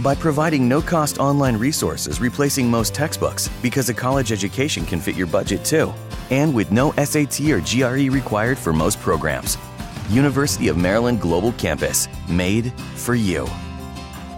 by 0.00 0.14
providing 0.14 0.68
no 0.68 0.80
cost 0.82 1.18
online 1.18 1.56
resources 1.56 2.20
replacing 2.20 2.70
most 2.70 2.94
textbooks 2.94 3.48
because 3.62 3.88
a 3.88 3.94
college 3.94 4.32
education 4.32 4.84
can 4.84 5.00
fit 5.00 5.16
your 5.16 5.26
budget 5.26 5.64
too, 5.64 5.92
and 6.30 6.54
with 6.54 6.70
no 6.70 6.92
SAT 6.92 7.40
or 7.50 7.60
GRE 7.60 8.10
required 8.12 8.58
for 8.58 8.72
most 8.72 9.00
programs. 9.00 9.56
University 10.10 10.68
of 10.68 10.76
Maryland 10.76 11.20
Global 11.20 11.52
Campus, 11.52 12.08
made 12.28 12.72
for 12.94 13.14
you. 13.14 13.48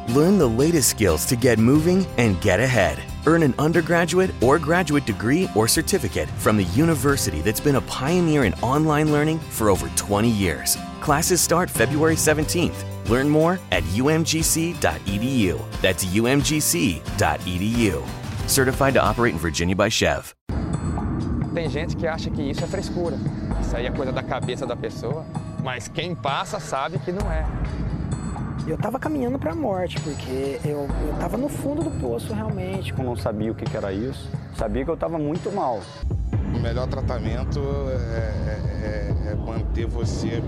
Learn 0.08 0.38
the 0.38 0.48
latest 0.48 0.88
skills 0.88 1.26
to 1.26 1.36
get 1.36 1.58
moving 1.58 2.06
and 2.16 2.40
get 2.40 2.60
ahead. 2.60 2.98
Earn 3.26 3.42
an 3.42 3.54
undergraduate 3.58 4.30
or 4.40 4.58
graduate 4.58 5.04
degree 5.04 5.50
or 5.54 5.68
certificate 5.68 6.30
from 6.30 6.56
the 6.56 6.64
university 6.64 7.42
that's 7.42 7.60
been 7.60 7.76
a 7.76 7.82
pioneer 7.82 8.44
in 8.44 8.54
online 8.54 9.12
learning 9.12 9.38
for 9.38 9.68
over 9.68 9.86
20 9.96 10.30
years. 10.30 10.78
Classes 11.00 11.42
start 11.42 11.68
February 11.68 12.14
17th. 12.14 12.87
Learn 13.08 13.28
more 13.28 13.58
at 13.72 13.82
umgc.edu. 13.84 15.58
That's 15.80 16.04
umgc.edu. 16.04 18.02
Certified 18.46 18.94
to 18.94 19.02
operate 19.02 19.34
in 19.34 19.38
Virginia 19.38 19.74
by 19.74 19.88
Chev. 19.88 20.34
Tem 21.54 21.68
gente 21.70 21.96
que 21.96 22.06
acha 22.06 22.30
que 22.30 22.42
isso 22.42 22.62
é 22.62 22.66
frescura. 22.66 23.16
Isso 23.60 23.74
aí 23.74 23.86
é 23.86 23.90
coisa 23.90 24.12
da 24.12 24.22
cabeça 24.22 24.66
da 24.66 24.76
pessoa. 24.76 25.24
Mas 25.64 25.88
quem 25.88 26.14
passa 26.14 26.60
sabe 26.60 26.98
que 26.98 27.10
não 27.10 27.32
é. 27.32 27.46
Eu 28.66 28.76
tava 28.76 28.98
caminhando 28.98 29.38
para 29.38 29.52
a 29.52 29.54
morte, 29.54 29.98
porque 30.00 30.60
eu, 30.64 30.86
eu 31.06 31.16
tava 31.18 31.38
no 31.38 31.48
fundo 31.48 31.82
do 31.82 31.90
poço 31.90 32.34
realmente. 32.34 32.92
Eu 32.96 33.02
não 33.02 33.16
sabia 33.16 33.50
o 33.50 33.54
que, 33.54 33.64
que 33.64 33.76
era 33.76 33.90
isso, 33.92 34.30
sabia 34.54 34.84
que 34.84 34.90
eu 34.90 34.96
tava 34.96 35.18
muito 35.18 35.50
mal. 35.50 35.80
O 36.54 36.58
melhor 36.60 36.86
tratamento 36.86 37.60
é, 37.90 39.26
é, 39.26 39.32
é 39.32 39.34
manter 39.34 39.86
você 39.86 40.42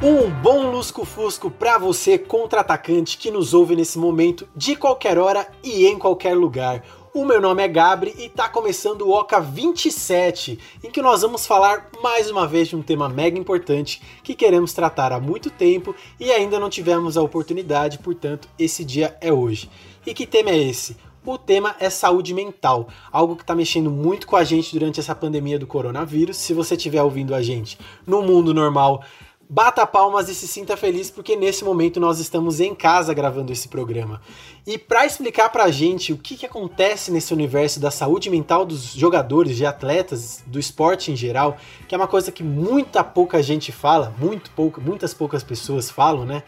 Um 0.00 0.30
bom 0.30 0.70
lusco-fusco 0.70 1.50
para 1.50 1.76
você, 1.76 2.16
contra-atacante 2.16 3.18
que 3.18 3.32
nos 3.32 3.52
ouve 3.52 3.74
nesse 3.74 3.98
momento, 3.98 4.48
de 4.54 4.76
qualquer 4.76 5.18
hora 5.18 5.48
e 5.60 5.88
em 5.88 5.98
qualquer 5.98 6.36
lugar. 6.36 6.84
O 7.12 7.24
meu 7.24 7.40
nome 7.40 7.64
é 7.64 7.66
Gabri 7.66 8.14
e 8.16 8.28
tá 8.28 8.48
começando 8.48 9.02
o 9.02 9.10
Oca 9.10 9.40
27, 9.40 10.56
em 10.84 10.90
que 10.92 11.02
nós 11.02 11.22
vamos 11.22 11.48
falar 11.48 11.88
mais 12.00 12.30
uma 12.30 12.46
vez 12.46 12.68
de 12.68 12.76
um 12.76 12.82
tema 12.82 13.08
mega 13.08 13.36
importante 13.36 14.00
que 14.22 14.36
queremos 14.36 14.72
tratar 14.72 15.10
há 15.10 15.18
muito 15.18 15.50
tempo 15.50 15.92
e 16.20 16.30
ainda 16.30 16.60
não 16.60 16.70
tivemos 16.70 17.16
a 17.16 17.22
oportunidade, 17.22 17.98
portanto, 17.98 18.48
esse 18.56 18.84
dia 18.84 19.16
é 19.20 19.32
hoje. 19.32 19.68
E 20.06 20.14
que 20.14 20.28
tema 20.28 20.50
é 20.50 20.58
esse? 20.58 20.96
O 21.26 21.36
tema 21.36 21.74
é 21.80 21.90
saúde 21.90 22.32
mental, 22.32 22.88
algo 23.10 23.34
que 23.34 23.42
está 23.42 23.54
mexendo 23.54 23.90
muito 23.90 24.28
com 24.28 24.36
a 24.36 24.44
gente 24.44 24.72
durante 24.72 25.00
essa 25.00 25.14
pandemia 25.14 25.58
do 25.58 25.66
coronavírus. 25.66 26.36
Se 26.36 26.54
você 26.54 26.76
estiver 26.76 27.02
ouvindo 27.02 27.34
a 27.34 27.42
gente 27.42 27.76
no 28.06 28.22
mundo 28.22 28.54
normal, 28.54 29.02
Bata 29.50 29.86
palmas 29.86 30.28
e 30.28 30.34
se 30.34 30.46
sinta 30.46 30.76
feliz 30.76 31.10
porque 31.10 31.34
nesse 31.34 31.64
momento 31.64 31.98
nós 31.98 32.18
estamos 32.18 32.60
em 32.60 32.74
casa 32.74 33.14
gravando 33.14 33.50
esse 33.50 33.66
programa. 33.66 34.20
E 34.66 34.76
para 34.76 35.06
explicar 35.06 35.48
pra 35.48 35.70
gente 35.70 36.12
o 36.12 36.18
que, 36.18 36.36
que 36.36 36.44
acontece 36.44 37.10
nesse 37.10 37.32
universo 37.32 37.80
da 37.80 37.90
saúde 37.90 38.28
mental 38.28 38.66
dos 38.66 38.92
jogadores, 38.92 39.56
de 39.56 39.64
atletas, 39.64 40.44
do 40.46 40.58
esporte 40.58 41.10
em 41.10 41.16
geral, 41.16 41.56
que 41.88 41.94
é 41.94 41.98
uma 41.98 42.06
coisa 42.06 42.30
que 42.30 42.42
muita 42.42 43.02
pouca 43.02 43.42
gente 43.42 43.72
fala, 43.72 44.14
muito 44.18 44.50
pouca, 44.50 44.82
muitas 44.82 45.14
poucas 45.14 45.42
pessoas 45.42 45.90
falam, 45.90 46.26
né? 46.26 46.42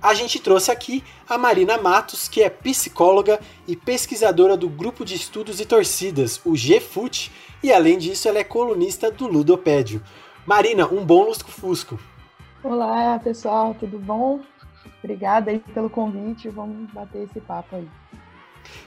A 0.00 0.14
gente 0.14 0.38
trouxe 0.38 0.70
aqui 0.70 1.02
a 1.28 1.36
Marina 1.36 1.76
Matos, 1.76 2.28
que 2.28 2.40
é 2.40 2.48
psicóloga 2.48 3.40
e 3.66 3.74
pesquisadora 3.74 4.56
do 4.56 4.68
grupo 4.68 5.04
de 5.04 5.16
estudos 5.16 5.58
e 5.58 5.66
torcidas, 5.66 6.40
o 6.44 6.52
GFUT, 6.52 7.32
e 7.64 7.72
além 7.72 7.98
disso 7.98 8.28
ela 8.28 8.38
é 8.38 8.44
colunista 8.44 9.10
do 9.10 9.26
Ludopédio. 9.26 10.00
Marina, 10.46 10.86
um 10.86 11.04
bom 11.04 11.24
lusco-fusco. 11.24 11.98
Olá, 12.62 13.20
pessoal, 13.22 13.72
tudo 13.78 14.00
bom? 14.00 14.40
Obrigada 14.98 15.52
aí 15.52 15.60
pelo 15.60 15.88
convite, 15.88 16.48
vamos 16.48 16.90
bater 16.90 17.22
esse 17.22 17.40
papo 17.40 17.76
aí. 17.76 17.88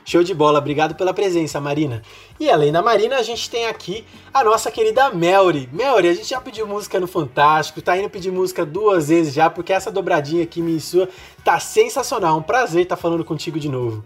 Show 0.03 0.21
de 0.23 0.33
bola, 0.33 0.59
obrigado 0.59 0.93
pela 0.93 1.13
presença, 1.13 1.61
Marina. 1.61 2.01
E 2.37 2.49
além 2.49 2.69
da 2.69 2.81
Marina, 2.81 3.15
a 3.15 3.23
gente 3.23 3.49
tem 3.49 3.67
aqui 3.67 4.05
a 4.33 4.43
nossa 4.43 4.69
querida 4.69 5.09
Melry. 5.11 5.69
Melry, 5.71 6.09
a 6.09 6.13
gente 6.13 6.29
já 6.29 6.41
pediu 6.41 6.67
música 6.67 6.99
no 6.99 7.07
Fantástico, 7.07 7.81
tá 7.81 7.97
indo 7.97 8.09
pedir 8.09 8.29
música 8.29 8.65
duas 8.65 9.07
vezes 9.07 9.33
já, 9.33 9.49
porque 9.49 9.71
essa 9.71 9.89
dobradinha 9.89 10.43
aqui, 10.43 10.61
minha 10.61 10.77
e 10.77 10.81
sua, 10.81 11.07
tá 11.43 11.57
sensacional. 11.57 12.37
Um 12.37 12.43
prazer 12.43 12.83
estar 12.83 12.97
tá 12.97 13.01
falando 13.01 13.23
contigo 13.23 13.57
de 13.57 13.69
novo. 13.69 14.03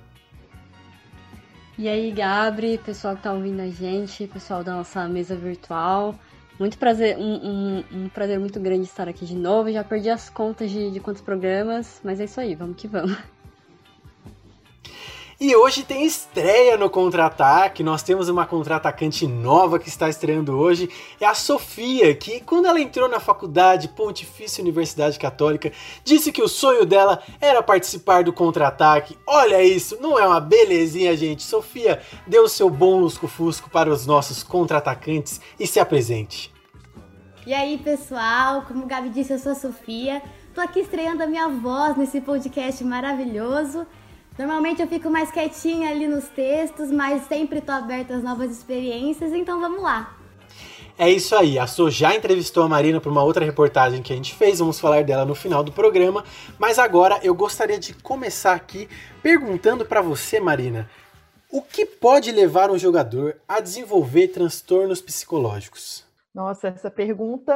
E 1.77 1.89
aí, 1.89 2.11
Gabri, 2.11 2.77
pessoal 2.77 3.15
que 3.15 3.23
tá 3.23 3.33
ouvindo 3.33 3.61
a 3.61 3.67
gente, 3.67 4.27
pessoal 4.27 4.63
da 4.63 4.75
nossa 4.75 5.07
mesa 5.09 5.35
virtual. 5.35 6.15
Muito 6.57 6.77
prazer, 6.77 7.17
um, 7.17 7.35
um, 7.35 7.83
um, 7.91 8.09
prazer 8.09 8.39
muito 8.39 8.59
grande 8.61 8.83
estar 8.83 9.09
aqui 9.09 9.25
de 9.25 9.35
novo. 9.35 9.71
Já 9.71 9.83
perdi 9.83 10.09
as 10.09 10.29
contas 10.29 10.71
de, 10.71 10.89
de 10.89 10.99
quantos 10.99 11.21
programas, 11.21 11.99
mas 12.03 12.19
é 12.19 12.23
isso 12.23 12.39
aí, 12.39 12.55
vamos 12.55 12.77
que 12.77 12.88
vamos. 12.88 13.17
E 15.38 15.53
hoje 15.53 15.84
tem 15.84 16.06
estreia 16.06 16.78
no 16.78 16.90
Contra-Ataque. 16.90 17.84
Nós 17.84 18.01
temos 18.01 18.29
uma 18.29 18.46
contra-atacante 18.46 19.28
nova 19.28 19.78
que 19.78 19.90
está 19.90 20.07
estreando 20.07 20.57
hoje. 20.57 20.90
É 21.19 21.25
a 21.25 21.34
Sofia, 21.34 22.16
que 22.16 22.40
quando 22.40 22.68
ela 22.68 22.79
entrou 22.79 23.09
na 23.09 23.19
faculdade 23.19 23.90
Pontifícia 23.90 24.62
Universidade 24.62 25.19
Católica, 25.19 25.74
disse 26.06 26.31
que 26.31 26.41
o 26.41 26.47
sonho 26.47 26.85
dela 26.85 27.22
era 27.41 27.62
participar 27.62 28.24
do 28.24 28.31
Contra-Ataque. 28.31 29.18
Olha 29.28 29.62
isso, 29.62 29.97
não 30.00 30.18
é 30.18 30.25
uma 30.25 30.40
belezinha, 30.40 31.18
gente? 31.18 31.44
Sofia, 31.44 32.01
dê 32.25 32.40
o 32.40 32.47
seu 32.47 32.69
bom 32.69 32.97
lusco-fusco 33.01 33.69
para 33.69 33.90
os 33.90 34.06
nossos 34.06 34.41
contra-atacantes 34.41 35.41
e 35.59 35.68
se 35.68 35.81
apresente. 35.81 36.50
E 37.45 37.53
aí, 37.53 37.78
pessoal, 37.78 38.62
como 38.62 38.85
o 38.85 38.88
Gabi 38.88 39.09
disse, 39.09 39.34
eu 39.34 39.40
sou 39.40 39.51
a 39.51 39.56
Sofia. 39.56 40.22
Tô 40.53 40.62
aqui 40.62 40.79
estreando 40.79 41.24
a 41.24 41.28
minha 41.28 41.50
voz 41.50 41.97
nesse 41.97 42.22
podcast 42.22 42.81
maravilhoso. 42.85 43.85
Normalmente 44.38 44.81
eu 44.81 44.88
fico 44.88 45.09
mais 45.09 45.31
quietinha 45.31 45.90
ali 45.90 46.07
nos 46.07 46.28
textos, 46.28 46.91
mas 46.91 47.25
sempre 47.28 47.62
tô 47.62 47.72
aberta 47.72 48.16
às 48.16 48.23
novas 48.23 48.51
experiências, 48.51 49.31
então 49.31 49.62
vamos 49.62 49.81
lá. 49.81 50.18
É 50.97 51.09
isso 51.09 51.35
aí, 51.35 51.59
a 51.59 51.68
Sô 51.68 51.90
já 51.90 52.16
entrevistou 52.16 52.63
a 52.63 52.69
Marina 52.69 53.01
para 53.01 53.12
uma 53.12 53.24
outra 53.24 53.44
reportagem 53.44 54.01
que 54.01 54.13
a 54.13 54.16
gente 54.16 54.34
fez, 54.34 54.59
vamos 54.59 54.79
falar 54.79 55.03
dela 55.03 55.25
no 55.25 55.35
final 55.35 55.63
do 55.63 55.72
programa, 55.72 56.24
mas 56.57 56.79
agora 56.79 57.19
eu 57.22 57.35
gostaria 57.35 57.78
de 57.78 57.94
começar 57.94 58.53
aqui 58.53 58.88
perguntando 59.22 59.85
para 59.85 60.01
você, 60.01 60.40
Marina, 60.40 60.90
o 61.51 61.62
que 61.62 61.85
pode 61.85 62.31
levar 62.31 62.72
um 62.72 62.78
jogador 62.78 63.38
a 63.47 63.59
desenvolver 63.62 64.29
transtornos 64.29 65.01
psicológicos? 65.01 66.06
Nossa, 66.34 66.68
essa 66.68 66.91
pergunta. 66.91 67.53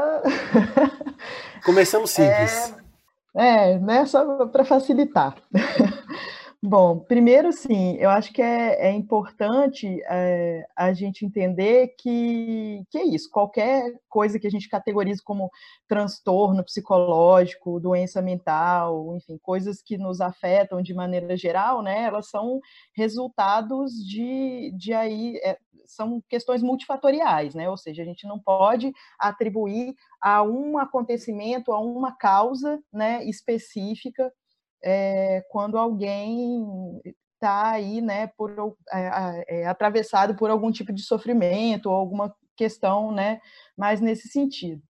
Começamos 1.65 2.11
simples. 2.15 2.73
É, 3.35 3.73
é 3.73 3.79
né? 3.79 4.05
Só 4.05 4.45
para 4.45 4.63
facilitar. 4.63 5.35
Bom, 6.61 6.99
primeiro, 6.99 7.53
sim, 7.53 7.95
eu 7.99 8.09
acho 8.09 8.33
que 8.33 8.41
é, 8.41 8.89
é 8.89 8.91
importante 8.91 9.87
é, 10.09 10.67
a 10.75 10.91
gente 10.91 11.25
entender 11.25 11.95
que, 11.97 12.83
que 12.91 12.97
é 12.97 13.05
isso, 13.05 13.29
qualquer 13.31 13.93
coisa 14.09 14.37
que 14.37 14.45
a 14.45 14.49
gente 14.49 14.67
categorize 14.67 15.23
como 15.23 15.49
transtorno 15.87 16.61
psicológico, 16.61 17.79
doença 17.79 18.21
mental, 18.21 19.15
enfim, 19.15 19.37
coisas 19.41 19.81
que 19.81 19.97
nos 19.97 20.19
afetam 20.19 20.81
de 20.81 20.93
maneira 20.93 21.37
geral, 21.37 21.81
né, 21.81 22.03
elas 22.03 22.29
são 22.29 22.59
resultados 22.93 23.93
de, 23.93 24.73
de 24.75 24.93
aí, 24.93 25.37
é, 25.37 25.57
são 25.85 26.21
questões 26.27 26.61
multifatoriais, 26.61 27.55
né, 27.55 27.69
ou 27.69 27.77
seja, 27.77 28.01
a 28.01 28.05
gente 28.05 28.27
não 28.27 28.37
pode 28.37 28.91
atribuir 29.17 29.95
a 30.21 30.43
um 30.43 30.77
acontecimento, 30.77 31.71
a 31.71 31.79
uma 31.79 32.11
causa, 32.17 32.83
né, 32.91 33.23
específica 33.23 34.29
é, 34.83 35.43
quando 35.49 35.77
alguém 35.77 37.01
está 37.35 37.71
aí, 37.71 38.01
né, 38.01 38.27
por, 38.37 38.75
é, 38.91 39.61
é, 39.61 39.67
atravessado 39.67 40.35
por 40.35 40.49
algum 40.49 40.71
tipo 40.71 40.91
de 40.91 41.01
sofrimento 41.03 41.89
ou 41.89 41.95
alguma 41.95 42.35
questão, 42.55 43.11
né, 43.11 43.39
mais 43.77 44.01
nesse 44.01 44.27
sentido. 44.27 44.81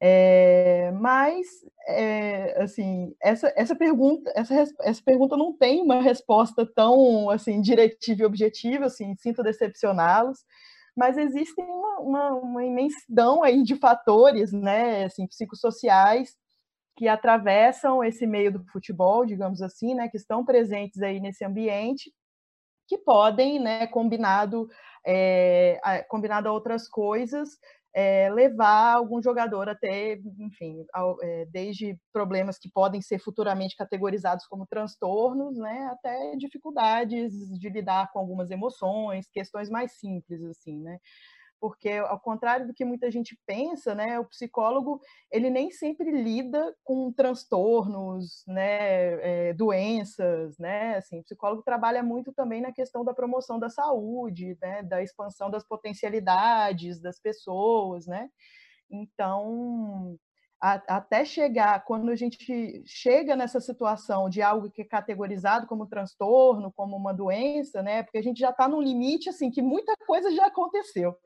É, 0.00 0.90
mas, 0.92 1.46
é, 1.88 2.62
assim, 2.62 3.14
essa, 3.22 3.52
essa, 3.56 3.74
pergunta, 3.74 4.30
essa, 4.34 4.54
essa 4.82 5.02
pergunta 5.02 5.36
não 5.36 5.56
tem 5.56 5.82
uma 5.82 6.02
resposta 6.02 6.66
tão, 6.66 7.30
assim, 7.30 7.60
diretiva 7.60 8.22
e 8.22 8.26
objetiva, 8.26 8.86
assim, 8.86 9.14
sinto 9.16 9.42
decepcioná-los, 9.42 10.44
mas 10.96 11.16
existem 11.18 11.64
uma, 11.64 12.00
uma, 12.00 12.34
uma, 12.34 12.64
imensidão 12.64 13.42
aí 13.42 13.62
de 13.62 13.76
fatores, 13.76 14.52
né, 14.52 15.04
assim, 15.04 15.26
psicossociais 15.26 16.34
que 16.96 17.08
atravessam 17.08 18.02
esse 18.02 18.26
meio 18.26 18.52
do 18.52 18.64
futebol, 18.72 19.26
digamos 19.26 19.62
assim, 19.62 19.94
né, 19.94 20.08
que 20.08 20.16
estão 20.16 20.44
presentes 20.44 21.02
aí 21.02 21.20
nesse 21.20 21.44
ambiente, 21.44 22.12
que 22.88 22.98
podem, 22.98 23.60
né, 23.60 23.86
combinado, 23.88 24.68
é, 25.06 26.04
combinado 26.08 26.48
a 26.48 26.52
outras 26.52 26.88
coisas, 26.88 27.50
é, 27.94 28.30
levar 28.30 28.94
algum 28.94 29.22
jogador 29.22 29.68
a 29.68 29.74
ter, 29.74 30.20
enfim, 30.38 30.84
ao, 30.92 31.16
é, 31.22 31.46
desde 31.46 31.98
problemas 32.12 32.58
que 32.58 32.70
podem 32.70 33.00
ser 33.02 33.18
futuramente 33.18 33.76
categorizados 33.76 34.46
como 34.46 34.66
transtornos, 34.66 35.56
né, 35.58 35.88
até 35.92 36.36
dificuldades 36.36 37.32
de 37.58 37.68
lidar 37.70 38.12
com 38.12 38.18
algumas 38.18 38.50
emoções, 38.50 39.28
questões 39.32 39.70
mais 39.70 39.92
simples, 39.98 40.42
assim, 40.44 40.80
né 40.80 40.98
porque 41.66 41.90
ao 41.90 42.20
contrário 42.20 42.64
do 42.64 42.72
que 42.72 42.84
muita 42.84 43.10
gente 43.10 43.36
pensa, 43.44 43.92
né, 43.92 44.20
o 44.20 44.24
psicólogo 44.24 45.00
ele 45.32 45.50
nem 45.50 45.68
sempre 45.72 46.12
lida 46.12 46.72
com 46.84 47.12
transtornos, 47.12 48.44
né, 48.46 49.48
é, 49.48 49.52
doenças, 49.52 50.56
né, 50.58 50.98
assim, 50.98 51.18
o 51.18 51.24
psicólogo 51.24 51.62
trabalha 51.62 52.04
muito 52.04 52.32
também 52.32 52.60
na 52.60 52.70
questão 52.70 53.04
da 53.04 53.12
promoção 53.12 53.58
da 53.58 53.68
saúde, 53.68 54.56
né, 54.62 54.84
da 54.84 55.02
expansão 55.02 55.50
das 55.50 55.66
potencialidades 55.66 57.00
das 57.00 57.18
pessoas, 57.18 58.06
né, 58.06 58.30
então 58.88 60.16
a, 60.60 60.74
até 60.96 61.24
chegar, 61.24 61.84
quando 61.84 62.10
a 62.10 62.16
gente 62.16 62.82
chega 62.86 63.34
nessa 63.34 63.60
situação 63.60 64.28
de 64.28 64.40
algo 64.40 64.70
que 64.70 64.82
é 64.82 64.84
categorizado 64.84 65.66
como 65.66 65.86
transtorno, 65.86 66.72
como 66.72 66.96
uma 66.96 67.12
doença, 67.12 67.82
né? 67.82 68.02
Porque 68.02 68.18
a 68.18 68.22
gente 68.22 68.40
já 68.40 68.50
está 68.50 68.66
num 68.66 68.80
limite, 68.80 69.28
assim, 69.28 69.50
que 69.50 69.60
muita 69.60 69.94
coisa 70.06 70.30
já 70.34 70.46
aconteceu. 70.46 71.16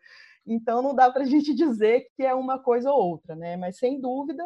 Então, 0.47 0.83
não 0.83 0.95
dá 0.95 1.11
para 1.11 1.23
a 1.23 1.27
gente 1.27 1.55
dizer 1.55 2.07
que 2.17 2.25
é 2.25 2.35
uma 2.35 2.59
coisa 2.59 2.91
ou 2.91 3.11
outra, 3.13 3.37
né? 3.37 3.57
Mas, 3.57 3.79
sem 3.79 4.01
dúvida, 4.01 4.45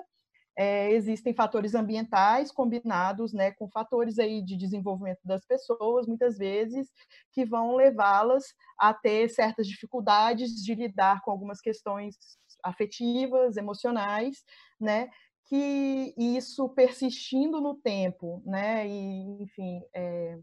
é, 0.57 0.93
existem 0.93 1.35
fatores 1.35 1.75
ambientais 1.75 2.53
combinados 2.53 3.33
né, 3.33 3.51
com 3.53 3.69
fatores 3.69 4.19
aí 4.19 4.41
de 4.43 4.57
desenvolvimento 4.57 5.21
das 5.25 5.45
pessoas, 5.45 6.07
muitas 6.07 6.39
vezes, 6.39 6.89
que 7.33 7.45
vão 7.45 7.75
levá-las 7.75 8.45
a 8.79 8.95
ter 8.95 9.29
certas 9.29 9.67
dificuldades 9.67 10.51
de 10.63 10.75
lidar 10.75 11.23
com 11.23 11.31
algumas 11.31 11.61
questões 11.61 12.17
afetivas, 12.63 13.57
emocionais, 13.57 14.43
né? 14.81 15.09
Que 15.47 16.15
isso 16.17 16.69
persistindo 16.71 17.61
no 17.61 17.75
tempo, 17.75 18.43
né? 18.47 18.89
E, 18.89 19.43
enfim, 19.43 19.83
é, 19.95 20.39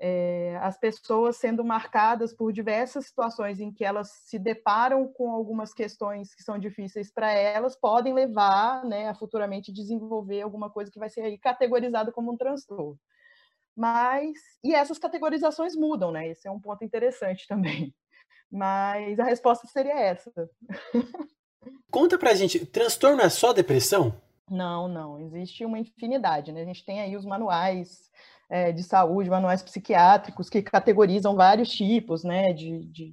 é, 0.00 0.58
as 0.60 0.78
pessoas 0.78 1.36
sendo 1.36 1.64
marcadas 1.64 2.32
por 2.34 2.52
diversas 2.52 3.06
situações 3.06 3.60
em 3.60 3.72
que 3.72 3.84
elas 3.84 4.10
se 4.24 4.38
deparam 4.38 5.06
com 5.08 5.30
algumas 5.30 5.72
questões 5.72 6.34
que 6.34 6.42
são 6.42 6.58
difíceis 6.58 7.12
para 7.12 7.32
elas, 7.32 7.76
podem 7.76 8.12
levar 8.12 8.84
né, 8.84 9.08
a 9.08 9.14
futuramente 9.14 9.72
desenvolver 9.72 10.42
alguma 10.42 10.70
coisa 10.70 10.90
que 10.90 10.98
vai 10.98 11.08
ser 11.08 11.22
aí 11.22 11.38
categorizada 11.38 12.10
como 12.12 12.32
um 12.32 12.36
transtorno. 12.36 12.98
Mas, 13.76 14.38
e 14.62 14.74
essas 14.74 14.98
categorizações 14.98 15.74
mudam, 15.74 16.12
né? 16.12 16.28
Esse 16.28 16.46
é 16.46 16.50
um 16.50 16.60
ponto 16.60 16.84
interessante 16.84 17.46
também. 17.48 17.92
Mas 18.50 19.18
a 19.18 19.24
resposta 19.24 19.66
seria 19.66 19.98
essa. 19.98 20.30
Conta 21.90 22.16
pra 22.16 22.34
gente, 22.34 22.64
transtorno 22.66 23.20
é 23.20 23.28
só 23.28 23.52
depressão? 23.52 24.14
Não, 24.48 24.86
não. 24.86 25.18
Existe 25.20 25.64
uma 25.64 25.78
infinidade, 25.78 26.52
né? 26.52 26.62
A 26.62 26.64
gente 26.64 26.84
tem 26.84 27.00
aí 27.00 27.16
os 27.16 27.24
manuais 27.24 28.10
é, 28.54 28.70
de 28.70 28.84
saúde, 28.84 29.28
manuais 29.28 29.64
psiquiátricos 29.64 30.48
que 30.48 30.62
categorizam 30.62 31.34
vários 31.34 31.68
tipos, 31.70 32.22
né, 32.22 32.52
de, 32.52 32.84
de, 32.84 33.12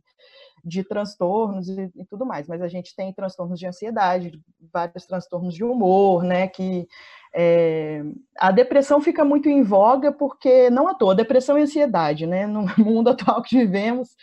de 0.64 0.84
transtornos 0.84 1.68
e, 1.68 1.92
e, 1.96 2.06
tudo 2.06 2.28
mais. 2.28 2.48
Mas 2.48 2.62
a 2.62 2.68
gente 2.68 2.96
tem 2.96 3.12
transtornos 3.12 3.58
de 3.58 3.66
ansiedade, 3.66 4.40
vários 4.72 5.08
transtornos 5.08 5.56
de 5.56 5.64
humor, 5.64 6.24
né, 6.24 6.48
que 6.48 6.88
é, 7.34 8.04
a 8.38 8.52
depressão 8.52 9.02
fica 9.02 9.26
muito 9.26 9.50
em 9.50 9.64
voga 9.64 10.12
porque, 10.12 10.70
não 10.70 10.88
à 10.88 10.94
toa, 10.94 11.16
depressão 11.16 11.58
e 11.58 11.64
ansiedade, 11.64 12.28
né, 12.28 12.46
no 12.46 12.66
mundo 12.78 13.10
atual 13.10 13.42
que 13.42 13.58
vivemos, 13.58 14.16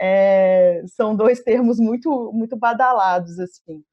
é, 0.00 0.82
são 0.88 1.14
dois 1.14 1.44
termos 1.44 1.78
muito, 1.78 2.32
muito 2.32 2.56
badalados, 2.56 3.38
assim. 3.38 3.84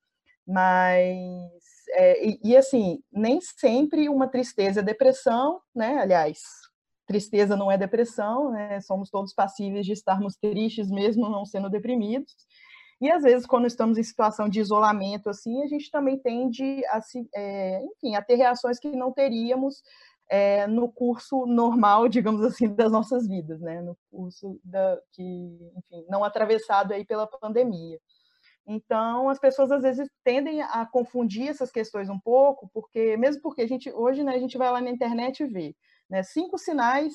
Mas, 0.48 1.62
é, 1.92 2.28
e, 2.28 2.40
e, 2.44 2.58
assim, 2.58 3.00
nem 3.12 3.40
sempre 3.40 4.10
uma 4.10 4.28
tristeza 4.28 4.80
é 4.80 4.84
depressão, 4.84 5.62
né? 5.74 6.00
Aliás, 6.00 6.63
tristeza 7.06 7.56
não 7.56 7.72
é 7.72 7.78
depressão, 7.78 8.52
né? 8.52 8.80
Somos 8.82 9.10
todos 9.10 9.34
passíveis 9.34 9.86
de 9.86 9.94
estarmos 9.94 10.36
tristes 10.36 10.90
mesmo 10.90 11.30
não 11.30 11.46
sendo 11.46 11.70
deprimidos. 11.70 12.34
E 13.02 13.12
às 13.12 13.24
vezes, 13.24 13.46
quando 13.46 13.68
estamos 13.68 13.98
em 13.98 14.04
situação 14.04 14.48
de 14.48 14.60
isolamento, 14.60 15.30
assim, 15.30 15.62
a 15.64 15.68
gente 15.68 15.92
também 15.92 16.18
tende 16.18 16.82
a 16.88 17.02
se, 17.02 17.28
é, 17.36 17.84
enfim, 17.84 18.16
a 18.16 18.22
ter 18.22 18.36
reações 18.36 18.80
que 18.80 18.90
não 18.96 19.12
teríamos 19.12 19.82
é, 20.30 20.68
no 20.68 20.90
curso 20.92 21.46
normal, 21.46 22.08
digamos 22.08 22.42
assim, 22.44 22.74
das 22.74 22.92
nossas 22.92 23.28
vidas, 23.28 23.60
né? 23.60 23.82
No 23.82 23.98
curso 24.10 24.60
da, 24.64 24.98
que, 25.12 25.24
enfim, 25.76 26.06
não 26.10 26.24
atravessado 26.24 26.94
aí 26.94 27.06
pela 27.06 27.28
pandemia. 27.28 28.00
Então, 28.66 29.28
as 29.28 29.40
pessoas 29.40 29.72
às 29.72 29.84
vezes 29.84 30.10
tendem 30.24 30.62
a 30.62 30.86
confundir 30.86 31.50
essas 31.50 31.72
questões 31.72 32.10
um 32.10 32.20
pouco, 32.20 32.70
porque 32.74 33.18
mesmo 33.18 33.42
porque 33.42 33.62
a 33.62 33.68
gente 33.68 33.92
hoje, 33.92 34.24
né, 34.24 34.34
a 34.34 34.40
gente 34.40 34.58
vai 34.58 34.72
lá 34.72 34.80
na 34.80 34.90
internet 34.90 35.44
e 35.44 35.48
vê, 35.48 35.76
né, 36.10 36.24
cinco 36.24 36.58
sinais 36.58 37.14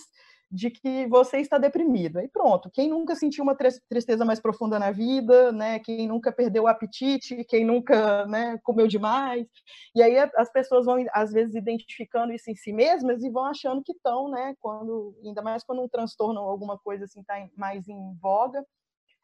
de 0.50 0.70
que 0.70 1.06
você 1.08 1.38
está 1.38 1.58
deprimido. 1.58 2.19
Aí 2.19 2.29
pronto, 2.29 2.70
quem 2.70 2.88
nunca 2.88 3.14
sentiu 3.14 3.44
uma 3.44 3.55
tristeza 3.55 4.25
mais 4.25 4.40
profunda 4.40 4.79
na 4.79 4.90
vida, 4.90 5.52
né? 5.52 5.79
Quem 5.79 6.06
nunca 6.08 6.32
perdeu 6.32 6.62
o 6.64 6.67
apetite, 6.67 7.44
quem 7.44 7.64
nunca, 7.67 8.25
né, 8.26 8.58
comeu 8.62 8.87
demais. 8.87 9.46
E 9.94 10.02
aí 10.02 10.17
as 10.37 10.50
pessoas 10.50 10.87
vão 10.87 11.05
às 11.12 11.32
vezes 11.32 11.55
identificando 11.55 12.32
isso 12.32 12.50
em 12.50 12.55
si 12.55 12.73
mesmas 12.73 13.23
e 13.23 13.31
vão 13.31 13.44
achando 13.44 13.82
que 13.82 13.93
estão, 13.93 14.31
né, 14.31 14.55
quando 14.61 15.14
ainda 15.23 15.43
mais 15.43 15.62
quando 15.62 15.82
um 15.82 15.88
transtorno 15.88 16.40
ou 16.40 16.49
alguma 16.49 16.79
coisa 16.79 17.05
assim 17.05 17.20
está 17.20 17.35
mais 17.56 17.87
em 17.87 18.14
voga, 18.20 18.64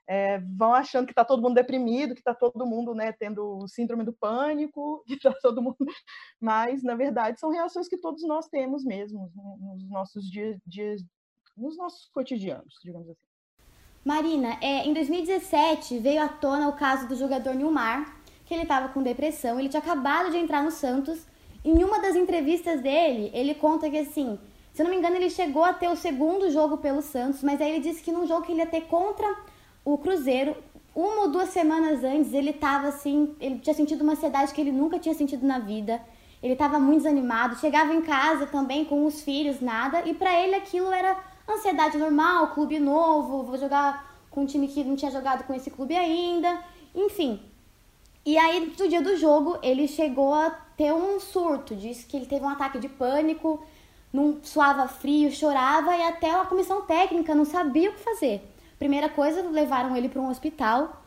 é, 0.07 0.39
vão 0.39 0.75
achando 0.75 1.07
que 1.07 1.13
está 1.13 1.25
todo 1.25 1.43
mundo 1.43 1.55
deprimido, 1.55 2.15
que 2.15 2.21
está 2.21 2.35
todo 2.35 2.67
mundo 2.67 2.95
né, 2.95 3.13
tendo 3.13 3.67
síndrome 3.69 4.05
do 4.05 4.13
pânico, 4.13 5.03
que 5.07 5.15
está 5.15 5.33
todo 5.33 5.63
mundo. 5.63 5.77
Mas, 6.41 6.83
na 6.83 6.95
verdade, 6.95 7.41
são 7.41 7.51
reações 7.51 7.89
que 7.89 7.97
todos 7.97 8.23
nós 8.25 8.49
temos 8.49 8.85
mesmo 8.85 9.31
nos 9.61 9.89
nossos 9.91 10.31
dias, 10.31 10.59
dias 10.67 11.03
nos 11.57 11.77
nossos 11.77 12.09
cotidianos, 12.09 12.79
digamos 12.83 13.09
assim. 13.09 13.27
Marina, 14.05 14.59
é, 14.61 14.87
em 14.87 14.93
2017 14.93 15.99
veio 15.99 16.23
à 16.23 16.29
tona 16.29 16.69
o 16.69 16.77
caso 16.77 17.09
do 17.09 17.17
jogador 17.17 17.55
Nilmar, 17.55 18.21
que 18.45 18.53
ele 18.53 18.65
estava 18.65 18.89
com 18.89 19.03
depressão, 19.03 19.59
ele 19.59 19.71
tinha 19.71 19.81
acabado 19.81 20.31
de 20.31 20.37
entrar 20.37 20.63
no 20.63 20.71
Santos. 20.71 21.27
Em 21.65 21.83
uma 21.83 21.99
das 22.03 22.15
entrevistas 22.15 22.83
dele, 22.83 23.31
ele 23.33 23.55
conta 23.55 23.89
que 23.89 23.97
assim, 23.97 24.39
se 24.75 24.83
eu 24.83 24.85
não 24.85 24.91
me 24.91 24.99
engano, 24.99 25.17
ele 25.17 25.31
chegou 25.31 25.65
a 25.65 25.73
ter 25.73 25.89
o 25.89 25.97
segundo 25.97 26.51
jogo 26.51 26.77
pelo 26.77 27.01
Santos, 27.01 27.43
mas 27.43 27.59
aí 27.63 27.71
ele 27.71 27.81
disse 27.81 28.03
que 28.03 28.13
num 28.13 28.27
jogo 28.27 28.45
que 28.45 28.53
ele 28.53 28.61
ia 28.61 28.67
ter 28.67 28.83
contra 28.83 29.27
o 29.85 29.99
Cruzeiro, 29.99 30.57
uma 30.95 31.23
ou 31.23 31.29
duas 31.29 31.51
semanas 31.51 32.03
antes, 32.05 32.33
ele 32.33 32.53
tava 32.53 32.89
assim, 32.89 33.35
ele 33.41 33.59
tinha 33.59 33.75
sentido 33.75 34.03
uma 34.03 34.13
ansiedade 34.13 34.55
que 34.55 34.61
ele 34.61 34.73
nunca 34.73 34.99
tinha 34.99 35.15
sentido 35.15 35.47
na 35.47 35.59
vida. 35.59 36.01
Ele 36.43 36.53
estava 36.53 36.79
muito 36.79 37.03
desanimado, 37.03 37.57
chegava 37.57 37.93
em 37.93 38.03
casa 38.03 38.47
também 38.47 38.85
com 38.85 39.05
os 39.05 39.23
filhos, 39.23 39.61
nada, 39.61 40.03
e 40.07 40.15
para 40.15 40.41
ele 40.41 40.55
aquilo 40.55 40.93
era 40.93 41.17
ansiedade 41.49 41.99
normal, 41.99 42.55
clube 42.55 42.79
novo, 42.79 43.43
vou 43.43 43.59
jogar 43.59 44.15
com 44.31 44.43
um 44.43 44.47
time 44.47 44.69
que 44.69 44.85
não 44.85 44.97
tinha 44.97 45.11
jogado 45.11 45.45
com 45.45 45.55
esse 45.55 45.71
clube 45.71 45.97
ainda, 45.97 46.61
enfim. 46.95 47.41
E 48.27 48.39
aí, 48.39 48.73
no 48.79 48.89
dia 48.89 49.03
do 49.03 49.17
jogo, 49.17 49.59
ele 49.63 49.87
chegou 49.87 50.33
a 50.33 50.51
ter 50.77 50.93
um 50.93 51.21
surto, 51.21 51.77
disse 51.77 52.07
que 52.07 52.17
ele 52.17 52.27
teve 52.27 52.45
um 52.45 52.49
ataque 52.49 52.79
de 52.79 52.89
pânico, 52.89 53.63
não 54.13 54.39
suava 54.43 54.89
frio, 54.89 55.31
chorava 55.31 55.95
e 55.97 56.03
até 56.03 56.31
a 56.31 56.45
comissão 56.45 56.83
técnica 56.83 57.35
não 57.35 57.45
sabia 57.45 57.91
o 57.91 57.93
que 57.93 58.01
fazer. 58.01 58.54
Primeira 58.85 59.09
coisa, 59.09 59.41
levaram 59.41 59.97
ele 59.97 60.11
para 60.11 60.21
um 60.21 60.29
hospital. 60.29 61.03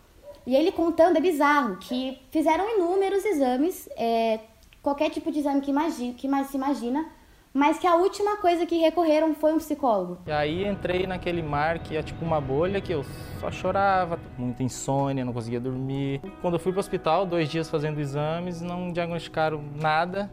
E 0.47 0.55
ele 0.55 0.71
contando 0.71 1.17
é 1.17 1.21
bizarro, 1.21 1.77
que 1.77 2.19
fizeram 2.31 2.67
inúmeros 2.75 3.23
exames, 3.23 3.87
é, 3.95 4.39
qualquer 4.81 5.11
tipo 5.11 5.31
de 5.31 5.37
exame 5.37 5.61
que, 5.61 5.69
imagine, 5.69 6.15
que 6.15 6.27
mais 6.27 6.47
se 6.47 6.57
imagina, 6.57 7.05
mas 7.53 7.77
que 7.77 7.85
a 7.85 7.93
última 7.93 8.37
coisa 8.37 8.65
que 8.65 8.79
recorreram 8.79 9.35
foi 9.35 9.53
um 9.53 9.59
psicólogo. 9.59 10.17
E 10.25 10.31
aí 10.31 10.67
entrei 10.67 11.05
naquele 11.05 11.43
mar 11.43 11.77
que 11.77 11.95
é 11.95 12.01
tipo 12.01 12.25
uma 12.25 12.41
bolha 12.41 12.81
que 12.81 12.91
eu 12.91 13.05
só 13.39 13.51
chorava, 13.51 14.19
muita 14.39 14.63
insônia, 14.63 15.23
não 15.23 15.31
conseguia 15.31 15.59
dormir. 15.59 16.19
Quando 16.41 16.55
eu 16.55 16.59
fui 16.59 16.71
para 16.71 16.79
o 16.79 16.81
hospital, 16.81 17.27
dois 17.27 17.47
dias 17.47 17.69
fazendo 17.69 17.99
exames, 17.99 18.59
não 18.59 18.91
diagnosticaram 18.91 19.63
nada. 19.79 20.31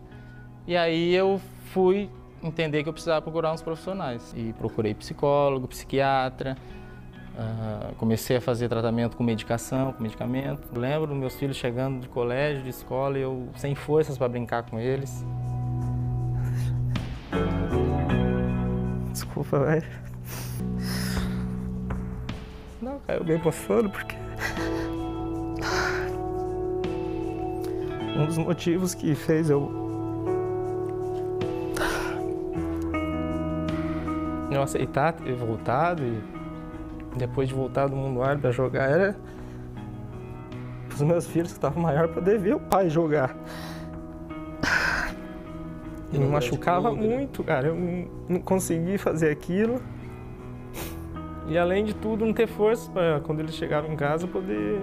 E 0.67 0.75
aí 0.75 1.13
eu 1.13 1.39
fui 1.75 2.09
entender 2.43 2.83
que 2.83 2.89
eu 2.89 2.93
precisava 2.95 3.21
procurar 3.21 3.53
uns 3.53 3.61
profissionais. 3.61 4.33
E 4.35 4.55
procurei 4.55 4.95
psicólogo, 4.95 5.69
psiquiatra, 5.69 6.57
Comecei 7.99 8.37
a 8.37 8.41
fazer 8.41 8.69
tratamento 8.69 9.17
com 9.17 9.25
medicação, 9.25 9.93
com 9.93 10.03
medicamento. 10.03 10.69
Lembro 10.79 11.15
meus 11.15 11.35
filhos 11.35 11.57
chegando 11.57 12.01
de 12.01 12.09
colégio, 12.09 12.63
de 12.63 12.71
escola, 12.71 13.19
e 13.19 13.23
eu 13.23 13.49
sem 13.57 13.75
forças 13.75 14.17
para 14.17 14.29
brincar 14.29 14.63
com 14.65 14.79
eles. 14.79 15.25
Desculpa, 19.11 19.59
velho. 19.61 19.87
Não, 22.81 22.99
cara, 23.01 23.19
eu 23.19 23.25
bem 23.25 23.39
passando 23.39 23.91
porque. 23.91 24.17
Um 28.17 28.27
dos 28.27 28.39
motivos 28.39 28.95
que 28.95 29.15
fez 29.15 29.51
eu. 29.51 29.73
Eu 34.51 34.63
aceitar 34.63 35.15
ter 35.15 35.35
voltado 35.35 36.05
e 36.05 36.23
depois 37.17 37.49
de 37.49 37.55
voltar 37.55 37.87
do 37.89 37.97
mundo 37.97 38.23
árabe 38.23 38.47
a 38.47 38.51
jogar, 38.51 38.89
era 38.89 39.17
os 40.93 41.03
meus 41.03 41.27
filhos 41.27 41.51
que 41.51 41.59
estavam 41.59 41.83
maior 41.83 42.09
poder 42.09 42.39
ver 42.39 42.55
o 42.55 42.61
pai 42.61 42.89
jogar. 42.89 43.37
E 46.13 46.19
me 46.19 46.29
machucava 46.29 46.95
muito, 46.95 47.43
cara. 47.43 47.69
Eu 47.69 47.75
não, 47.75 48.09
não 48.29 48.41
consegui 48.41 48.97
fazer 48.99 49.31
aquilo. 49.31 49.83
E 51.49 51.59
além 51.59 51.85
de 51.85 51.93
tudo, 51.93 52.25
não 52.25 52.33
ter 52.33 52.47
força 52.47 52.91
para 52.91 53.21
quando 53.21 53.41
eles 53.41 53.55
chegavam 53.55 53.93
em 53.93 53.97
casa 53.97 54.27
poder 54.27 54.81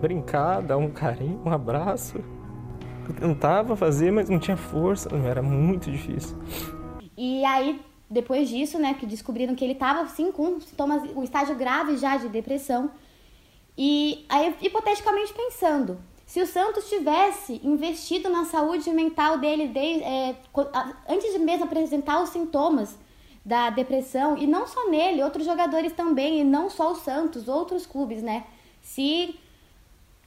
brincar, 0.00 0.62
dar 0.62 0.76
um 0.76 0.90
carinho, 0.90 1.40
um 1.44 1.50
abraço. 1.50 2.18
Eu 3.08 3.14
tentava 3.14 3.74
fazer, 3.74 4.10
mas 4.12 4.28
não 4.28 4.38
tinha 4.38 4.56
força, 4.56 5.08
era 5.26 5.42
muito 5.42 5.90
difícil. 5.90 6.36
E 7.16 7.44
aí 7.44 7.80
depois 8.10 8.48
disso, 8.48 8.76
né, 8.76 8.94
que 8.94 9.06
descobriram 9.06 9.54
que 9.54 9.64
ele 9.64 9.74
estava 9.74 10.08
sim 10.08 10.32
com 10.32 10.60
sintomas, 10.60 11.08
um 11.14 11.22
estágio 11.22 11.54
grave 11.54 11.96
já 11.96 12.16
de 12.16 12.28
depressão. 12.28 12.90
E 13.78 14.26
aí, 14.28 14.54
hipoteticamente 14.60 15.32
pensando, 15.32 15.96
se 16.26 16.40
o 16.40 16.46
Santos 16.46 16.88
tivesse 16.88 17.60
investido 17.62 18.28
na 18.28 18.44
saúde 18.44 18.90
mental 18.90 19.38
dele 19.38 19.68
desde, 19.68 20.02
é, 20.02 20.36
antes 21.08 21.32
de 21.32 21.38
mesmo 21.38 21.64
apresentar 21.64 22.20
os 22.20 22.30
sintomas 22.30 22.98
da 23.44 23.70
depressão, 23.70 24.36
e 24.36 24.46
não 24.46 24.66
só 24.66 24.90
nele, 24.90 25.22
outros 25.22 25.46
jogadores 25.46 25.92
também, 25.92 26.40
e 26.40 26.44
não 26.44 26.68
só 26.68 26.92
o 26.92 26.96
Santos, 26.96 27.48
outros 27.48 27.86
clubes, 27.86 28.22
né? 28.22 28.44
Se 28.82 29.38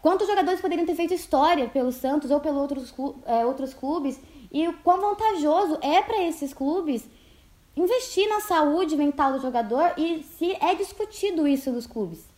quantos 0.01 0.27
jogadores 0.27 0.61
poderiam 0.61 0.85
ter 0.85 0.95
feito 0.95 1.13
história 1.13 1.67
pelo 1.67 1.91
Santos 1.91 2.31
ou 2.31 2.39
pelos 2.39 2.61
outros, 2.61 2.93
é, 3.25 3.45
outros 3.45 3.73
clubes, 3.73 4.19
e 4.51 4.67
o 4.67 4.73
quão 4.79 4.99
vantajoso 4.99 5.77
é 5.81 6.01
para 6.01 6.23
esses 6.23 6.53
clubes 6.53 7.07
investir 7.75 8.27
na 8.29 8.39
saúde 8.41 8.95
mental 8.95 9.33
do 9.33 9.39
jogador 9.39 9.93
e 9.97 10.23
se 10.23 10.53
é 10.55 10.75
discutido 10.75 11.47
isso 11.47 11.71
nos 11.71 11.87
clubes? 11.87 12.31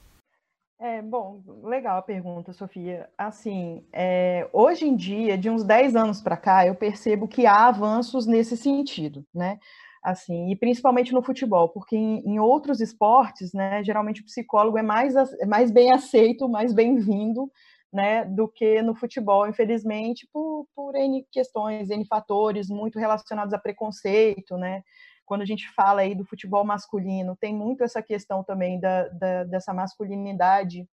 É, 0.79 1.01
bom, 1.01 1.41
legal 1.63 1.97
a 1.97 2.01
pergunta, 2.01 2.51
Sofia. 2.51 3.09
Assim, 3.17 3.85
é, 3.93 4.47
hoje 4.51 4.85
em 4.85 4.95
dia, 4.95 5.37
de 5.37 5.49
uns 5.49 5.63
10 5.63 5.95
anos 5.95 6.21
para 6.21 6.35
cá, 6.35 6.67
eu 6.67 6.75
percebo 6.75 7.27
que 7.27 7.45
há 7.45 7.67
avanços 7.67 8.25
nesse 8.25 8.57
sentido, 8.57 9.25
né? 9.33 9.57
Assim, 10.03 10.51
e 10.51 10.55
principalmente 10.55 11.13
no 11.13 11.23
futebol, 11.23 11.69
porque 11.69 11.95
em, 11.95 12.19
em 12.25 12.39
outros 12.39 12.79
esportes, 12.79 13.53
né, 13.53 13.83
geralmente 13.83 14.21
o 14.21 14.25
psicólogo 14.25 14.77
é 14.77 14.83
mais, 14.83 15.15
é 15.15 15.45
mais 15.47 15.71
bem 15.71 15.91
aceito, 15.91 16.47
mais 16.47 16.73
bem-vindo, 16.73 17.49
né, 17.91 18.23
do 18.25 18.47
que 18.47 18.83
no 18.83 18.93
futebol, 18.93 19.47
infelizmente, 19.47 20.27
por, 20.31 20.67
por 20.75 20.93
N 20.95 21.25
questões, 21.31 21.89
N 21.89 22.05
fatores 22.05 22.69
muito 22.69 22.99
relacionados 22.99 23.51
a 23.51 23.57
preconceito, 23.57 24.57
né, 24.57 24.83
quando 25.25 25.41
a 25.41 25.45
gente 25.45 25.69
fala 25.73 26.01
aí 26.01 26.15
do 26.15 26.25
futebol 26.25 26.63
masculino, 26.63 27.35
tem 27.35 27.53
muito 27.53 27.83
essa 27.83 28.01
questão 28.01 28.43
também 28.43 28.79
da, 28.79 29.07
da 29.09 29.43
dessa 29.43 29.73
masculinidade, 29.73 30.87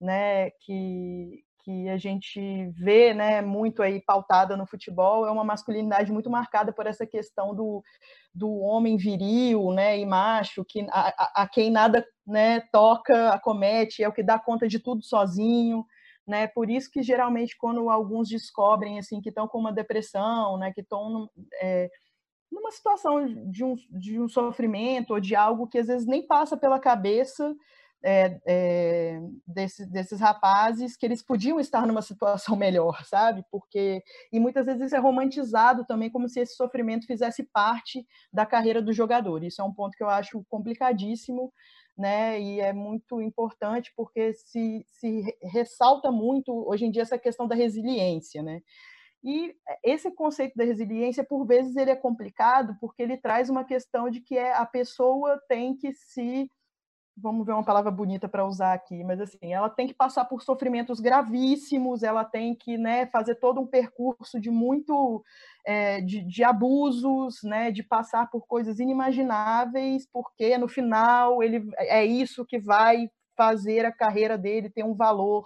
né, 0.00 0.50
que, 0.50 1.42
que 1.64 1.88
a 1.88 1.96
gente 1.96 2.68
vê, 2.70 3.12
né, 3.12 3.42
muito 3.42 3.82
aí 3.82 4.00
pautada 4.00 4.56
no 4.56 4.66
futebol, 4.66 5.26
é 5.26 5.30
uma 5.30 5.44
masculinidade 5.44 6.12
muito 6.12 6.30
marcada 6.30 6.72
por 6.72 6.86
essa 6.86 7.06
questão 7.06 7.54
do, 7.54 7.82
do 8.34 8.58
homem 8.58 8.96
viril, 8.96 9.72
né, 9.72 9.98
e 9.98 10.06
macho, 10.06 10.64
que 10.64 10.86
a, 10.90 11.42
a, 11.42 11.48
quem 11.48 11.70
nada, 11.70 12.06
né, 12.26 12.60
toca, 12.72 13.30
acomete, 13.30 14.02
é 14.02 14.08
o 14.08 14.12
que 14.12 14.22
dá 14.22 14.38
conta 14.38 14.68
de 14.68 14.78
tudo 14.78 15.02
sozinho, 15.02 15.84
né? 16.28 16.46
Por 16.46 16.68
isso 16.68 16.90
que 16.90 17.02
geralmente 17.02 17.56
quando 17.56 17.88
alguns 17.88 18.28
descobrem 18.28 18.98
assim 18.98 19.18
que 19.18 19.30
estão 19.30 19.48
com 19.48 19.58
uma 19.58 19.72
depressão, 19.72 20.58
né, 20.58 20.70
que 20.72 20.82
estão 20.82 21.28
é, 21.60 21.90
numa 22.50 22.70
situação 22.70 23.26
de 23.50 23.64
um, 23.64 23.74
de 23.90 24.20
um 24.20 24.28
sofrimento 24.28 25.12
ou 25.12 25.20
de 25.20 25.34
algo 25.34 25.66
que 25.66 25.78
às 25.78 25.86
vezes 25.86 26.06
nem 26.06 26.26
passa 26.26 26.56
pela 26.56 26.78
cabeça 26.78 27.54
é, 28.02 28.40
é, 28.46 29.20
desses, 29.46 29.88
desses 29.88 30.20
rapazes 30.20 30.96
que 30.96 31.04
eles 31.04 31.22
podiam 31.22 31.58
estar 31.58 31.86
numa 31.86 32.02
situação 32.02 32.54
melhor, 32.56 33.04
sabe? 33.04 33.44
Porque 33.50 34.02
e 34.32 34.38
muitas 34.38 34.66
vezes 34.66 34.86
isso 34.86 34.96
é 34.96 34.98
romantizado 34.98 35.84
também 35.84 36.10
como 36.10 36.28
se 36.28 36.40
esse 36.40 36.54
sofrimento 36.54 37.06
fizesse 37.06 37.42
parte 37.44 38.06
da 38.32 38.46
carreira 38.46 38.80
do 38.80 38.92
jogador. 38.92 39.42
Isso 39.42 39.60
é 39.60 39.64
um 39.64 39.74
ponto 39.74 39.96
que 39.96 40.02
eu 40.02 40.08
acho 40.08 40.44
complicadíssimo, 40.48 41.52
né? 41.96 42.40
E 42.40 42.60
é 42.60 42.72
muito 42.72 43.20
importante 43.20 43.92
porque 43.96 44.32
se, 44.32 44.84
se 44.86 45.36
ressalta 45.42 46.12
muito 46.12 46.52
hoje 46.68 46.84
em 46.84 46.90
dia 46.90 47.02
essa 47.02 47.18
questão 47.18 47.48
da 47.48 47.56
resiliência, 47.56 48.42
né? 48.42 48.60
E 49.22 49.54
esse 49.82 50.10
conceito 50.10 50.54
da 50.56 50.64
resiliência, 50.64 51.24
por 51.24 51.44
vezes, 51.44 51.76
ele 51.76 51.90
é 51.90 51.96
complicado 51.96 52.76
porque 52.80 53.02
ele 53.02 53.16
traz 53.16 53.50
uma 53.50 53.64
questão 53.64 54.08
de 54.08 54.20
que 54.20 54.36
é, 54.36 54.54
a 54.54 54.64
pessoa 54.64 55.40
tem 55.48 55.76
que 55.76 55.92
se 55.92 56.50
vamos 57.20 57.44
ver 57.44 57.52
uma 57.52 57.64
palavra 57.64 57.90
bonita 57.90 58.28
para 58.28 58.46
usar 58.46 58.72
aqui, 58.72 59.02
mas 59.04 59.20
assim, 59.20 59.52
ela 59.52 59.68
tem 59.68 59.86
que 59.86 59.94
passar 59.94 60.24
por 60.24 60.42
sofrimentos 60.42 61.00
gravíssimos, 61.00 62.02
ela 62.02 62.24
tem 62.24 62.54
que 62.54 62.78
né, 62.78 63.06
fazer 63.06 63.34
todo 63.36 63.60
um 63.60 63.66
percurso 63.66 64.40
de 64.40 64.50
muito 64.50 65.24
é, 65.64 66.00
de, 66.00 66.22
de, 66.22 66.44
abusos, 66.44 67.42
né, 67.42 67.70
de 67.70 67.82
passar 67.82 68.30
por 68.30 68.46
coisas 68.46 68.78
inimagináveis, 68.78 70.06
porque 70.12 70.56
no 70.56 70.68
final 70.68 71.42
ele 71.42 71.68
é 71.76 72.04
isso 72.04 72.46
que 72.46 72.58
vai 72.58 73.10
fazer 73.36 73.84
a 73.84 73.92
carreira 73.92 74.36
dele 74.38 74.70
ter 74.70 74.84
um 74.84 74.94
valor 74.94 75.44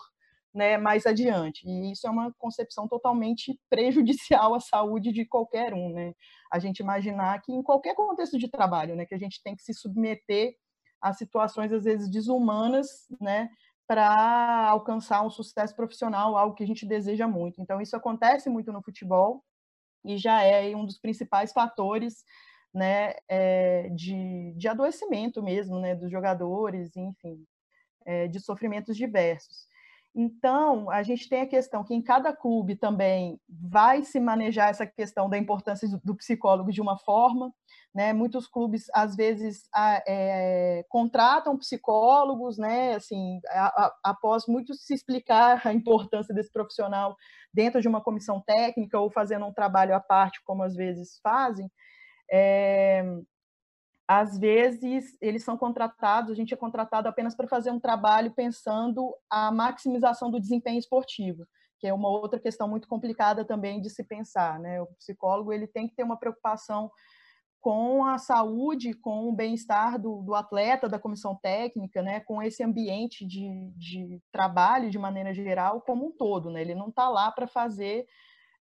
né, 0.55 0.77
mais 0.77 1.07
adiante. 1.07 1.67
E 1.67 1.93
isso 1.93 2.07
é 2.07 2.11
uma 2.11 2.33
concepção 2.39 2.87
totalmente 2.87 3.59
prejudicial 3.71 4.55
à 4.55 4.61
saúde 4.61 5.13
de 5.13 5.25
qualquer 5.25 5.73
um, 5.75 5.93
né? 5.93 6.15
A 6.53 6.59
gente 6.59 6.81
imaginar 6.81 7.41
que 7.41 7.53
em 7.53 7.63
qualquer 7.63 7.95
contexto 7.95 8.39
de 8.39 8.49
trabalho, 8.49 8.95
né, 8.95 9.07
que 9.07 9.15
a 9.15 9.19
gente 9.19 9.43
tem 9.43 9.57
que 9.57 9.63
se 9.63 9.73
submeter 9.73 10.55
a 11.01 11.13
situações 11.13 11.73
às 11.73 11.85
vezes 11.85 12.11
desumanas, 12.11 12.89
né, 13.21 13.51
para 13.87 14.69
alcançar 14.69 15.25
um 15.27 15.31
sucesso 15.31 15.75
profissional, 15.75 16.37
algo 16.37 16.55
que 16.55 16.63
a 16.63 16.67
gente 16.67 16.87
deseja 16.87 17.27
muito. 17.27 17.61
Então 17.61 17.81
isso 17.81 17.97
acontece 17.97 18.49
muito 18.49 18.73
no 18.73 18.83
futebol 18.83 19.45
e 20.05 20.17
já 20.17 20.43
é 20.43 20.75
um 20.77 20.85
dos 20.85 20.99
principais 20.99 21.53
fatores 21.53 22.25
né, 22.73 23.15
é, 23.29 23.89
de, 23.91 24.55
de 24.57 24.69
adoecimento 24.69 25.43
mesmo, 25.43 25.79
né, 25.79 25.95
dos 25.95 26.11
jogadores, 26.11 26.97
enfim, 26.97 27.45
é, 28.07 28.29
de 28.29 28.41
sofrimentos 28.41 28.97
diversos. 28.97 29.67
Então, 30.15 30.91
a 30.91 31.03
gente 31.03 31.27
tem 31.27 31.41
a 31.41 31.47
questão 31.47 31.83
que 31.83 31.95
em 31.95 32.03
cada 32.03 32.37
clube 32.37 32.77
também 32.77 33.41
vai 33.49 34.05
se 34.05 34.21
manejar 34.21 34.69
essa 34.69 34.87
questão 34.87 35.29
da 35.29 35.39
importância 35.39 35.89
do 36.05 36.15
psicólogo 36.15 36.71
de 36.71 36.83
uma 36.83 36.99
forma. 36.99 37.51
Né? 37.95 38.13
Muitos 38.13 38.47
clubes, 38.47 38.87
às 38.95 39.17
vezes, 39.17 39.63
é, 40.07 40.85
contratam 40.89 41.57
psicólogos, 41.57 42.59
né? 42.59 42.95
assim, 42.95 43.41
a, 43.49 43.85
a, 43.87 43.95
após 44.05 44.47
muito 44.47 44.75
se 44.75 44.93
explicar 44.93 45.67
a 45.67 45.73
importância 45.73 46.35
desse 46.35 46.53
profissional 46.53 47.17
dentro 47.53 47.81
de 47.81 47.89
uma 47.89 48.03
comissão 48.03 48.41
técnica 48.41 49.01
ou 49.01 49.11
fazendo 49.11 49.47
um 49.47 49.53
trabalho 49.53 49.95
à 49.95 50.01
parte, 50.01 50.43
como 50.45 50.63
às 50.63 50.75
vezes 50.75 51.19
fazem. 51.23 51.71
É, 52.31 53.03
às 54.21 54.39
vezes 54.39 55.17
eles 55.23 55.43
são 55.43 55.57
contratados, 55.57 56.31
a 56.31 56.35
gente 56.35 56.53
é 56.53 56.57
contratado 56.57 57.09
apenas 57.09 57.35
para 57.35 57.49
fazer 57.49 57.71
um 57.71 57.81
trabalho 57.81 58.31
pensando 58.33 59.15
a 59.31 59.51
maximização 59.51 60.31
do 60.31 60.39
desempenho 60.39 60.79
esportivo, 60.79 61.47
que 61.79 61.87
é 61.87 61.95
uma 61.95 62.11
outra 62.11 62.39
questão 62.39 62.69
muito 62.69 62.87
complicada 62.87 63.43
também 63.43 63.81
de 63.81 63.89
se 63.89 64.05
pensar, 64.05 64.61
né? 64.61 64.83
O 64.83 64.87
psicólogo 64.99 65.51
ele 65.51 65.67
tem 65.67 65.89
que 65.89 65.95
ter 65.95 66.03
uma 66.03 66.19
preocupação 66.19 66.91
com 67.59 68.05
a 68.05 68.19
saúde, 68.19 68.93
com 68.93 69.29
o 69.29 69.33
bem-estar 69.33 69.99
do, 69.99 70.21
do, 70.21 70.35
atleta, 70.35 70.91
da 70.91 70.99
comissão 70.99 71.35
técnica, 71.37 72.03
né, 72.03 72.19
com 72.21 72.43
esse 72.43 72.63
ambiente 72.63 73.25
de, 73.25 73.73
de 73.77 74.21
trabalho 74.33 74.91
de 74.91 74.99
maneira 74.99 75.33
geral 75.33 75.81
como 75.81 76.09
um 76.09 76.13
todo, 76.13 76.51
né? 76.51 76.61
Ele 76.61 76.75
não 76.75 76.89
está 76.89 77.09
lá 77.09 77.33
para 77.33 77.47
fazer 77.47 78.05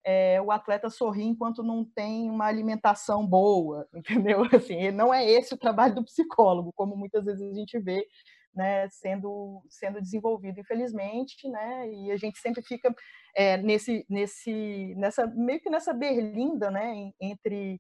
é, 0.04 0.42
o 0.42 0.52
atleta 0.52 0.90
sorrir 0.90 1.24
enquanto 1.26 1.64
não 1.64 1.86
tem 1.86 2.30
uma 2.30 2.46
alimentação 2.46 3.26
boa, 3.26 3.88
entendeu? 3.94 4.44
Assim, 4.54 4.92
não 4.92 5.14
é 5.14 5.30
esse 5.30 5.54
o 5.54 5.58
trabalho 5.58 5.96
do 5.96 6.04
psicólogo, 6.04 6.74
como 6.74 6.96
muitas 6.96 7.26
vezes 7.26 7.42
a 7.42 7.54
gente 7.54 7.80
vê 7.80 8.06
né, 8.54 8.90
sendo, 8.90 9.64
sendo 9.70 10.02
desenvolvido, 10.02 10.60
infelizmente, 10.60 11.48
né, 11.48 11.90
e 11.90 12.12
a 12.12 12.18
gente 12.18 12.38
sempre 12.40 12.62
fica 12.62 12.94
é, 13.36 13.58
nesse, 13.58 14.06
nesse, 14.10 14.94
nessa, 14.98 15.26
meio 15.28 15.62
que 15.62 15.70
nessa 15.70 15.94
berlinda, 15.94 16.70
né, 16.70 17.12
entre 17.20 17.80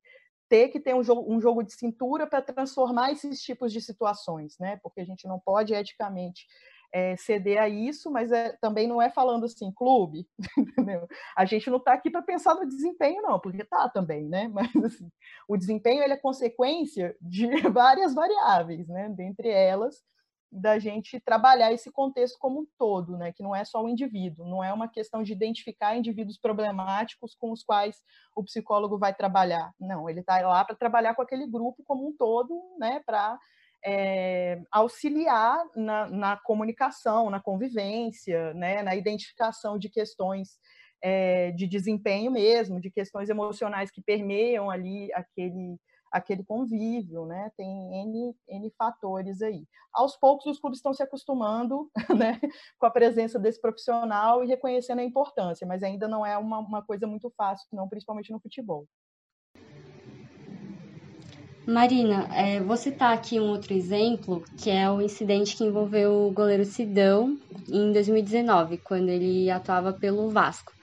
ter 0.51 0.67
que 0.67 0.81
ter 0.81 0.93
um 0.93 1.01
jogo, 1.01 1.33
um 1.33 1.39
jogo 1.39 1.63
de 1.63 1.73
cintura 1.73 2.27
para 2.27 2.41
transformar 2.41 3.11
esses 3.11 3.41
tipos 3.41 3.71
de 3.71 3.79
situações, 3.79 4.57
né? 4.59 4.77
Porque 4.83 4.99
a 4.99 5.05
gente 5.05 5.25
não 5.25 5.39
pode 5.39 5.73
eticamente 5.73 6.45
é, 6.93 7.15
ceder 7.15 7.61
a 7.61 7.69
isso, 7.69 8.11
mas 8.11 8.31
é, 8.31 8.57
também 8.61 8.87
não 8.87 9.01
é 9.01 9.09
falando 9.09 9.45
assim, 9.45 9.71
clube, 9.71 10.27
entendeu? 10.57 11.07
A 11.35 11.45
gente 11.45 11.69
não 11.69 11.77
está 11.77 11.93
aqui 11.93 12.09
para 12.09 12.21
pensar 12.21 12.55
no 12.55 12.67
desempenho, 12.67 13.21
não, 13.21 13.39
porque 13.39 13.63
tá 13.63 13.89
também, 13.89 14.27
né? 14.27 14.47
Mas 14.53 14.75
assim, 14.83 15.09
o 15.47 15.57
desempenho 15.57 16.03
ele 16.03 16.13
é 16.13 16.17
consequência 16.17 17.15
de 17.21 17.47
várias 17.71 18.13
variáveis, 18.13 18.87
né? 18.87 19.09
Dentre 19.09 19.49
elas, 19.49 20.03
da 20.51 20.77
gente 20.77 21.17
trabalhar 21.21 21.71
esse 21.71 21.89
contexto 21.89 22.37
como 22.37 22.61
um 22.61 22.67
todo, 22.77 23.17
né? 23.17 23.31
Que 23.31 23.41
não 23.41 23.55
é 23.55 23.63
só 23.63 23.81
o 23.81 23.87
indivíduo, 23.87 24.45
não 24.45 24.61
é 24.61 24.73
uma 24.73 24.87
questão 24.87 25.23
de 25.23 25.31
identificar 25.31 25.95
indivíduos 25.95 26.37
problemáticos 26.37 27.33
com 27.33 27.51
os 27.51 27.63
quais 27.63 28.03
o 28.35 28.43
psicólogo 28.43 28.97
vai 28.97 29.13
trabalhar. 29.13 29.73
Não, 29.79 30.09
ele 30.09 30.19
está 30.19 30.41
lá 30.41 30.65
para 30.65 30.75
trabalhar 30.75 31.15
com 31.15 31.21
aquele 31.21 31.47
grupo 31.47 31.83
como 31.85 32.05
um 32.05 32.15
todo, 32.15 32.53
né? 32.77 33.01
Para 33.05 33.39
é, 33.83 34.61
auxiliar 34.71 35.63
na, 35.75 36.07
na, 36.07 36.37
comunicação, 36.37 37.29
na 37.29 37.39
convivência, 37.39 38.53
né, 38.53 38.83
na 38.83 38.95
identificação 38.95 39.77
de 39.77 39.89
questões 39.89 40.59
é, 41.01 41.51
de 41.51 41.67
desempenho 41.67 42.31
mesmo, 42.31 42.79
de 42.79 42.91
questões 42.91 43.29
emocionais 43.29 43.89
que 43.89 44.01
permeiam 44.01 44.69
ali 44.69 45.11
aquele, 45.13 45.77
aquele 46.11 46.43
convívio, 46.43 47.25
né? 47.25 47.51
Tem 47.57 47.67
N, 47.67 48.35
N 48.47 48.71
fatores 48.77 49.41
aí. 49.41 49.65
Aos 49.91 50.15
poucos 50.15 50.45
os 50.45 50.59
clubes 50.59 50.77
estão 50.77 50.93
se 50.93 51.01
acostumando 51.01 51.89
né, 52.15 52.39
com 52.77 52.85
a 52.85 52.91
presença 52.91 53.39
desse 53.39 53.59
profissional 53.59 54.43
e 54.43 54.47
reconhecendo 54.47 54.99
a 54.99 55.03
importância, 55.03 55.65
mas 55.65 55.81
ainda 55.81 56.07
não 56.07 56.25
é 56.25 56.37
uma, 56.37 56.59
uma 56.59 56.83
coisa 56.83 57.07
muito 57.07 57.31
fácil, 57.35 57.67
não, 57.73 57.89
principalmente 57.89 58.31
no 58.31 58.39
futebol. 58.39 58.87
Marina, 61.65 62.27
é, 62.33 62.59
vou 62.59 62.75
citar 62.75 63.13
aqui 63.13 63.39
um 63.39 63.49
outro 63.49 63.73
exemplo, 63.73 64.43
que 64.57 64.69
é 64.69 64.89
o 64.89 64.99
incidente 64.99 65.55
que 65.55 65.63
envolveu 65.63 66.27
o 66.27 66.31
goleiro 66.31 66.65
Sidão 66.65 67.37
em 67.69 67.91
2019, 67.93 68.77
quando 68.77 69.09
ele 69.09 69.49
atuava 69.49 69.93
pelo 69.93 70.29
Vasco. 70.29 70.73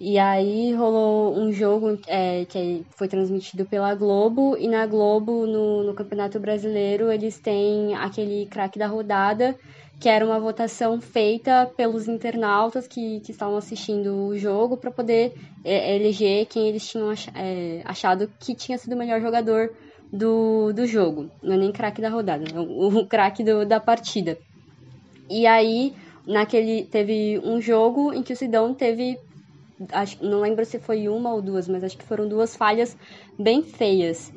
E 0.00 0.18
aí 0.18 0.72
rolou 0.74 1.36
um 1.36 1.52
jogo 1.52 1.98
é, 2.06 2.44
que 2.44 2.84
foi 2.96 3.08
transmitido 3.08 3.64
pela 3.64 3.94
Globo, 3.94 4.56
e 4.56 4.68
na 4.68 4.86
Globo, 4.86 5.44
no, 5.46 5.82
no 5.82 5.94
Campeonato 5.94 6.38
Brasileiro, 6.38 7.10
eles 7.10 7.40
têm 7.40 7.94
aquele 7.96 8.46
craque 8.46 8.78
da 8.78 8.86
rodada, 8.86 9.58
que 9.98 10.08
era 10.08 10.24
uma 10.24 10.38
votação 10.38 11.00
feita 11.00 11.70
pelos 11.76 12.08
internautas 12.08 12.86
que, 12.86 13.20
que 13.20 13.30
estavam 13.32 13.56
assistindo 13.56 14.26
o 14.26 14.36
jogo 14.36 14.76
para 14.76 14.90
poder 14.90 15.34
é, 15.64 15.96
eleger 15.96 16.46
quem 16.46 16.68
eles 16.68 16.88
tinham 16.88 17.10
ach, 17.10 17.28
é, 17.34 17.82
achado 17.84 18.28
que 18.40 18.54
tinha 18.54 18.78
sido 18.78 18.94
o 18.94 18.98
melhor 18.98 19.20
jogador 19.20 19.70
do, 20.12 20.72
do 20.72 20.86
jogo. 20.86 21.30
Não 21.42 21.54
é 21.54 21.56
nem 21.56 21.72
craque 21.72 22.02
da 22.02 22.10
rodada, 22.10 22.44
é 22.54 22.60
o, 22.60 22.88
o 22.88 23.06
craque 23.06 23.42
da 23.64 23.80
partida. 23.80 24.38
E 25.30 25.46
aí, 25.46 25.94
naquele. 26.26 26.84
Teve 26.84 27.40
um 27.42 27.60
jogo 27.60 28.12
em 28.12 28.22
que 28.22 28.32
o 28.32 28.36
Sidão 28.36 28.74
teve. 28.74 29.18
Acho, 29.90 30.24
não 30.24 30.40
lembro 30.40 30.64
se 30.64 30.78
foi 30.78 31.08
uma 31.08 31.32
ou 31.32 31.42
duas, 31.42 31.66
mas 31.66 31.82
acho 31.82 31.96
que 31.96 32.04
foram 32.04 32.28
duas 32.28 32.54
falhas 32.54 32.96
bem 33.38 33.62
feias. 33.62 34.32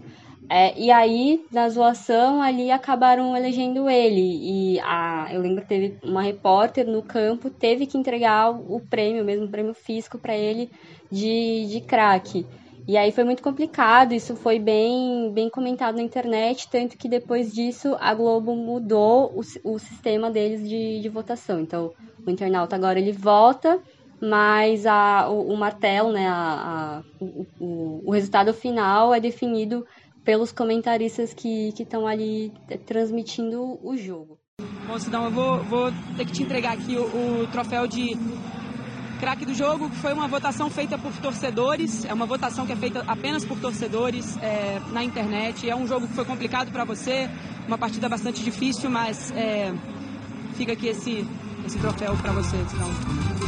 É, 0.50 0.80
e 0.80 0.92
aí, 0.92 1.44
na 1.52 1.68
zoação, 1.70 2.42
ali 2.42 2.70
acabaram 2.72 3.36
elegendo 3.36 3.90
ele. 3.90 4.76
E 4.76 4.80
a, 4.80 5.28
eu 5.32 5.42
lembro 5.42 5.64
que 5.64 5.68
teve 5.68 5.98
uma 6.04 6.22
repórter 6.22 6.88
no 6.88 7.02
campo, 7.02 7.50
teve 7.50 7.86
que 7.86 7.98
entregar 7.98 8.52
o, 8.52 8.80
prêmio, 8.80 9.26
mesmo 9.26 9.46
o 9.46 9.50
prêmio 9.50 9.74
físico, 9.74 10.18
para 10.18 10.36
ele 10.36 10.70
de, 11.12 11.66
de 11.68 11.82
craque. 11.82 12.46
E 12.88 12.98
aí 12.98 13.12
foi 13.12 13.24
muito 13.24 13.42
complicado, 13.42 14.14
isso 14.14 14.36
foi 14.36 14.60
bem, 14.60 15.32
bem 15.34 15.50
comentado 15.50 15.96
na 15.96 16.04
internet, 16.04 16.68
tanto 16.70 16.96
que 16.96 17.10
depois 17.10 17.52
disso 17.52 17.96
a 18.00 18.14
Globo 18.14 18.56
mudou 18.56 19.34
o, 19.36 19.74
o 19.74 19.80
sistema 19.80 20.30
deles 20.30 20.68
de, 20.70 21.02
de 21.02 21.10
votação. 21.10 21.60
Então, 21.60 21.92
o 22.26 22.30
internauta 22.30 22.76
agora 22.76 23.00
ele 23.00 23.12
vota, 23.12 23.82
mas 24.22 24.86
a, 24.86 25.28
o, 25.30 25.54
o 25.54 25.58
martelo, 25.58 26.12
né, 26.12 26.28
a, 26.28 27.02
a 27.02 27.04
o, 27.20 27.48
o, 27.60 28.02
o, 28.06 28.12
resultado 28.12 28.54
final 28.54 29.16
é 29.16 29.20
definido 29.20 29.84
pelos 30.24 30.52
comentaristas 30.52 31.34
que 31.34 31.74
estão 31.80 32.06
ali 32.06 32.54
transmitindo 32.86 33.80
o 33.84 33.98
jogo. 33.98 34.38
Bom, 34.88 35.00
Sidão, 35.00 35.26
eu 35.26 35.32
vou, 35.32 35.64
vou 35.64 35.92
ter 36.16 36.26
que 36.26 36.34
te 36.34 36.44
entregar 36.44 36.74
aqui 36.74 36.96
o, 36.96 37.42
o 37.42 37.48
troféu 37.48 37.88
de 37.88 38.16
craque 39.16 39.46
do 39.46 39.54
jogo, 39.54 39.90
que 39.90 39.96
foi 39.98 40.14
uma 40.14 40.28
votação 40.28 40.70
feita 40.70 40.98
por 40.98 41.12
torcedores, 41.18 42.06
é 42.06 42.14
uma 42.14 42.26
votação 42.26 42.66
que 42.66 42.72
é 42.72 42.76
feita 42.76 43.04
apenas 43.08 43.44
por 43.46 43.60
torcedores 43.60 44.38
é, 44.38 44.80
na 44.92 45.04
internet. 45.04 45.70
É 45.70 45.76
um 45.76 45.88
jogo 45.88 46.08
que 46.08 46.14
foi 46.14 46.26
complicado 46.26 46.72
para 46.72 46.84
você, 46.84 47.30
uma 47.68 47.78
partida 47.78 48.08
bastante 48.10 48.44
difícil, 48.44 48.90
mas 48.90 49.32
é, 49.32 49.74
fica 50.56 50.74
aqui 50.74 50.88
esse, 50.88 51.26
esse 51.66 51.78
troféu 51.80 52.16
para 52.18 52.32
você. 52.32 52.56
Então. 52.56 53.46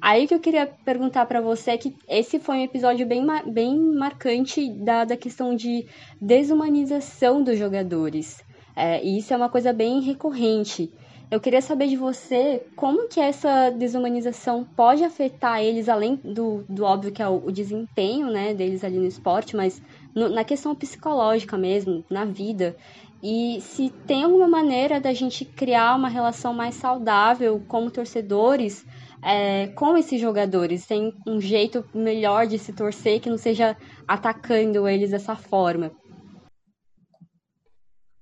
Aí 0.00 0.26
que 0.26 0.34
eu 0.34 0.40
queria 0.40 0.66
perguntar 0.84 1.26
para 1.26 1.40
você 1.40 1.72
é 1.72 1.78
que 1.78 1.94
esse 2.08 2.38
foi 2.38 2.58
um 2.58 2.64
episódio 2.64 3.06
bem, 3.06 3.26
bem 3.46 3.78
marcante 3.78 4.70
da, 4.70 5.04
da 5.04 5.16
questão 5.16 5.54
de 5.54 5.86
desumanização 6.20 7.42
dos 7.42 7.58
jogadores. 7.58 8.42
É, 8.76 9.04
e 9.04 9.18
isso 9.18 9.34
é 9.34 9.36
uma 9.36 9.48
coisa 9.48 9.72
bem 9.72 10.00
recorrente. 10.00 10.92
Eu 11.30 11.40
queria 11.40 11.60
saber 11.60 11.88
de 11.88 11.96
você 11.96 12.66
como 12.74 13.06
que 13.06 13.20
essa 13.20 13.70
desumanização 13.70 14.64
pode 14.64 15.04
afetar 15.04 15.60
eles, 15.60 15.86
além 15.86 16.16
do, 16.16 16.64
do 16.66 16.84
óbvio 16.84 17.12
que 17.12 17.22
é 17.22 17.28
o, 17.28 17.44
o 17.44 17.52
desempenho 17.52 18.28
né, 18.30 18.54
deles 18.54 18.82
ali 18.82 18.98
no 18.98 19.04
esporte, 19.04 19.54
mas 19.54 19.82
no, 20.14 20.30
na 20.30 20.42
questão 20.42 20.74
psicológica 20.74 21.58
mesmo, 21.58 22.02
na 22.08 22.24
vida. 22.24 22.74
E 23.22 23.60
se 23.60 23.90
tem 24.06 24.24
alguma 24.24 24.48
maneira 24.48 24.98
da 24.98 25.12
gente 25.12 25.44
criar 25.44 25.96
uma 25.96 26.08
relação 26.08 26.54
mais 26.54 26.76
saudável 26.76 27.62
como 27.68 27.90
torcedores 27.90 28.86
é, 29.22 29.66
com 29.68 29.98
esses 29.98 30.18
jogadores? 30.18 30.86
Tem 30.86 31.12
um 31.26 31.40
jeito 31.40 31.84
melhor 31.92 32.46
de 32.46 32.58
se 32.58 32.72
torcer 32.72 33.20
que 33.20 33.28
não 33.28 33.36
seja 33.36 33.76
atacando 34.06 34.88
eles 34.88 35.10
dessa 35.10 35.36
forma? 35.36 35.90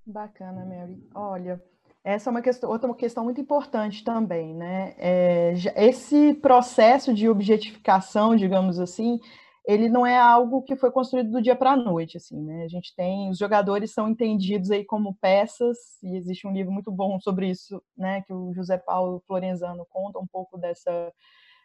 Bacana, 0.04 0.64
Mary. 0.64 0.98
Olha, 1.14 1.60
essa 2.06 2.30
é 2.30 2.32
uma 2.32 2.40
questão, 2.40 2.70
outra 2.70 2.94
questão 2.94 3.24
muito 3.24 3.40
importante 3.40 4.04
também, 4.04 4.54
né? 4.54 4.94
É, 4.96 5.54
esse 5.74 6.34
processo 6.34 7.12
de 7.12 7.28
objetificação, 7.28 8.36
digamos 8.36 8.78
assim, 8.78 9.18
ele 9.66 9.88
não 9.88 10.06
é 10.06 10.16
algo 10.16 10.62
que 10.62 10.76
foi 10.76 10.92
construído 10.92 11.32
do 11.32 11.42
dia 11.42 11.56
para 11.56 11.72
a 11.72 11.76
noite, 11.76 12.16
assim, 12.16 12.40
né? 12.40 12.62
A 12.62 12.68
gente 12.68 12.94
tem 12.94 13.28
os 13.28 13.36
jogadores 13.36 13.92
são 13.92 14.08
entendidos 14.08 14.70
aí 14.70 14.84
como 14.84 15.16
peças 15.20 15.76
e 16.00 16.16
existe 16.16 16.46
um 16.46 16.52
livro 16.52 16.70
muito 16.70 16.92
bom 16.92 17.18
sobre 17.18 17.50
isso, 17.50 17.82
né? 17.98 18.22
Que 18.22 18.32
o 18.32 18.54
José 18.54 18.78
Paulo 18.78 19.20
Florenzano 19.26 19.84
conta 19.90 20.20
um 20.20 20.26
pouco 20.28 20.56
dessa 20.56 21.12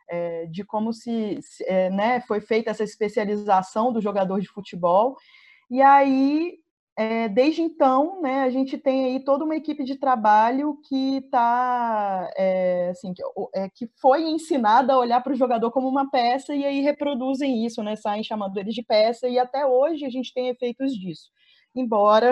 é, 0.09 0.47
de 0.47 0.63
como 0.63 0.91
se, 0.91 1.37
se 1.43 1.63
é, 1.65 1.91
né, 1.91 2.19
foi 2.21 2.41
feita 2.41 2.71
essa 2.71 2.83
especialização 2.83 3.93
do 3.93 4.01
jogador 4.01 4.41
de 4.41 4.47
futebol. 4.47 5.15
E 5.69 5.83
aí 5.83 6.60
é, 6.97 7.29
desde 7.29 7.61
então, 7.61 8.21
né, 8.21 8.41
a 8.41 8.49
gente 8.49 8.77
tem 8.77 9.05
aí 9.05 9.23
toda 9.23 9.45
uma 9.45 9.55
equipe 9.55 9.83
de 9.83 9.95
trabalho 9.95 10.77
que 10.87 11.17
está, 11.17 12.29
é, 12.35 12.89
assim, 12.89 13.13
que, 13.13 13.23
é, 13.55 13.69
que, 13.69 13.89
foi 13.99 14.23
ensinada 14.23 14.93
a 14.93 14.99
olhar 14.99 15.21
para 15.21 15.33
o 15.33 15.35
jogador 15.35 15.71
como 15.71 15.87
uma 15.87 16.09
peça 16.09 16.53
e 16.53 16.65
aí 16.65 16.81
reproduzem 16.81 17.65
isso, 17.65 17.81
né, 17.81 17.95
saem 17.95 18.23
chamando 18.23 18.57
eles 18.57 18.75
de 18.75 18.83
peça 18.83 19.27
e 19.27 19.39
até 19.39 19.65
hoje 19.65 20.05
a 20.05 20.09
gente 20.09 20.33
tem 20.33 20.49
efeitos 20.49 20.93
disso 20.93 21.31
embora 21.73 22.31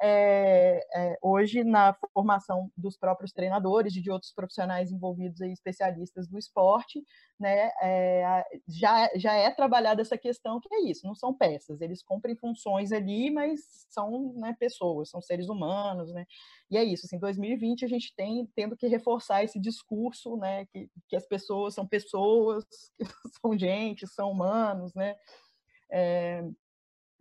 é, 0.00 0.80
é, 0.94 1.18
hoje 1.22 1.64
na 1.64 1.94
formação 2.14 2.70
dos 2.76 2.96
próprios 2.96 3.32
treinadores 3.32 3.94
e 3.96 4.00
de 4.00 4.10
outros 4.10 4.32
profissionais 4.32 4.90
envolvidos 4.90 5.40
aí, 5.40 5.52
especialistas 5.52 6.28
do 6.28 6.38
esporte, 6.38 7.02
né, 7.38 7.70
é, 7.82 8.44
já, 8.68 9.10
já 9.16 9.34
é 9.34 9.50
trabalhada 9.50 10.02
essa 10.02 10.16
questão 10.16 10.60
que 10.60 10.72
é 10.74 10.82
isso, 10.82 11.06
não 11.06 11.14
são 11.14 11.34
peças, 11.34 11.80
eles 11.80 12.02
cumprem 12.02 12.36
funções 12.36 12.92
ali, 12.92 13.30
mas 13.30 13.60
são 13.88 14.32
né, 14.34 14.54
pessoas, 14.58 15.10
são 15.10 15.20
seres 15.20 15.48
humanos, 15.48 16.12
né, 16.12 16.26
e 16.70 16.76
é 16.76 16.84
isso, 16.84 17.06
assim, 17.06 17.18
2020 17.18 17.84
a 17.84 17.88
gente 17.88 18.14
tem 18.14 18.46
tendo 18.54 18.76
que 18.76 18.86
reforçar 18.86 19.42
esse 19.42 19.58
discurso, 19.58 20.36
né, 20.36 20.66
que, 20.66 20.88
que 21.08 21.16
as 21.16 21.26
pessoas 21.26 21.74
são 21.74 21.86
pessoas, 21.86 22.64
são 23.40 23.58
gente, 23.58 24.06
são 24.06 24.30
humanos, 24.30 24.94
né, 24.94 25.16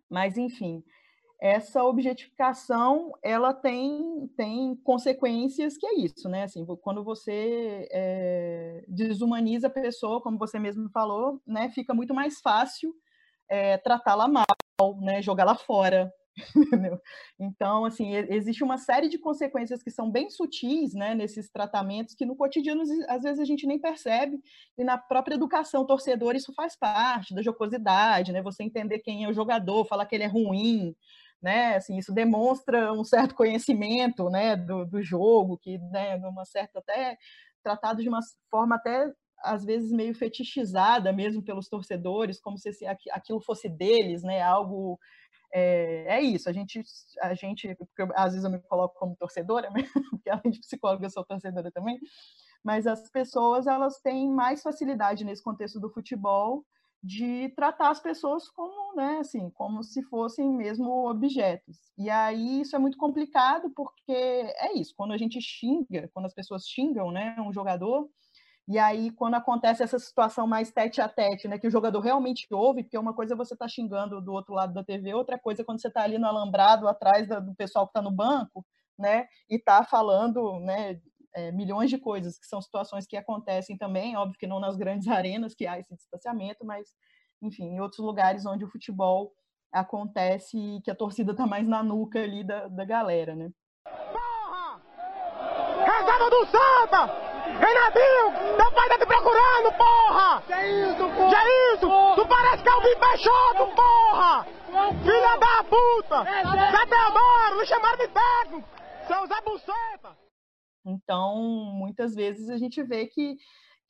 mas 0.09 0.37
enfim, 0.37 0.83
essa 1.39 1.83
objetificação 1.83 3.13
ela 3.23 3.53
tem, 3.53 4.29
tem 4.35 4.75
consequências 4.83 5.77
que 5.77 5.87
é 5.87 5.95
isso, 5.95 6.27
né? 6.27 6.43
Assim, 6.43 6.65
quando 6.81 7.01
você 7.03 7.87
é, 7.91 8.83
desumaniza 8.87 9.67
a 9.67 9.69
pessoa, 9.69 10.21
como 10.21 10.37
você 10.37 10.59
mesmo 10.59 10.89
falou, 10.89 11.41
né, 11.47 11.69
fica 11.69 11.93
muito 11.93 12.13
mais 12.13 12.41
fácil 12.41 12.93
é, 13.47 13.77
tratá-la 13.77 14.27
mal, 14.27 14.45
né, 14.99 15.21
jogá-la 15.21 15.55
fora? 15.55 16.11
Então, 17.39 17.85
assim, 17.85 18.13
existe 18.13 18.63
uma 18.63 18.77
série 18.77 19.07
de 19.07 19.17
consequências 19.17 19.81
que 19.81 19.89
são 19.89 20.11
bem 20.11 20.29
sutis, 20.29 20.93
né, 20.93 21.15
nesses 21.15 21.49
tratamentos 21.49 22.13
que 22.13 22.25
no 22.25 22.35
cotidiano 22.35 22.81
às 23.07 23.23
vezes 23.23 23.39
a 23.39 23.45
gente 23.45 23.65
nem 23.65 23.79
percebe 23.79 24.39
e 24.77 24.83
na 24.83 24.97
própria 24.97 25.35
educação 25.35 25.85
torcedor 25.85 26.35
isso 26.35 26.53
faz 26.53 26.77
parte 26.77 27.33
da 27.33 27.41
jocosidade, 27.41 28.31
né? 28.31 28.41
Você 28.41 28.63
entender 28.63 28.99
quem 28.99 29.23
é 29.23 29.29
o 29.29 29.33
jogador, 29.33 29.85
falar 29.85 30.05
que 30.05 30.15
ele 30.15 30.23
é 30.23 30.27
ruim, 30.27 30.95
né? 31.41 31.75
Assim, 31.75 31.97
isso 31.97 32.13
demonstra 32.13 32.91
um 32.93 33.03
certo 33.03 33.35
conhecimento, 33.35 34.29
né, 34.29 34.55
do, 34.55 34.85
do 34.85 35.01
jogo, 35.01 35.57
que, 35.57 35.77
né, 35.77 36.15
uma 36.17 36.45
certa 36.45 36.79
até 36.79 37.17
tratado 37.63 38.01
de 38.01 38.09
uma 38.09 38.19
forma 38.49 38.75
até 38.75 39.11
às 39.43 39.63
vezes 39.63 39.91
meio 39.91 40.13
fetichizada 40.13 41.13
mesmo 41.13 41.41
pelos 41.41 41.69
torcedores, 41.69 42.41
como 42.41 42.57
se 42.57 42.69
aquilo 43.11 43.39
fosse 43.39 43.69
deles, 43.69 44.21
né? 44.21 44.41
Algo 44.41 44.99
é, 45.51 46.05
é, 46.17 46.21
isso, 46.21 46.47
a 46.47 46.53
gente, 46.53 46.83
a 47.21 47.33
gente, 47.33 47.73
porque 47.75 48.01
eu, 48.01 48.09
às 48.15 48.33
vezes 48.33 48.43
eu 48.43 48.51
me 48.51 48.59
coloco 48.59 48.99
como 48.99 49.15
torcedora, 49.15 49.69
né? 49.71 49.83
porque 50.11 50.29
além 50.29 50.51
de 50.51 50.59
psicóloga 50.59 51.05
eu 51.05 51.09
sou 51.09 51.25
torcedora 51.25 51.71
também, 51.71 51.99
mas 52.63 52.85
as 52.85 53.09
pessoas 53.09 53.65
elas 53.65 53.99
têm 54.01 54.29
mais 54.29 54.61
facilidade 54.61 55.25
nesse 55.25 55.43
contexto 55.43 55.79
do 55.79 55.89
futebol 55.89 56.65
de 57.03 57.49
tratar 57.55 57.89
as 57.91 57.99
pessoas 58.01 58.49
como, 58.49 58.95
né, 58.95 59.19
assim, 59.19 59.49
como 59.51 59.83
se 59.83 60.03
fossem 60.03 60.49
mesmo 60.53 61.09
objetos. 61.09 61.77
E 61.97 62.09
aí 62.09 62.61
isso 62.61 62.75
é 62.75 62.79
muito 62.79 62.97
complicado 62.97 63.71
porque 63.75 64.11
é 64.11 64.73
isso, 64.77 64.93
quando 64.97 65.13
a 65.13 65.17
gente 65.17 65.39
xinga, 65.41 66.09
quando 66.13 66.25
as 66.25 66.33
pessoas 66.33 66.67
xingam, 66.67 67.11
né, 67.11 67.35
um 67.39 67.53
jogador, 67.53 68.09
e 68.67 68.79
aí, 68.79 69.11
quando 69.11 69.35
acontece 69.35 69.83
essa 69.83 69.99
situação 69.99 70.47
mais 70.47 70.71
tete 70.71 71.01
a 71.01 71.09
tete, 71.09 71.47
né, 71.47 71.59
que 71.59 71.67
o 71.67 71.71
jogador 71.71 71.99
realmente 72.01 72.47
ouve, 72.51 72.83
porque 72.83 72.97
uma 72.97 73.13
coisa 73.15 73.33
é 73.33 73.37
você 73.37 73.55
tá 73.57 73.67
xingando 73.67 74.21
do 74.21 74.31
outro 74.33 74.53
lado 74.55 74.73
da 74.73 74.83
TV, 74.83 75.13
outra 75.13 75.39
coisa 75.39 75.61
é 75.63 75.65
quando 75.65 75.81
você 75.81 75.89
está 75.89 76.03
ali 76.03 76.17
no 76.19 76.27
alambrado, 76.27 76.87
atrás 76.87 77.27
do 77.27 77.55
pessoal 77.55 77.87
que 77.87 77.91
está 77.91 78.01
no 78.01 78.11
banco, 78.11 78.65
né, 78.97 79.27
e 79.49 79.55
está 79.57 79.83
falando, 79.83 80.59
né, 80.61 80.99
é, 81.35 81.51
milhões 81.51 81.89
de 81.89 81.97
coisas, 81.97 82.37
que 82.39 82.47
são 82.47 82.61
situações 82.61 83.05
que 83.05 83.17
acontecem 83.17 83.77
também, 83.77 84.15
óbvio 84.15 84.37
que 84.37 84.47
não 84.47 84.59
nas 84.59 84.75
grandes 84.77 85.07
arenas 85.09 85.53
que 85.53 85.67
há 85.67 85.79
esse 85.79 85.95
distanciamento, 85.95 86.65
mas, 86.65 86.89
enfim, 87.41 87.65
em 87.65 87.79
outros 87.79 87.99
lugares 87.99 88.45
onde 88.45 88.65
o 88.65 88.69
futebol 88.69 89.31
acontece 89.71 90.57
e 90.57 90.81
que 90.81 90.89
a 90.89 90.95
torcida 90.95 91.31
está 91.31 91.45
mais 91.45 91.67
na 91.67 91.83
nuca 91.83 92.19
ali 92.19 92.43
da, 92.43 92.67
da 92.67 92.85
galera, 92.85 93.35
né. 93.35 93.49
Porra! 93.83 94.81
Reserva 95.85 96.29
do 96.29 96.45
Santa! 96.47 97.29
Renatinho, 97.49 98.57
teu 98.57 98.71
pai 98.71 98.89
tá 98.89 98.97
te 98.99 99.05
procurando, 99.05 99.71
porra! 99.77 100.43
Que 100.45 100.65
isso, 100.67 101.09
porra? 101.09 101.29
Que 101.29 101.75
isso? 101.75 102.15
Tu 102.15 102.27
parece 102.27 102.63
que 102.63 102.69
é 102.69 102.75
o 102.75 102.81
Vim 102.81 102.99
Peixoto, 102.99 103.75
porra! 103.75 104.45
Filha 105.03 105.37
da 105.37 105.63
puta! 105.63 106.23
Zé 106.71 106.85
Teodoro, 106.85 107.57
me 107.57 107.65
chamaram 107.65 107.97
de 107.97 108.07
técnico! 108.07 108.69
Seu 109.07 109.27
Zé 109.27 109.41
Buceta! 109.41 110.28
Então, 110.85 111.35
muitas 111.73 112.15
vezes 112.15 112.49
a 112.49 112.57
gente 112.57 112.81
vê 112.83 113.07
que, 113.07 113.37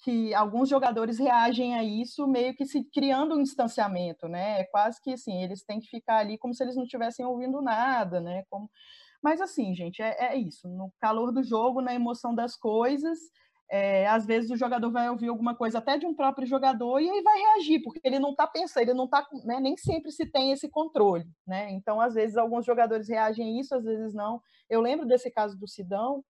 que 0.03 0.33
alguns 0.33 0.69
jogadores 0.69 1.17
reagem 1.19 1.75
a 1.75 1.83
isso 1.83 2.27
meio 2.27 2.55
que 2.55 2.65
se 2.65 2.83
criando 2.93 3.35
um 3.35 3.43
distanciamento, 3.43 4.27
né? 4.27 4.61
É 4.61 4.63
quase 4.65 5.01
que 5.01 5.13
assim, 5.13 5.43
eles 5.43 5.63
têm 5.63 5.79
que 5.79 5.87
ficar 5.87 6.17
ali 6.17 6.37
como 6.37 6.53
se 6.53 6.63
eles 6.63 6.75
não 6.75 6.83
estivessem 6.83 7.25
ouvindo 7.25 7.61
nada, 7.61 8.19
né? 8.19 8.43
Como... 8.49 8.69
Mas 9.21 9.41
assim, 9.41 9.73
gente, 9.75 10.01
é, 10.01 10.33
é 10.33 10.35
isso. 10.37 10.67
No 10.67 10.91
calor 10.99 11.31
do 11.31 11.43
jogo, 11.43 11.81
na 11.81 11.93
emoção 11.93 12.33
das 12.33 12.55
coisas, 12.55 13.19
é, 13.71 14.07
às 14.07 14.25
vezes 14.25 14.49
o 14.49 14.57
jogador 14.57 14.89
vai 14.89 15.09
ouvir 15.09 15.27
alguma 15.27 15.55
coisa 15.55 15.77
até 15.77 15.97
de 15.97 16.05
um 16.05 16.13
próprio 16.15 16.47
jogador 16.47 16.99
e 16.99 17.09
aí 17.09 17.21
vai 17.21 17.37
reagir, 17.37 17.83
porque 17.83 17.99
ele 18.03 18.17
não 18.17 18.31
está 18.31 18.47
pensando, 18.47 18.81
ele 18.81 18.95
não 18.95 19.05
está, 19.05 19.25
né, 19.45 19.59
nem 19.59 19.77
sempre 19.77 20.11
se 20.11 20.25
tem 20.25 20.51
esse 20.51 20.67
controle, 20.67 21.25
né? 21.45 21.69
Então, 21.71 22.01
às 22.01 22.15
vezes, 22.15 22.35
alguns 22.35 22.65
jogadores 22.65 23.07
reagem 23.07 23.45
a 23.57 23.61
isso, 23.61 23.75
às 23.75 23.83
vezes 23.83 24.13
não. 24.13 24.41
Eu 24.67 24.81
lembro 24.81 25.05
desse 25.05 25.29
caso 25.29 25.57
do 25.57 25.67
Sidão, 25.67 26.23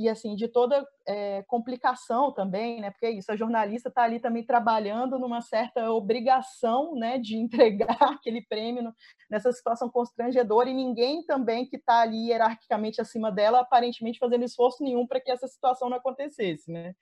e 0.00 0.08
assim 0.08 0.34
de 0.34 0.48
toda 0.48 0.86
é, 1.06 1.42
complicação 1.42 2.32
também, 2.32 2.80
né? 2.80 2.90
Porque 2.90 3.06
é 3.06 3.10
isso, 3.10 3.30
a 3.30 3.36
jornalista 3.36 3.88
está 3.88 4.02
ali 4.02 4.18
também 4.18 4.44
trabalhando 4.44 5.18
numa 5.18 5.40
certa 5.40 5.92
obrigação, 5.92 6.94
né, 6.94 7.18
de 7.18 7.36
entregar 7.38 7.98
aquele 8.00 8.42
prêmio 8.42 8.82
no, 8.82 8.94
nessa 9.30 9.52
situação 9.52 9.90
constrangedora 9.90 10.70
e 10.70 10.74
ninguém 10.74 11.24
também 11.24 11.66
que 11.66 11.76
está 11.76 12.00
ali 12.00 12.28
hierarquicamente 12.28 13.00
acima 13.00 13.30
dela 13.30 13.60
aparentemente 13.60 14.18
fazendo 14.18 14.44
esforço 14.44 14.82
nenhum 14.82 15.06
para 15.06 15.20
que 15.20 15.30
essa 15.30 15.46
situação 15.46 15.90
não 15.90 15.98
acontecesse, 15.98 16.70
né? 16.70 16.94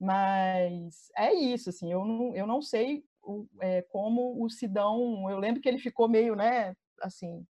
Mas 0.00 1.10
é 1.14 1.34
isso, 1.34 1.68
assim, 1.68 1.92
eu 1.92 2.04
não, 2.06 2.34
eu 2.34 2.46
não 2.46 2.62
sei 2.62 3.04
o, 3.22 3.46
é, 3.60 3.82
como 3.82 4.42
o 4.42 4.48
Sidão, 4.48 5.30
eu 5.30 5.38
lembro 5.38 5.60
que 5.60 5.68
ele 5.68 5.78
ficou 5.78 6.08
meio, 6.08 6.34
né, 6.34 6.74
assim, 7.02 7.46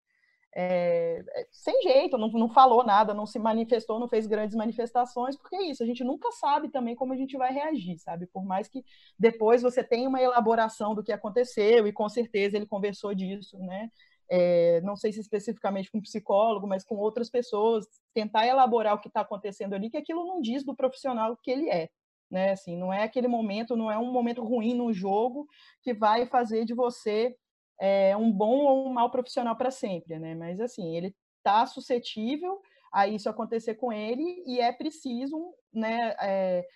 é, 0.56 1.24
sem 1.52 1.82
jeito, 1.84 2.18
não, 2.18 2.30
não 2.30 2.50
falou 2.50 2.84
nada, 2.84 3.14
não 3.14 3.26
se 3.26 3.38
manifestou, 3.38 4.00
não 4.00 4.08
fez 4.08 4.26
grandes 4.26 4.56
manifestações, 4.56 5.36
porque 5.36 5.56
é 5.56 5.64
isso, 5.64 5.84
a 5.84 5.86
gente 5.86 6.04
nunca 6.04 6.32
sabe 6.32 6.70
também 6.70 6.96
como 6.96 7.14
a 7.14 7.16
gente 7.16 7.38
vai 7.38 7.54
reagir, 7.54 8.00
sabe? 8.00 8.26
Por 8.28 8.44
mais 8.44 8.68
que 8.68 8.84
depois 9.18 9.62
você 9.62 9.84
tenha 9.84 10.10
uma 10.10 10.22
elaboração 10.22 10.96
do 10.96 11.04
que 11.04 11.12
aconteceu, 11.12 11.88
e 11.88 11.94
com 11.94 12.10
certeza 12.10 12.58
ele 12.58 12.66
conversou 12.66 13.14
disso, 13.14 13.58
né? 13.60 13.90
É, 14.32 14.80
não 14.82 14.96
sei 14.96 15.12
se 15.12 15.20
especificamente 15.20 15.92
com 15.92 16.02
psicólogo, 16.02 16.68
mas 16.68 16.84
com 16.84 16.96
outras 16.96 17.30
pessoas, 17.30 17.86
tentar 18.14 18.46
elaborar 18.46 18.94
o 18.94 19.00
que 19.00 19.08
está 19.08 19.22
acontecendo 19.22 19.74
ali, 19.74 19.90
que 19.90 19.98
aquilo 19.98 20.26
não 20.26 20.40
diz 20.40 20.64
do 20.64 20.76
profissional 20.76 21.36
que 21.38 21.50
ele 21.50 21.70
é. 21.70 21.90
Né? 22.30 22.52
Assim, 22.52 22.78
não 22.78 22.94
é 22.94 23.04
aquele 23.04 23.28
momento, 23.28 23.76
não 23.76 23.92
é 23.92 23.98
um 23.98 24.12
momento 24.12 24.44
ruim 24.44 24.76
no 24.76 24.94
jogo 24.94 25.48
que 25.82 25.96
vai 25.96 26.28
fazer 26.28 26.64
de 26.64 26.76
você 26.76 27.36
é, 27.80 28.16
um 28.18 28.32
bom 28.32 28.66
ou 28.66 28.88
um 28.88 28.94
mau 28.94 29.10
profissional 29.10 29.56
para 29.56 29.72
sempre, 29.72 30.20
né? 30.20 30.36
Mas 30.36 30.60
assim, 30.60 30.96
ele 30.96 31.16
está 31.38 31.66
suscetível 31.66 32.60
a 32.92 33.08
isso 33.08 33.30
acontecer 33.30 33.76
com 33.76 33.94
ele 33.94 34.44
e 34.46 34.60
é 34.60 34.72
preciso, 34.72 35.54
né? 35.74 36.16
É, 36.20 36.68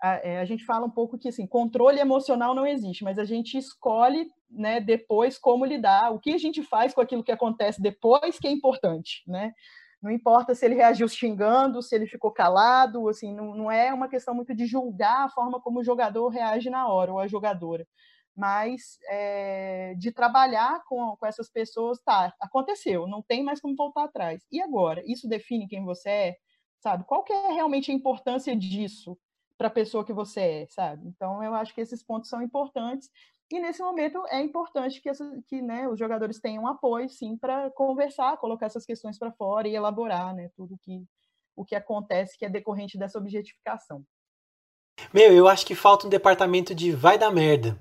a, 0.00 0.14
é, 0.16 0.38
a, 0.40 0.44
gente 0.44 0.64
fala 0.64 0.84
um 0.84 0.90
pouco 0.90 1.16
que 1.16 1.28
assim, 1.28 1.46
controle 1.46 2.00
emocional 2.00 2.54
não 2.54 2.66
existe, 2.66 3.04
mas 3.04 3.18
a 3.18 3.24
gente 3.24 3.56
escolhe, 3.56 4.28
né? 4.50 4.80
Depois 4.80 5.38
como 5.38 5.64
lidar, 5.64 6.12
o 6.12 6.18
que 6.18 6.34
a 6.34 6.38
gente 6.38 6.62
faz 6.62 6.92
com 6.92 7.00
aquilo 7.00 7.24
que 7.24 7.32
acontece 7.32 7.80
depois 7.80 8.38
que 8.38 8.46
é 8.46 8.50
importante, 8.50 9.22
né? 9.26 9.52
Não 10.02 10.10
importa 10.10 10.54
se 10.54 10.66
ele 10.66 10.74
reagiu 10.74 11.06
xingando, 11.08 11.80
se 11.80 11.94
ele 11.94 12.06
ficou 12.06 12.32
calado, 12.32 13.08
assim, 13.08 13.32
não, 13.32 13.54
não 13.54 13.70
é 13.70 13.94
uma 13.94 14.08
questão 14.08 14.34
muito 14.34 14.52
de 14.52 14.66
julgar 14.66 15.26
a 15.26 15.28
forma 15.28 15.60
como 15.60 15.78
o 15.78 15.84
jogador 15.84 16.28
reage 16.28 16.68
na 16.68 16.88
hora 16.88 17.12
ou 17.12 17.20
a 17.20 17.28
jogadora 17.28 17.86
mas 18.36 18.98
é, 19.08 19.94
de 19.98 20.10
trabalhar 20.10 20.82
com, 20.84 21.16
com 21.16 21.26
essas 21.26 21.50
pessoas, 21.50 22.00
tá, 22.02 22.34
aconteceu, 22.40 23.06
não 23.06 23.22
tem 23.22 23.42
mais 23.42 23.60
como 23.60 23.76
voltar 23.76 24.04
atrás. 24.04 24.44
E 24.50 24.60
agora? 24.60 25.02
Isso 25.06 25.28
define 25.28 25.68
quem 25.68 25.84
você 25.84 26.08
é? 26.08 26.36
Sabe? 26.80 27.04
Qual 27.04 27.22
que 27.22 27.32
é 27.32 27.52
realmente 27.52 27.90
a 27.90 27.94
importância 27.94 28.56
disso 28.56 29.18
para 29.56 29.68
a 29.68 29.70
pessoa 29.70 30.04
que 30.04 30.12
você 30.12 30.40
é, 30.40 30.66
sabe? 30.68 31.06
Então, 31.06 31.42
eu 31.42 31.54
acho 31.54 31.74
que 31.74 31.80
esses 31.80 32.02
pontos 32.02 32.28
são 32.28 32.42
importantes. 32.42 33.08
E 33.50 33.60
nesse 33.60 33.82
momento 33.82 34.24
é 34.28 34.40
importante 34.40 35.00
que, 35.00 35.10
essa, 35.10 35.24
que 35.46 35.60
né, 35.60 35.86
os 35.86 35.98
jogadores 35.98 36.40
tenham 36.40 36.66
apoio, 36.66 37.08
sim, 37.08 37.36
para 37.36 37.70
conversar, 37.72 38.38
colocar 38.38 38.66
essas 38.66 38.86
questões 38.86 39.18
para 39.18 39.30
fora 39.30 39.68
e 39.68 39.74
elaborar 39.74 40.34
né, 40.34 40.50
tudo 40.56 40.78
que, 40.80 41.06
o 41.54 41.64
que 41.64 41.74
acontece 41.74 42.36
que 42.38 42.46
é 42.46 42.48
decorrente 42.48 42.98
dessa 42.98 43.18
objetificação. 43.18 44.02
Meu, 45.12 45.30
eu 45.32 45.46
acho 45.46 45.66
que 45.66 45.74
falta 45.74 46.06
um 46.06 46.10
departamento 46.10 46.74
de 46.74 46.90
vai 46.90 47.18
da 47.18 47.30
merda. 47.30 47.78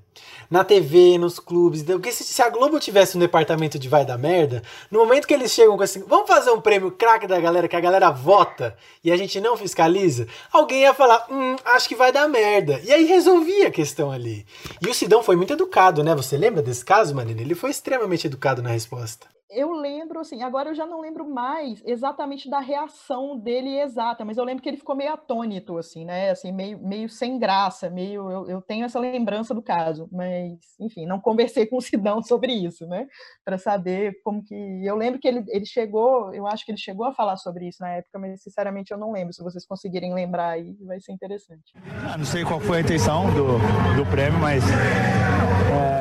Na 0.50 0.65
TV, 0.65 1.17
nos 1.17 1.39
clubes. 1.39 1.82
Porque 1.82 2.12
se 2.12 2.41
a 2.41 2.50
Globo 2.50 2.78
tivesse 2.78 3.15
um 3.15 3.20
departamento 3.22 3.80
de 3.80 3.88
vai 3.88 4.06
da 4.06 4.17
merda, 4.17 4.62
no 4.91 5.00
momento 5.00 5.26
que 5.26 5.34
eles 5.34 5.52
chegam 5.52 5.78
com 5.78 5.84
assim, 5.84 6.04
vamos 6.06 6.28
fazer 6.28 6.52
um 6.52 6.60
prêmio 6.60 6.91
craque 6.91 7.26
da 7.26 7.39
galera, 7.39 7.70
que 7.70 7.76
a 7.76 7.80
galera 7.80 8.12
vota 8.12 8.76
e 9.02 9.10
a 9.12 9.15
gente 9.15 9.39
não 9.39 9.56
fiscaliza, 9.56 10.28
alguém 10.52 10.82
ia 10.82 10.94
falar, 10.94 11.26
hum, 11.32 11.56
acho 11.63 11.88
que 11.88 11.96
vai 11.96 12.12
dar 12.12 12.28
merda. 12.28 12.82
E 12.84 12.91
aí 12.91 13.06
resolvia 13.06 13.70
a 13.70 13.72
questão 13.72 14.12
ali. 14.12 14.46
E 14.82 14.89
o 14.89 14.94
Sidão 14.94 15.24
foi 15.24 15.38
muito 15.38 15.54
educado, 15.54 16.04
né? 16.04 16.13
Você 16.15 16.36
lembra 16.36 16.62
desse 16.62 16.84
caso, 16.84 17.15
Marina? 17.15 17.41
Ele 17.41 17.56
foi 17.56 17.70
extremamente 17.70 18.28
educado 18.28 18.62
na 18.62 18.70
resposta 18.70 19.26
eu 19.51 19.71
lembro, 19.73 20.19
assim, 20.19 20.41
agora 20.41 20.69
eu 20.69 20.75
já 20.75 20.85
não 20.85 21.01
lembro 21.01 21.29
mais 21.29 21.81
exatamente 21.85 22.49
da 22.49 22.59
reação 22.59 23.37
dele 23.37 23.79
exata, 23.79 24.23
mas 24.23 24.37
eu 24.37 24.45
lembro 24.45 24.63
que 24.63 24.69
ele 24.69 24.77
ficou 24.77 24.95
meio 24.95 25.11
atônito, 25.11 25.77
assim, 25.77 26.05
né? 26.05 26.29
Assim, 26.29 26.51
meio, 26.51 26.79
meio 26.79 27.09
sem 27.09 27.37
graça, 27.37 27.89
meio. 27.89 28.31
Eu, 28.31 28.49
eu 28.49 28.61
tenho 28.61 28.85
essa 28.85 28.99
lembrança 28.99 29.53
do 29.53 29.61
caso, 29.61 30.07
mas, 30.11 30.57
enfim, 30.79 31.05
não 31.05 31.19
conversei 31.19 31.65
com 31.65 31.77
o 31.77 31.81
Sidão 31.81 32.23
sobre 32.23 32.53
isso, 32.53 32.87
né? 32.87 33.07
Para 33.43 33.57
saber 33.57 34.19
como 34.23 34.43
que. 34.43 34.55
Eu 34.85 34.95
lembro 34.95 35.19
que 35.19 35.27
ele, 35.27 35.43
ele 35.49 35.65
chegou, 35.65 36.33
eu 36.33 36.47
acho 36.47 36.65
que 36.65 36.71
ele 36.71 36.79
chegou 36.79 37.05
a 37.05 37.13
falar 37.13 37.35
sobre 37.35 37.67
isso 37.67 37.81
na 37.81 37.89
época, 37.89 38.17
mas 38.17 38.41
sinceramente 38.41 38.91
eu 38.91 38.97
não 38.97 39.11
lembro. 39.11 39.33
Se 39.33 39.43
vocês 39.43 39.65
conseguirem 39.65 40.13
lembrar 40.13 40.51
aí, 40.51 40.75
vai 40.85 40.99
ser 41.01 41.11
interessante. 41.11 41.73
Ah, 42.09 42.17
não 42.17 42.25
sei 42.25 42.45
qual 42.45 42.59
foi 42.59 42.77
a 42.77 42.81
intenção 42.81 43.25
do, 43.33 43.57
do 43.95 44.09
prêmio, 44.09 44.39
mas. 44.39 44.63
É 44.63 45.91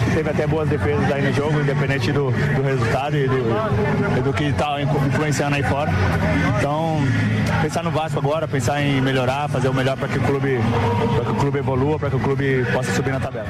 Acho 0.00 0.04
que 0.04 0.14
teve 0.16 0.30
até 0.30 0.46
boas 0.46 0.68
defesas 0.68 1.12
aí 1.12 1.20
no 1.20 1.32
jogo, 1.32 1.60
independente 1.60 2.10
do, 2.10 2.30
do 2.56 2.62
resultado 2.62 3.16
e 3.16 3.28
do, 3.28 4.22
do 4.22 4.32
que 4.32 4.44
está 4.44 4.80
influenciando 4.80 5.56
aí 5.56 5.62
fora. 5.62 5.90
Então, 6.58 6.98
pensar 7.62 7.82
no 7.82 7.90
Vasco 7.90 8.18
agora, 8.18 8.48
pensar 8.48 8.82
em 8.82 9.00
melhorar, 9.00 9.48
fazer 9.48 9.68
o 9.68 9.74
melhor 9.74 9.96
para 9.96 10.08
que 10.08 10.18
o 10.18 10.22
clube, 10.22 10.58
para 11.14 11.24
que 11.24 11.30
o 11.30 11.36
clube 11.36 11.58
evolua, 11.58 11.98
para 11.98 12.10
que 12.10 12.16
o 12.16 12.20
clube 12.20 12.64
possa 12.72 12.92
subir 12.92 13.12
na 13.12 13.20
tabela. 13.20 13.48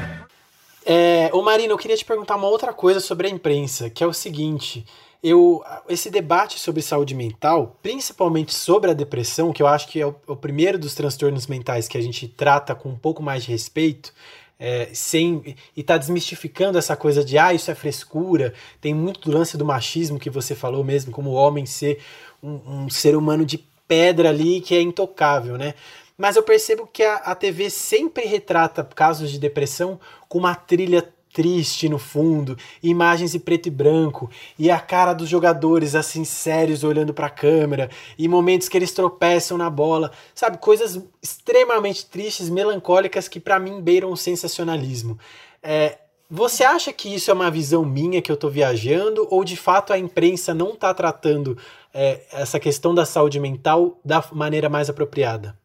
É, 0.85 1.31
ô 1.33 1.43
Marina, 1.43 1.73
eu 1.73 1.79
queria 1.79 1.97
te 1.97 2.05
perguntar 2.05 2.37
uma 2.37 2.49
outra 2.49 2.73
coisa 2.73 3.01
sobre 3.01 3.27
a 3.27 3.31
imprensa, 3.31 3.91
que 3.91 4.03
é 4.03 4.07
o 4.07 4.13
seguinte. 4.13 4.85
Eu, 5.23 5.63
esse 5.89 6.11
debate 6.11 6.59
sobre 6.59 6.81
saúde 6.81 7.15
mental, 7.15 7.77
principalmente 7.83 8.55
sobre 8.55 8.91
a 8.91 8.95
depressão, 8.95 9.53
que 9.53 9.63
eu 9.63 9.67
acho 9.67 9.87
que 9.87 10.01
é 10.01 10.07
o, 10.07 10.15
o 10.27 10.35
primeiro 10.35 10.79
dos 10.79 10.95
transtornos 10.95 11.47
mentais 11.47 11.87
que 11.87 11.99
a 11.99 12.01
gente 12.01 12.27
trata 12.27 12.75
com 12.75 12.89
um 12.89 12.97
pouco 12.97 13.23
mais 13.23 13.45
de 13.45 13.51
respeito, 13.51 14.15
é, 14.61 14.91
sem 14.93 15.57
e 15.75 15.83
tá 15.83 15.97
desmistificando 15.97 16.77
essa 16.77 16.95
coisa 16.95 17.25
de 17.25 17.39
ah, 17.39 17.55
isso 17.55 17.71
é 17.71 17.75
frescura. 17.75 18.53
Tem 18.79 18.93
muito 18.93 19.21
do 19.21 19.37
lance 19.37 19.57
do 19.57 19.65
machismo 19.65 20.19
que 20.19 20.29
você 20.29 20.55
falou 20.55 20.85
mesmo, 20.85 21.11
como 21.11 21.31
o 21.31 21.35
homem 21.35 21.65
ser 21.65 21.99
um, 22.43 22.85
um 22.85 22.91
ser 22.91 23.17
humano 23.17 23.47
de 23.47 23.57
pedra 23.89 24.29
ali 24.29 24.61
que 24.61 24.75
é 24.75 24.83
intocável, 24.83 25.57
né? 25.57 25.75
Mas 26.19 26.37
eu 26.37 26.43
percebo 26.43 26.87
que 26.87 27.03
a, 27.03 27.17
a 27.17 27.35
TV 27.35 27.71
sempre 27.71 28.27
retrata 28.27 28.85
casos 28.85 29.31
de 29.31 29.39
depressão 29.39 29.99
com 30.29 30.39
uma 30.39 30.55
trilha 30.55 31.09
triste 31.41 31.89
no 31.89 31.99
fundo, 31.99 32.55
imagens 32.83 33.35
em 33.35 33.39
preto 33.39 33.67
e 33.67 33.71
branco, 33.71 34.31
e 34.59 34.71
a 34.71 34.79
cara 34.79 35.15
dos 35.15 35.27
jogadores 35.27 35.95
assim 35.95 36.23
sérios 36.23 36.85
olhando 36.85 37.15
para 37.15 37.29
a 37.29 37.31
câmera, 37.31 37.89
e 38.19 38.29
momentos 38.29 38.69
que 38.69 38.77
eles 38.77 38.93
tropeçam 38.93 39.57
na 39.57 39.71
bola, 39.71 40.13
sabe, 40.35 40.59
coisas 40.59 41.01
extremamente 41.23 42.05
tristes, 42.05 42.51
melancólicas 42.51 43.27
que 43.27 43.41
para 43.41 43.59
mim 43.59 43.81
beiram 43.81 44.13
o 44.13 44.19
sensacionalismo. 44.19 45.19
É, 45.63 45.97
você 46.31 46.63
acha 46.63 46.93
que 46.93 47.15
isso 47.15 47.31
é 47.31 47.35
uma 47.35 47.51
visão 47.51 47.87
minha 47.87 48.21
que 48.21 48.31
eu 48.31 48.35
estou 48.35 48.51
viajando, 48.51 49.27
ou 49.31 49.43
de 49.43 49.57
fato 49.57 49.95
a 49.95 49.99
imprensa 49.99 50.53
não 50.53 50.75
está 50.75 50.93
tratando 50.93 51.57
é, 51.95 52.21
essa 52.33 52.61
questão 52.61 52.95
da 52.95 53.07
saúde 53.07 53.41
mental 53.41 53.99
da 54.05 54.23
maneira 54.31 54.69
mais 54.69 54.91
apropriada? 54.91 55.59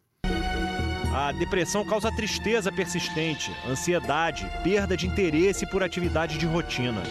A 1.26 1.32
depressão 1.32 1.84
causa 1.84 2.12
tristeza 2.12 2.72
persistente, 2.72 3.52
ansiedade, 3.68 4.48
perda 4.64 4.96
de 4.96 5.08
interesse 5.08 5.66
por 5.66 5.82
atividade 5.82 6.38
de 6.38 6.46
rotina. 6.46 7.02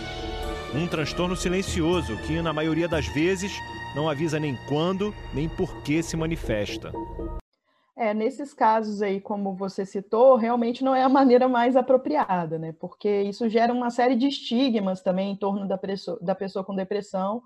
Um 0.72 0.86
transtorno 0.86 1.34
silencioso 1.34 2.16
que, 2.18 2.40
na 2.40 2.52
maioria 2.52 2.86
das 2.86 3.08
vezes, 3.08 3.52
não 3.92 4.08
avisa 4.08 4.38
nem 4.38 4.56
quando 4.68 5.12
nem 5.34 5.48
por 5.48 5.82
que 5.82 6.00
se 6.00 6.16
manifesta. 6.16 6.92
É, 7.96 8.14
nesses 8.14 8.54
casos 8.54 9.02
aí, 9.02 9.20
como 9.20 9.56
você 9.56 9.84
citou, 9.84 10.36
realmente 10.36 10.84
não 10.84 10.94
é 10.94 11.02
a 11.02 11.08
maneira 11.08 11.48
mais 11.48 11.74
apropriada, 11.74 12.56
né? 12.56 12.72
Porque 12.78 13.22
isso 13.22 13.48
gera 13.48 13.72
uma 13.72 13.90
série 13.90 14.14
de 14.14 14.28
estigmas 14.28 15.02
também 15.02 15.32
em 15.32 15.36
torno 15.36 15.66
da 15.66 15.76
da 16.22 16.36
pessoa 16.36 16.64
com 16.64 16.72
depressão. 16.72 17.42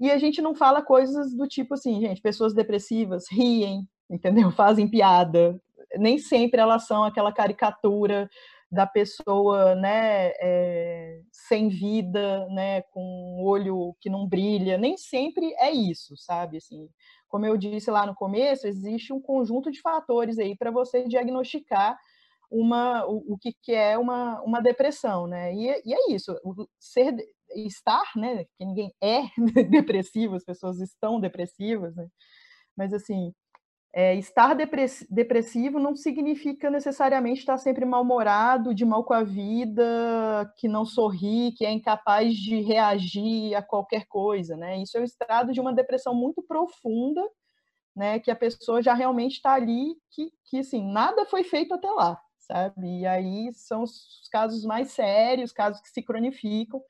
E 0.00 0.10
a 0.10 0.18
gente 0.18 0.42
não 0.42 0.52
fala 0.52 0.82
coisas 0.82 1.32
do 1.32 1.46
tipo 1.46 1.74
assim, 1.74 2.00
gente, 2.00 2.20
pessoas 2.20 2.52
depressivas 2.52 3.30
riem, 3.30 3.86
entendeu? 4.10 4.50
Fazem 4.52 4.88
piada, 4.88 5.60
nem 5.98 6.18
sempre 6.18 6.60
elas 6.60 6.86
são 6.86 7.04
aquela 7.04 7.32
caricatura 7.32 8.28
da 8.70 8.86
pessoa, 8.86 9.74
né, 9.74 10.32
é, 10.40 11.20
sem 11.30 11.68
vida, 11.68 12.48
né, 12.48 12.80
com 12.90 13.02
um 13.02 13.44
olho 13.44 13.94
que 14.00 14.08
não 14.08 14.26
brilha, 14.26 14.78
nem 14.78 14.96
sempre 14.96 15.52
é 15.58 15.70
isso, 15.70 16.16
sabe? 16.16 16.56
Assim, 16.56 16.88
como 17.28 17.44
eu 17.44 17.58
disse 17.58 17.90
lá 17.90 18.06
no 18.06 18.14
começo, 18.14 18.66
existe 18.66 19.12
um 19.12 19.20
conjunto 19.20 19.70
de 19.70 19.80
fatores 19.82 20.38
aí 20.38 20.56
para 20.56 20.70
você 20.70 21.06
diagnosticar 21.06 21.98
uma, 22.50 23.04
o, 23.06 23.34
o 23.34 23.38
que, 23.38 23.52
que, 23.62 23.72
é 23.72 23.98
uma, 23.98 24.40
uma 24.42 24.60
depressão, 24.60 25.26
né? 25.26 25.54
E, 25.54 25.68
e 25.84 25.94
é 25.94 26.12
isso, 26.12 26.34
ser, 26.78 27.14
estar, 27.54 28.04
né? 28.16 28.44
Que 28.56 28.64
ninguém 28.64 28.92
é 29.02 29.22
depressivo, 29.70 30.34
as 30.34 30.44
pessoas 30.44 30.80
estão 30.80 31.20
depressivas, 31.20 31.94
né? 31.94 32.06
Mas 32.76 32.92
assim, 32.92 33.34
é, 33.94 34.14
estar 34.14 34.56
depressivo 35.10 35.78
não 35.78 35.94
significa 35.94 36.70
necessariamente 36.70 37.40
estar 37.40 37.58
sempre 37.58 37.84
mal-humorado, 37.84 38.74
de 38.74 38.86
mal 38.86 39.04
com 39.04 39.12
a 39.12 39.22
vida, 39.22 40.50
que 40.56 40.66
não 40.66 40.86
sorri, 40.86 41.52
que 41.52 41.66
é 41.66 41.70
incapaz 41.70 42.34
de 42.34 42.60
reagir 42.62 43.54
a 43.54 43.62
qualquer 43.62 44.06
coisa, 44.06 44.56
né? 44.56 44.78
Isso 44.78 44.96
é 44.96 45.00
o 45.00 45.04
estado 45.04 45.52
de 45.52 45.60
uma 45.60 45.74
depressão 45.74 46.14
muito 46.14 46.42
profunda, 46.42 47.22
né? 47.94 48.18
Que 48.18 48.30
a 48.30 48.36
pessoa 48.36 48.82
já 48.82 48.94
realmente 48.94 49.34
está 49.34 49.52
ali, 49.52 49.94
que, 50.10 50.32
que 50.46 50.60
assim, 50.60 50.82
nada 50.90 51.26
foi 51.26 51.44
feito 51.44 51.74
até 51.74 51.90
lá, 51.90 52.18
sabe? 52.38 53.00
E 53.00 53.06
aí 53.06 53.52
são 53.52 53.82
os 53.82 54.26
casos 54.32 54.64
mais 54.64 54.90
sérios, 54.92 55.52
casos 55.52 55.82
que 55.82 55.90
se 55.90 56.02
cronificam, 56.02 56.82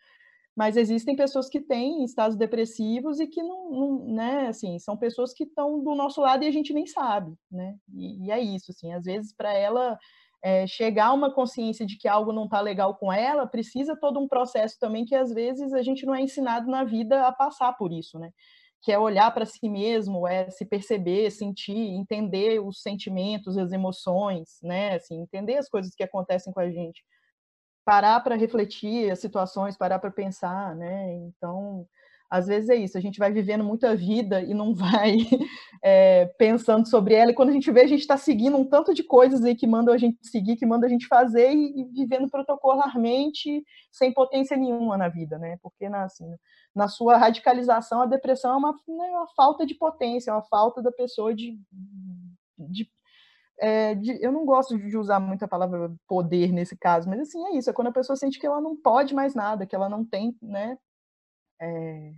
mas 0.57 0.77
existem 0.77 1.17
pessoas 1.17 1.49
que 1.49 1.61
têm 1.61 2.05
estados 2.05 2.37
depressivos 2.37 3.19
e 3.21 3.27
que 3.27 3.43
não, 3.43 3.71
não 3.71 4.05
né, 4.15 4.49
assim, 4.49 4.79
são 4.79 4.97
pessoas 4.97 5.33
que 5.33 5.45
estão 5.45 5.83
do 5.83 5.95
nosso 5.95 6.21
lado 6.21 6.45
e 6.45 6.47
a 6.47 6.51
gente 6.51 6.75
nem 6.75 6.87
sabe, 6.87 7.35
né? 7.51 7.77
E, 7.95 8.27
e 8.27 8.31
é 8.31 8.41
isso, 8.41 8.71
assim, 8.71 8.93
às 8.93 9.05
vezes 9.05 9.35
para 9.35 9.53
ela 9.53 9.99
é, 10.43 10.67
chegar 10.67 11.07
a 11.07 11.12
uma 11.12 11.33
consciência 11.33 11.87
de 11.87 11.97
que 11.97 12.07
algo 12.07 12.33
não 12.33 12.45
está 12.45 12.61
legal 12.61 12.97
com 12.97 13.12
ela, 13.12 13.47
precisa 13.47 13.97
todo 13.97 14.21
um 14.21 14.29
processo 14.29 14.79
também 14.79 15.05
que 15.05 15.15
às 15.15 15.33
vezes 15.33 15.73
a 15.73 15.83
gente 15.83 16.05
não 16.05 16.15
é 16.15 16.21
ensinado 16.21 16.71
na 16.71 16.85
vida 16.85 17.27
a 17.27 17.33
passar 17.33 17.73
por 17.75 17.93
isso, 17.93 18.19
né? 18.19 18.31
Que 18.83 18.93
é 18.93 18.99
olhar 18.99 19.33
para 19.33 19.47
si 19.47 19.69
mesmo, 19.69 20.27
é 20.27 20.51
se 20.51 20.67
perceber, 20.67 21.31
sentir, 21.31 21.77
entender 21.77 22.61
os 22.61 22.83
sentimentos, 22.83 23.57
as 23.57 23.73
emoções, 23.73 24.59
né? 24.62 24.97
Assim, 24.97 25.23
entender 25.23 25.57
as 25.57 25.69
coisas 25.69 25.95
que 25.95 26.03
acontecem 26.03 26.53
com 26.53 26.61
a 26.61 26.71
gente 26.71 27.03
parar 27.85 28.21
para 28.21 28.37
refletir 28.37 29.11
as 29.11 29.18
situações, 29.18 29.77
parar 29.77 29.99
para 29.99 30.11
pensar, 30.11 30.75
né? 30.77 31.14
Então, 31.14 31.87
às 32.33 32.47
vezes 32.47 32.71
é 32.71 32.77
isso, 32.77 32.97
a 32.97 33.01
gente 33.01 33.18
vai 33.18 33.31
vivendo 33.31 33.62
muita 33.62 33.95
vida 33.95 34.40
e 34.40 34.55
não 34.55 34.73
vai 34.75 35.18
é, 35.83 36.27
pensando 36.38 36.88
sobre 36.88 37.14
ela, 37.14 37.31
e 37.31 37.35
quando 37.35 37.51
a 37.51 37.53
gente 37.53 37.71
vê, 37.71 37.83
a 37.83 37.87
gente 37.87 38.01
está 38.01 38.16
seguindo 38.16 38.57
um 38.57 38.64
tanto 38.64 38.95
de 38.95 39.03
coisas 39.03 39.45
aí 39.45 39.55
que 39.55 39.66
mandam 39.66 39.92
a 39.92 39.99
gente 39.99 40.16
seguir, 40.23 40.57
que 40.57 40.64
mandam 40.64 40.87
a 40.87 40.90
gente 40.90 41.07
fazer, 41.07 41.53
e, 41.53 41.83
e 41.83 41.85
vivendo 41.92 42.31
protocolarmente, 42.31 43.62
sem 43.90 44.12
potência 44.14 44.57
nenhuma 44.57 44.97
na 44.97 45.09
vida, 45.09 45.38
né? 45.38 45.59
Porque 45.61 45.90
na, 45.90 46.05
assim, 46.05 46.35
na 46.75 46.88
sua 46.88 47.18
radicalização, 47.18 48.01
a 48.01 48.07
depressão 48.07 48.53
é 48.53 48.57
uma, 48.57 48.73
né, 48.73 49.11
uma 49.11 49.29
falta 49.37 49.66
de 49.66 49.75
potência, 49.75 50.31
é 50.31 50.35
uma 50.35 50.42
falta 50.45 50.81
da 50.81 50.90
pessoa 50.90 51.35
de, 51.35 51.59
de 52.59 52.88
é, 53.62 53.94
de, 53.94 54.18
eu 54.20 54.33
não 54.33 54.44
gosto 54.44 54.77
de 54.77 54.96
usar 54.96 55.20
muito 55.20 55.44
a 55.44 55.48
palavra 55.48 55.94
poder 56.09 56.53
nesse 56.53 56.77
caso, 56.77 57.09
mas 57.09 57.20
assim, 57.20 57.40
é 57.46 57.57
isso, 57.57 57.70
é 57.70 57.72
quando 57.72 57.88
a 57.88 57.92
pessoa 57.92 58.16
sente 58.16 58.38
que 58.40 58.46
ela 58.46 58.61
não 58.61 58.77
pode 58.77 59.14
mais 59.14 59.37
nada, 59.37 59.64
que 59.64 59.77
ela 59.77 59.88
não 59.88 60.05
tem, 60.05 60.37
né, 60.42 60.77
é, 61.61 62.12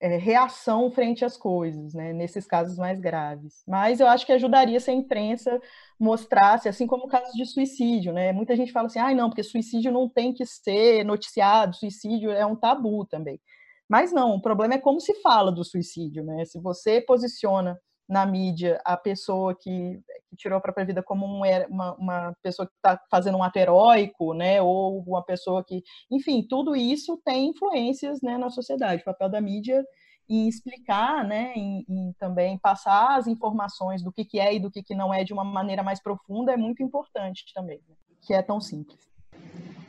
é, 0.00 0.16
reação 0.18 0.90
frente 0.90 1.24
às 1.24 1.34
coisas, 1.34 1.94
né, 1.94 2.12
nesses 2.12 2.46
casos 2.46 2.76
mais 2.76 3.00
graves. 3.00 3.62
Mas 3.66 4.00
eu 4.00 4.06
acho 4.06 4.26
que 4.26 4.32
ajudaria 4.32 4.78
se 4.80 4.90
a 4.90 4.94
imprensa 4.94 5.58
mostrasse, 5.98 6.68
assim 6.68 6.86
como 6.86 7.04
o 7.04 7.08
caso 7.08 7.32
de 7.32 7.46
suicídio, 7.46 8.12
né, 8.12 8.30
muita 8.30 8.54
gente 8.54 8.70
fala 8.70 8.86
assim, 8.86 8.98
ah, 8.98 9.14
não, 9.14 9.30
porque 9.30 9.42
suicídio 9.42 9.90
não 9.90 10.10
tem 10.10 10.34
que 10.34 10.44
ser 10.44 11.04
noticiado, 11.04 11.74
suicídio 11.74 12.30
é 12.30 12.44
um 12.44 12.56
tabu 12.56 13.06
também. 13.06 13.40
Mas 13.88 14.12
não, 14.12 14.34
o 14.36 14.42
problema 14.42 14.74
é 14.74 14.78
como 14.78 15.00
se 15.00 15.14
fala 15.22 15.50
do 15.50 15.64
suicídio, 15.64 16.22
né, 16.22 16.44
se 16.44 16.60
você 16.60 17.00
posiciona 17.00 17.80
na 18.10 18.26
mídia 18.26 18.80
a 18.84 18.96
pessoa 18.96 19.54
que, 19.54 20.02
que 20.28 20.36
tirou 20.36 20.58
a 20.58 20.60
própria 20.60 20.84
vida 20.84 21.00
como 21.00 21.24
um, 21.24 21.42
uma, 21.68 21.94
uma, 21.94 22.36
pessoa 22.42 22.66
que 22.66 22.74
está 22.74 23.00
fazendo 23.08 23.38
um 23.38 23.42
ato 23.42 23.56
heróico, 23.56 24.34
né, 24.34 24.60
ou 24.60 24.98
uma 25.06 25.22
pessoa 25.22 25.62
que, 25.62 25.80
enfim, 26.10 26.42
tudo 26.42 26.74
isso 26.74 27.16
tem 27.24 27.50
influências, 27.50 28.20
né, 28.20 28.36
na 28.36 28.50
sociedade. 28.50 29.02
O 29.02 29.04
papel 29.04 29.28
da 29.28 29.40
mídia 29.40 29.86
em 30.28 30.48
explicar, 30.48 31.24
né, 31.24 31.52
em, 31.54 31.84
em 31.88 32.12
também 32.18 32.58
passar 32.58 33.16
as 33.16 33.28
informações 33.28 34.02
do 34.02 34.12
que, 34.12 34.24
que 34.24 34.40
é 34.40 34.54
e 34.54 34.58
do 34.58 34.72
que, 34.72 34.82
que 34.82 34.94
não 34.94 35.14
é 35.14 35.22
de 35.22 35.32
uma 35.32 35.44
maneira 35.44 35.82
mais 35.82 36.02
profunda 36.02 36.52
é 36.52 36.56
muito 36.56 36.82
importante 36.82 37.44
também, 37.54 37.80
né, 37.88 37.94
que 38.22 38.34
é 38.34 38.42
tão 38.42 38.60
simples. 38.60 39.08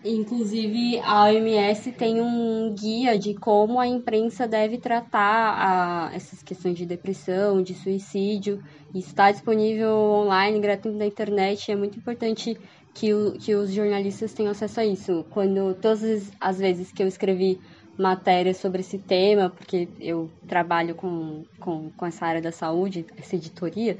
Inclusive, 0.03 0.99
a 0.99 1.25
OMS 1.25 1.91
tem 1.91 2.19
um 2.19 2.73
guia 2.73 3.19
de 3.19 3.35
como 3.35 3.79
a 3.79 3.85
imprensa 3.85 4.47
deve 4.47 4.79
tratar 4.79 6.09
a, 6.09 6.15
essas 6.15 6.41
questões 6.41 6.75
de 6.75 6.87
depressão, 6.87 7.61
de 7.61 7.75
suicídio. 7.75 8.63
Está 8.95 9.31
disponível 9.31 9.91
online, 9.91 10.59
gratuito 10.59 10.97
na 10.97 11.05
internet. 11.05 11.71
É 11.71 11.75
muito 11.75 11.99
importante 11.99 12.57
que, 12.95 13.13
o, 13.13 13.33
que 13.33 13.53
os 13.53 13.71
jornalistas 13.71 14.33
tenham 14.33 14.51
acesso 14.51 14.79
a 14.79 14.85
isso. 14.85 15.23
Quando 15.29 15.75
todas 15.75 16.31
as 16.39 16.57
vezes 16.57 16.91
que 16.91 17.03
eu 17.03 17.07
escrevi 17.07 17.59
matérias 17.95 18.57
sobre 18.57 18.81
esse 18.81 18.97
tema, 18.97 19.51
porque 19.51 19.87
eu 19.99 20.31
trabalho 20.47 20.95
com, 20.95 21.43
com, 21.59 21.91
com 21.91 22.05
essa 22.07 22.25
área 22.25 22.41
da 22.41 22.51
saúde, 22.51 23.05
essa 23.17 23.35
editoria, 23.35 23.97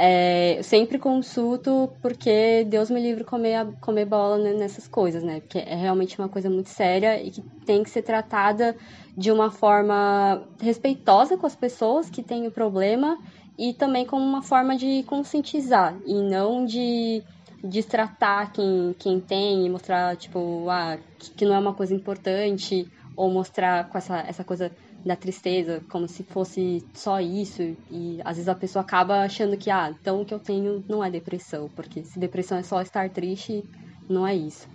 é, 0.00 0.60
sempre 0.62 0.96
consulto 0.96 1.90
porque 2.00 2.64
Deus 2.68 2.88
me 2.88 3.02
livre 3.02 3.24
comer, 3.24 3.66
comer 3.80 4.04
bola 4.04 4.38
nessas 4.54 4.86
coisas, 4.86 5.24
né? 5.24 5.40
Porque 5.40 5.58
é 5.58 5.74
realmente 5.74 6.16
uma 6.16 6.28
coisa 6.28 6.48
muito 6.48 6.68
séria 6.68 7.20
e 7.20 7.32
que 7.32 7.42
tem 7.66 7.82
que 7.82 7.90
ser 7.90 8.02
tratada 8.02 8.76
de 9.16 9.32
uma 9.32 9.50
forma 9.50 10.40
respeitosa 10.60 11.36
com 11.36 11.46
as 11.46 11.56
pessoas 11.56 12.08
que 12.08 12.22
têm 12.22 12.46
o 12.46 12.50
problema 12.52 13.18
e 13.58 13.74
também 13.74 14.06
como 14.06 14.24
uma 14.24 14.40
forma 14.40 14.76
de 14.76 15.02
conscientizar 15.02 15.96
e 16.06 16.14
não 16.14 16.64
de 16.64 17.20
destratar 17.64 18.52
quem, 18.52 18.94
quem 18.96 19.18
tem 19.18 19.66
e 19.66 19.68
mostrar, 19.68 20.16
tipo, 20.16 20.70
ah, 20.70 20.96
que 21.36 21.44
não 21.44 21.56
é 21.56 21.58
uma 21.58 21.74
coisa 21.74 21.92
importante 21.92 22.86
ou 23.16 23.28
mostrar 23.28 23.88
com 23.88 23.98
essa, 23.98 24.20
essa 24.20 24.44
coisa 24.44 24.70
da 25.08 25.16
tristeza, 25.16 25.82
como 25.88 26.06
se 26.06 26.22
fosse 26.22 26.84
só 26.92 27.18
isso. 27.18 27.62
E 27.90 28.20
às 28.24 28.36
vezes 28.36 28.48
a 28.48 28.54
pessoa 28.54 28.82
acaba 28.82 29.22
achando 29.22 29.56
que, 29.56 29.70
ah, 29.70 29.92
então 29.98 30.20
o 30.20 30.24
que 30.24 30.34
eu 30.34 30.38
tenho 30.38 30.84
não 30.86 31.02
é 31.02 31.10
depressão, 31.10 31.70
porque 31.74 32.04
se 32.04 32.18
depressão 32.18 32.58
é 32.58 32.62
só 32.62 32.80
estar 32.82 33.08
triste, 33.08 33.64
não 34.08 34.26
é 34.26 34.34
isso. 34.34 34.68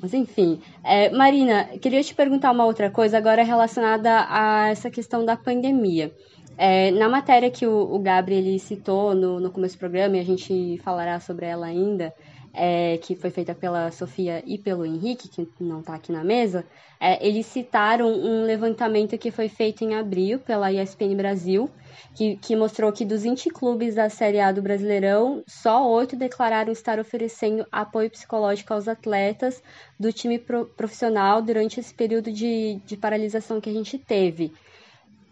Mas 0.00 0.14
enfim, 0.14 0.60
é, 0.84 1.10
Marina, 1.10 1.64
queria 1.80 2.02
te 2.02 2.14
perguntar 2.14 2.52
uma 2.52 2.64
outra 2.64 2.90
coisa 2.90 3.18
agora 3.18 3.42
relacionada 3.42 4.26
a 4.28 4.68
essa 4.68 4.90
questão 4.90 5.24
da 5.24 5.36
pandemia. 5.36 6.14
É, 6.56 6.90
na 6.92 7.08
matéria 7.08 7.50
que 7.50 7.66
o, 7.66 7.94
o 7.94 7.98
Gabriel 7.98 8.58
citou 8.58 9.14
no, 9.14 9.40
no 9.40 9.50
começo 9.50 9.76
do 9.76 9.80
programa, 9.80 10.16
e 10.16 10.20
a 10.20 10.24
gente 10.24 10.78
falará 10.84 11.18
sobre 11.18 11.46
ela 11.46 11.66
ainda, 11.66 12.14
é, 12.56 12.96
que 12.98 13.14
foi 13.14 13.30
feita 13.30 13.54
pela 13.54 13.90
Sofia 13.92 14.42
e 14.46 14.56
pelo 14.56 14.84
Henrique, 14.84 15.28
que 15.28 15.46
não 15.60 15.80
está 15.80 15.94
aqui 15.94 16.10
na 16.10 16.24
mesa, 16.24 16.64
é, 16.98 17.24
eles 17.26 17.44
citaram 17.44 18.08
um 18.08 18.44
levantamento 18.44 19.18
que 19.18 19.30
foi 19.30 19.48
feito 19.48 19.84
em 19.84 19.94
abril 19.94 20.38
pela 20.38 20.72
ESPN 20.72 21.14
Brasil, 21.14 21.70
que, 22.14 22.36
que 22.36 22.56
mostrou 22.56 22.90
que 22.90 23.04
dos 23.04 23.22
20 23.22 23.50
clubes 23.50 23.94
da 23.94 24.08
Série 24.08 24.40
A 24.40 24.50
do 24.50 24.62
Brasileirão, 24.62 25.44
só 25.46 25.86
oito 25.90 26.16
declararam 26.16 26.72
estar 26.72 26.98
oferecendo 26.98 27.66
apoio 27.70 28.10
psicológico 28.10 28.72
aos 28.72 28.88
atletas 28.88 29.62
do 30.00 30.10
time 30.10 30.38
pro, 30.38 30.64
profissional 30.64 31.42
durante 31.42 31.78
esse 31.78 31.92
período 31.92 32.32
de, 32.32 32.80
de 32.86 32.96
paralisação 32.96 33.60
que 33.60 33.68
a 33.68 33.72
gente 33.72 33.98
teve. 33.98 34.52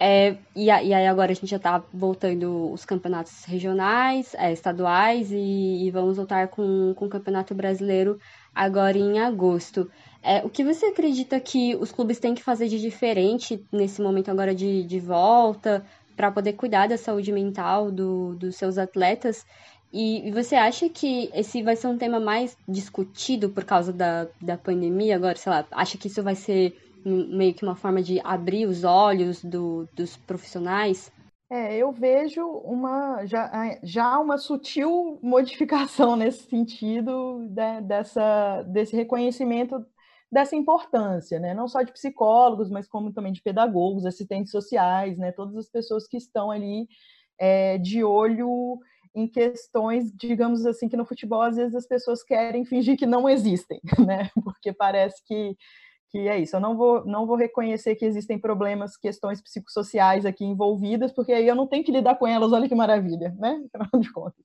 É, 0.06 0.36
e, 0.54 0.66
e, 0.66 0.70
aí 0.70 1.06
agora 1.06 1.32
a 1.32 1.34
gente 1.34 1.46
já 1.46 1.56
está 1.56 1.82
voltando 1.90 2.70
os 2.70 2.84
campeonatos 2.84 3.44
regionais, 3.46 4.34
é, 4.34 4.52
estaduais 4.52 5.32
e, 5.32 5.86
e, 5.86 5.90
vamos 5.90 6.18
voltar 6.18 6.48
com, 6.48 6.92
com 6.94 7.06
o 7.06 7.08
Campeonato 7.08 7.54
Brasileiro 7.54 8.20
agora 8.54 8.98
em 8.98 9.18
agosto. 9.18 9.90
É, 10.22 10.44
o 10.44 10.50
que 10.50 10.62
você 10.62 10.84
acredita 10.84 11.40
que 11.40 11.74
os 11.76 11.90
clubes 11.90 12.18
têm 12.18 12.34
que 12.34 12.42
fazer 12.42 12.68
de 12.68 12.78
diferente 12.78 13.64
nesse 13.72 14.02
momento 14.02 14.30
agora 14.30 14.54
de, 14.54 14.82
de 14.82 15.00
volta 15.00 15.82
para 16.14 16.30
poder 16.30 16.52
cuidar 16.52 16.86
da 16.86 16.98
saúde 16.98 17.32
mental 17.32 17.90
do, 17.90 18.34
dos 18.34 18.56
seus 18.56 18.76
atletas? 18.76 19.46
E, 19.90 20.28
e 20.28 20.30
você 20.30 20.54
acha 20.54 20.86
que 20.86 21.30
esse 21.32 21.62
vai 21.62 21.76
ser 21.76 21.86
um 21.86 21.96
tema 21.96 22.20
mais 22.20 22.58
discutido 22.68 23.48
por 23.48 23.64
causa 23.64 23.90
da, 23.90 24.26
da 24.38 24.58
pandemia 24.58 25.16
agora? 25.16 25.36
Sei 25.36 25.50
lá, 25.50 25.64
acha 25.70 25.96
que 25.96 26.08
isso 26.08 26.22
vai 26.22 26.34
ser 26.34 26.76
meio 27.04 27.54
que 27.54 27.64
uma 27.64 27.76
forma 27.76 28.02
de 28.02 28.20
abrir 28.24 28.66
os 28.66 28.84
olhos 28.84 29.42
do, 29.44 29.88
dos 29.92 30.16
profissionais? 30.16 31.12
É, 31.50 31.76
eu 31.76 31.92
vejo 31.92 32.44
uma 32.46 33.26
já, 33.26 33.78
já 33.82 34.18
uma 34.18 34.38
sutil 34.38 35.18
modificação 35.22 36.16
nesse 36.16 36.48
sentido 36.48 37.38
né, 37.50 37.80
dessa, 37.82 38.62
desse 38.62 38.96
reconhecimento 38.96 39.84
dessa 40.34 40.56
importância, 40.56 41.38
né? 41.38 41.54
não 41.54 41.68
só 41.68 41.82
de 41.82 41.92
psicólogos, 41.92 42.68
mas 42.68 42.88
como 42.88 43.12
também 43.12 43.32
de 43.32 43.40
pedagogos, 43.40 44.04
assistentes 44.04 44.50
sociais, 44.50 45.16
né? 45.16 45.30
todas 45.30 45.56
as 45.56 45.68
pessoas 45.68 46.08
que 46.08 46.16
estão 46.16 46.50
ali 46.50 46.88
é, 47.38 47.78
de 47.78 48.02
olho 48.02 48.80
em 49.14 49.28
questões, 49.28 50.10
digamos 50.12 50.66
assim, 50.66 50.88
que 50.88 50.96
no 50.96 51.06
futebol 51.06 51.40
às 51.40 51.54
vezes 51.54 51.76
as 51.76 51.86
pessoas 51.86 52.24
querem 52.24 52.64
fingir 52.64 52.96
que 52.96 53.06
não 53.06 53.28
existem, 53.28 53.80
né? 54.04 54.28
porque 54.42 54.72
parece 54.72 55.24
que 55.24 55.56
que 56.14 56.28
é 56.28 56.38
isso. 56.38 56.54
Eu 56.54 56.60
não 56.60 56.76
vou, 56.76 57.04
não 57.04 57.26
vou 57.26 57.34
reconhecer 57.34 57.96
que 57.96 58.04
existem 58.04 58.38
problemas, 58.38 58.96
questões 58.96 59.42
psicossociais 59.42 60.24
aqui 60.24 60.44
envolvidas, 60.44 61.10
porque 61.10 61.32
aí 61.32 61.48
eu 61.48 61.56
não 61.56 61.66
tenho 61.66 61.82
que 61.82 61.90
lidar 61.90 62.14
com 62.14 62.24
elas. 62.24 62.52
Olha 62.52 62.68
que 62.68 62.74
maravilha, 62.74 63.34
né? 63.36 63.60
Afinal 63.74 64.00
de 64.00 64.12
contas. 64.12 64.44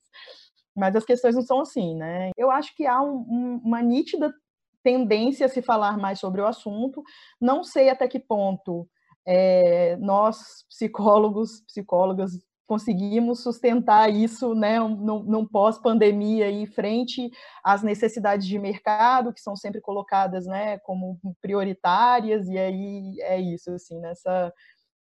Mas 0.74 0.96
as 0.96 1.04
questões 1.04 1.36
não 1.36 1.42
são 1.42 1.60
assim, 1.60 1.94
né? 1.94 2.30
Eu 2.36 2.50
acho 2.50 2.74
que 2.74 2.88
há 2.88 3.00
um, 3.00 3.18
um, 3.18 3.60
uma 3.64 3.80
nítida 3.80 4.34
tendência 4.82 5.46
a 5.46 5.48
se 5.48 5.62
falar 5.62 5.96
mais 5.96 6.18
sobre 6.18 6.40
o 6.40 6.46
assunto. 6.46 7.04
Não 7.40 7.62
sei 7.62 7.88
até 7.88 8.08
que 8.08 8.18
ponto 8.18 8.88
é, 9.24 9.96
nós, 9.98 10.64
psicólogos, 10.68 11.60
psicólogas, 11.68 12.32
conseguimos 12.70 13.42
sustentar 13.42 14.08
isso 14.14 14.54
né, 14.54 14.78
num, 14.78 15.44
pós-pandemia 15.44 16.48
e 16.48 16.68
frente 16.68 17.28
às 17.64 17.82
necessidades 17.82 18.46
de 18.46 18.60
mercado 18.60 19.32
que 19.32 19.40
são 19.40 19.56
sempre 19.56 19.80
colocadas 19.80 20.46
né, 20.46 20.78
como 20.78 21.18
prioritárias, 21.42 22.46
e 22.46 22.56
aí 22.56 23.20
é 23.22 23.40
isso, 23.40 23.72
assim, 23.72 23.98
nessa 23.98 24.52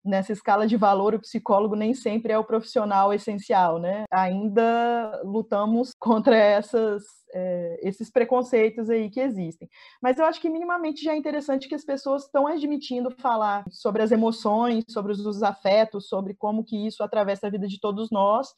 nessa 0.05 0.33
escala 0.33 0.67
de 0.67 0.77
valor, 0.77 1.15
o 1.15 1.21
psicólogo 1.21 1.75
nem 1.75 1.95
sempre 1.95 2.33
é 2.33 2.39
o 2.39 2.45
profissional 2.45 3.13
essencial, 3.13 3.79
né? 3.79 4.05
Ainda 4.11 5.23
lutamos 5.25 5.93
contra 5.99 6.37
essas, 6.37 7.03
é, 7.33 7.81
esses 7.83 8.11
preconceitos 8.11 8.91
aí 8.91 9.09
que 9.09 9.21
existem. 9.21 9.69
Mas 10.03 10.19
eu 10.19 10.25
acho 10.27 10.41
que 10.41 10.51
minimamente 10.51 11.03
já 11.03 11.13
é 11.13 11.17
interessante 11.17 11.69
que 11.69 11.75
as 11.75 11.85
pessoas 11.85 12.25
estão 12.25 12.47
admitindo 12.47 13.11
falar 13.11 13.65
sobre 13.71 14.03
as 14.03 14.13
emoções, 14.13 14.85
sobre 14.89 15.13
os 15.13 15.43
afetos, 15.43 16.09
sobre 16.09 16.35
como 16.35 16.65
que 16.65 16.87
isso 16.87 17.03
atravessa 17.03 17.47
a 17.47 17.51
vida 17.51 17.67
de 17.67 17.81
todos 17.81 18.11
nós, 18.11 18.55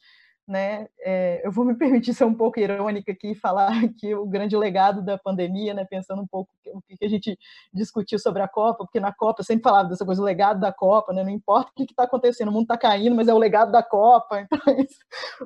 né? 0.47 0.87
É, 0.99 1.41
eu 1.45 1.51
vou 1.51 1.65
me 1.65 1.75
permitir 1.77 2.13
ser 2.13 2.23
um 2.23 2.33
pouco 2.33 2.59
irônica 2.59 3.11
aqui 3.11 3.31
e 3.31 3.35
falar 3.35 3.73
que 3.99 4.15
o 4.15 4.25
grande 4.25 4.55
legado 4.55 5.03
da 5.03 5.17
pandemia, 5.17 5.73
né? 5.73 5.85
Pensando 5.85 6.21
um 6.21 6.27
pouco 6.27 6.49
o 6.67 6.81
que 6.81 7.03
a 7.03 7.09
gente 7.09 7.37
discutiu 7.73 8.17
sobre 8.17 8.41
a 8.41 8.47
Copa, 8.47 8.85
porque 8.85 8.99
na 8.99 9.11
Copa 9.13 9.41
eu 9.41 9.45
sempre 9.45 9.63
falava 9.63 9.89
dessa 9.89 10.05
coisa, 10.05 10.21
o 10.21 10.25
legado 10.25 10.59
da 10.59 10.71
Copa, 10.71 11.11
né? 11.11 11.23
Não 11.23 11.29
importa 11.29 11.71
o 11.71 11.85
que 11.85 11.91
está 11.91 12.03
acontecendo, 12.03 12.47
o 12.49 12.51
mundo 12.51 12.63
está 12.63 12.77
caindo, 12.77 13.15
mas 13.15 13.27
é 13.27 13.33
o 13.33 13.37
legado 13.37 13.71
da 13.71 13.83
Copa. 13.83 14.47
Então, 14.57 14.73
é 14.73 14.85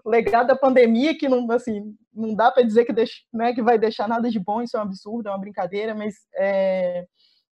o 0.03 0.09
legado 0.09 0.47
da 0.47 0.55
pandemia 0.55 1.17
que 1.17 1.27
não, 1.27 1.49
assim, 1.51 1.95
não 2.13 2.35
dá 2.35 2.51
para 2.51 2.63
dizer 2.63 2.85
que, 2.85 2.93
deixa, 2.93 3.21
né, 3.33 3.53
que 3.53 3.61
vai 3.61 3.77
deixar 3.77 4.07
nada 4.07 4.29
de 4.29 4.39
bom, 4.39 4.61
isso 4.61 4.77
é 4.77 4.79
um 4.79 4.83
absurdo, 4.83 5.27
é 5.27 5.31
uma 5.31 5.39
brincadeira, 5.39 5.95
mas 5.95 6.15
é, 6.35 7.05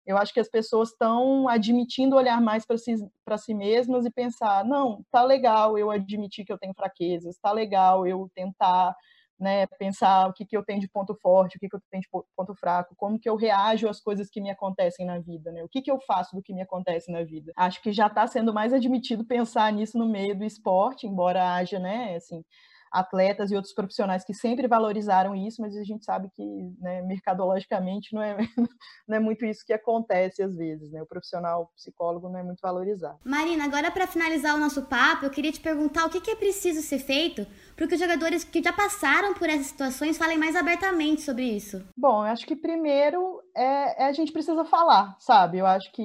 eu 0.10 0.17
acho 0.17 0.34
que 0.34 0.39
as 0.39 0.50
pessoas 0.50 0.89
estão 0.89 1.48
admitindo 1.48 2.15
olhar 2.15 2.41
mais 2.41 2.65
para 2.65 2.80
si, 2.80 2.95
si 3.38 3.54
mesmas 3.54 4.06
e 4.06 4.12
pensar: 4.12 4.65
não, 4.65 5.06
tá 5.12 5.24
legal 5.24 5.78
eu 5.78 5.91
admitir 5.91 6.43
que 6.43 6.52
eu 6.52 6.58
tenho 6.58 6.74
fraquezas, 6.74 7.38
tá 7.38 7.52
legal 7.52 8.08
eu 8.08 8.28
tentar 8.34 8.95
né, 9.39 9.67
pensar 9.78 10.28
o 10.28 10.34
que, 10.34 10.48
que 10.48 10.58
eu 10.58 10.65
tenho 10.65 10.82
de 10.82 10.89
ponto 10.89 11.15
forte, 11.22 11.58
o 11.58 11.60
que, 11.60 11.69
que 11.69 11.76
eu 11.76 11.82
tenho 11.91 12.02
de 12.02 12.10
ponto 12.36 12.56
fraco, 12.56 12.95
como 12.98 13.19
que 13.19 13.30
eu 13.30 13.36
reajo 13.36 13.88
às 13.88 14.02
coisas 14.02 14.32
que 14.32 14.41
me 14.41 14.50
acontecem 14.50 15.06
na 15.06 15.19
vida, 15.19 15.52
né? 15.52 15.63
O 15.63 15.69
que, 15.69 15.80
que 15.80 15.91
eu 15.91 16.00
faço 16.02 16.36
do 16.36 16.41
que 16.41 16.56
me 16.56 16.62
acontece 16.62 17.12
na 17.12 17.24
vida. 17.24 17.54
Acho 17.56 17.80
que 17.80 17.93
já 17.93 18.08
está 18.08 18.26
sendo 18.26 18.52
mais 18.52 18.74
admitido 18.74 19.24
pensar 19.24 19.72
nisso 19.72 19.95
no 19.95 20.10
meio 20.10 20.36
do 20.36 20.43
esporte, 20.43 21.06
embora 21.06 21.54
haja, 21.54 21.78
né, 21.78 22.15
assim, 22.15 22.43
atletas 22.91 23.52
e 23.52 23.56
outros 23.56 23.73
profissionais 23.73 24.23
que 24.23 24.34
sempre 24.34 24.67
valorizaram 24.67 25.36
isso, 25.36 25.62
mas 25.62 25.75
a 25.75 25.84
gente 25.84 26.06
sabe 26.06 26.30
que 26.36 26.43
né, 26.80 27.02
mercadologicamente 27.02 28.13
não 28.13 28.21
é, 28.21 28.38
não 29.08 29.17
é 29.17 29.19
muito 29.19 29.45
isso 29.45 29.65
que 29.65 29.73
acontece 29.73 30.41
às 30.41 30.56
vezes, 30.56 30.91
né? 30.91 31.02
O 31.02 31.06
profissional 31.06 31.71
psicólogo 31.75 32.30
não 32.30 32.39
é 32.39 32.43
muito 32.43 32.62
valorizado. 32.62 33.19
Marina, 33.23 33.65
agora 33.65 33.91
para 33.91 34.08
finalizar 34.08 34.56
o 34.56 34.60
nosso 34.60 34.84
papo, 34.84 35.25
eu 35.25 35.30
queria 35.30 35.52
te 35.52 35.60
perguntar 35.60 36.06
o 36.06 36.10
que, 36.10 36.21
que 36.21 36.32
é 36.32 36.36
preciso 36.36 36.82
ser 36.82 36.99
feito 36.99 37.45
para 37.75 37.88
que 37.88 37.93
os 37.93 37.99
jogadores 37.99 38.43
que 38.43 38.62
já 38.62 38.73
passaram 38.73 39.34
por 39.34 39.49
essas 39.49 39.67
situações 39.67 40.17
falem 40.17 40.38
mais 40.38 40.56
abertamente 40.56 41.21
sobre 41.21 41.43
isso. 41.43 41.84
Bom, 41.95 42.25
eu 42.25 42.32
acho 42.32 42.45
que 42.45 42.56
primeiro 42.56 43.41
é, 43.56 44.04
é 44.04 44.06
a 44.08 44.13
gente 44.13 44.32
precisa 44.32 44.65
falar, 44.65 45.15
sabe? 45.19 45.58
Eu 45.58 45.65
acho 45.65 45.91
que 45.91 46.04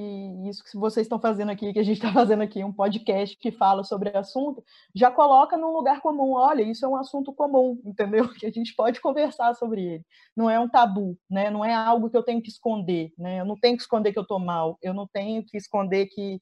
isso 0.48 0.62
que 0.64 0.76
vocês 0.76 1.04
estão 1.04 1.18
fazendo 1.18 1.50
aqui, 1.50 1.72
que 1.72 1.78
a 1.78 1.84
gente 1.84 1.96
está 1.96 2.12
fazendo 2.12 2.42
aqui, 2.42 2.62
um 2.62 2.72
podcast 2.72 3.36
que 3.36 3.50
fala 3.52 3.84
sobre 3.84 4.10
o 4.10 4.18
assunto, 4.18 4.62
já 4.94 5.10
coloca 5.10 5.56
num 5.56 5.72
lugar 5.72 6.00
comum. 6.00 6.32
Olha, 6.32 6.62
isso 6.74 6.84
é 6.84 6.88
um 6.88 6.96
assunto 6.96 7.32
comum, 7.32 7.80
entendeu? 7.84 8.28
Que 8.38 8.46
a 8.46 8.50
gente 8.50 8.74
pode 8.74 9.00
conversar 9.00 9.54
sobre 9.54 9.82
ele. 9.82 10.06
Não 10.37 10.50
é 10.50 10.58
um 10.60 10.68
tabu, 10.68 11.16
né? 11.30 11.50
Não 11.50 11.64
é 11.64 11.72
algo 11.72 12.10
que 12.10 12.16
eu 12.16 12.22
tenho 12.22 12.42
que 12.42 12.50
esconder, 12.50 13.12
né? 13.18 13.40
Eu 13.40 13.44
não 13.44 13.56
tenho 13.56 13.76
que 13.76 13.82
esconder 13.82 14.12
que 14.12 14.18
eu 14.18 14.22
estou 14.22 14.38
mal, 14.38 14.78
eu 14.82 14.92
não 14.92 15.06
tenho 15.06 15.44
que 15.44 15.56
esconder 15.56 16.06
que 16.06 16.40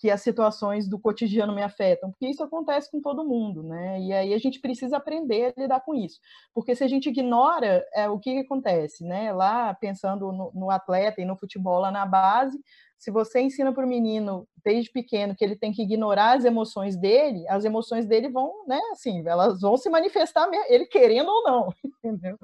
que 0.00 0.10
as 0.10 0.22
situações 0.22 0.88
do 0.88 0.98
cotidiano 0.98 1.54
me 1.54 1.62
afetam, 1.62 2.10
porque 2.10 2.26
isso 2.26 2.42
acontece 2.42 2.90
com 2.90 3.02
todo 3.02 3.22
mundo, 3.22 3.62
né? 3.62 4.00
E 4.00 4.12
aí 4.14 4.32
a 4.32 4.38
gente 4.38 4.58
precisa 4.58 4.96
aprender 4.96 5.52
a 5.54 5.60
lidar 5.60 5.80
com 5.80 5.94
isso, 5.94 6.18
porque 6.54 6.74
se 6.74 6.82
a 6.82 6.88
gente 6.88 7.10
ignora 7.10 7.84
é, 7.94 8.08
o 8.08 8.18
que, 8.18 8.32
que 8.32 8.40
acontece, 8.40 9.04
né? 9.04 9.30
Lá 9.30 9.74
pensando 9.74 10.32
no, 10.32 10.50
no, 10.54 10.70
atleta 10.70 11.20
e 11.20 11.26
no 11.26 11.36
futebol 11.36 11.80
lá 11.80 11.90
na 11.90 12.06
base, 12.06 12.58
se 13.00 13.10
você 13.10 13.40
ensina 13.40 13.72
para 13.72 13.84
o 13.84 13.88
menino 13.88 14.46
desde 14.62 14.92
pequeno 14.92 15.34
que 15.34 15.42
ele 15.42 15.56
tem 15.56 15.72
que 15.72 15.82
ignorar 15.82 16.36
as 16.36 16.44
emoções 16.44 16.98
dele, 16.98 17.48
as 17.48 17.64
emoções 17.64 18.06
dele 18.06 18.28
vão, 18.28 18.52
né, 18.66 18.78
assim, 18.92 19.26
elas 19.26 19.62
vão 19.62 19.78
se 19.78 19.88
manifestar, 19.88 20.46
ele 20.68 20.84
querendo 20.84 21.30
ou 21.30 21.42
não, 21.42 21.74
entendeu? 22.04 22.38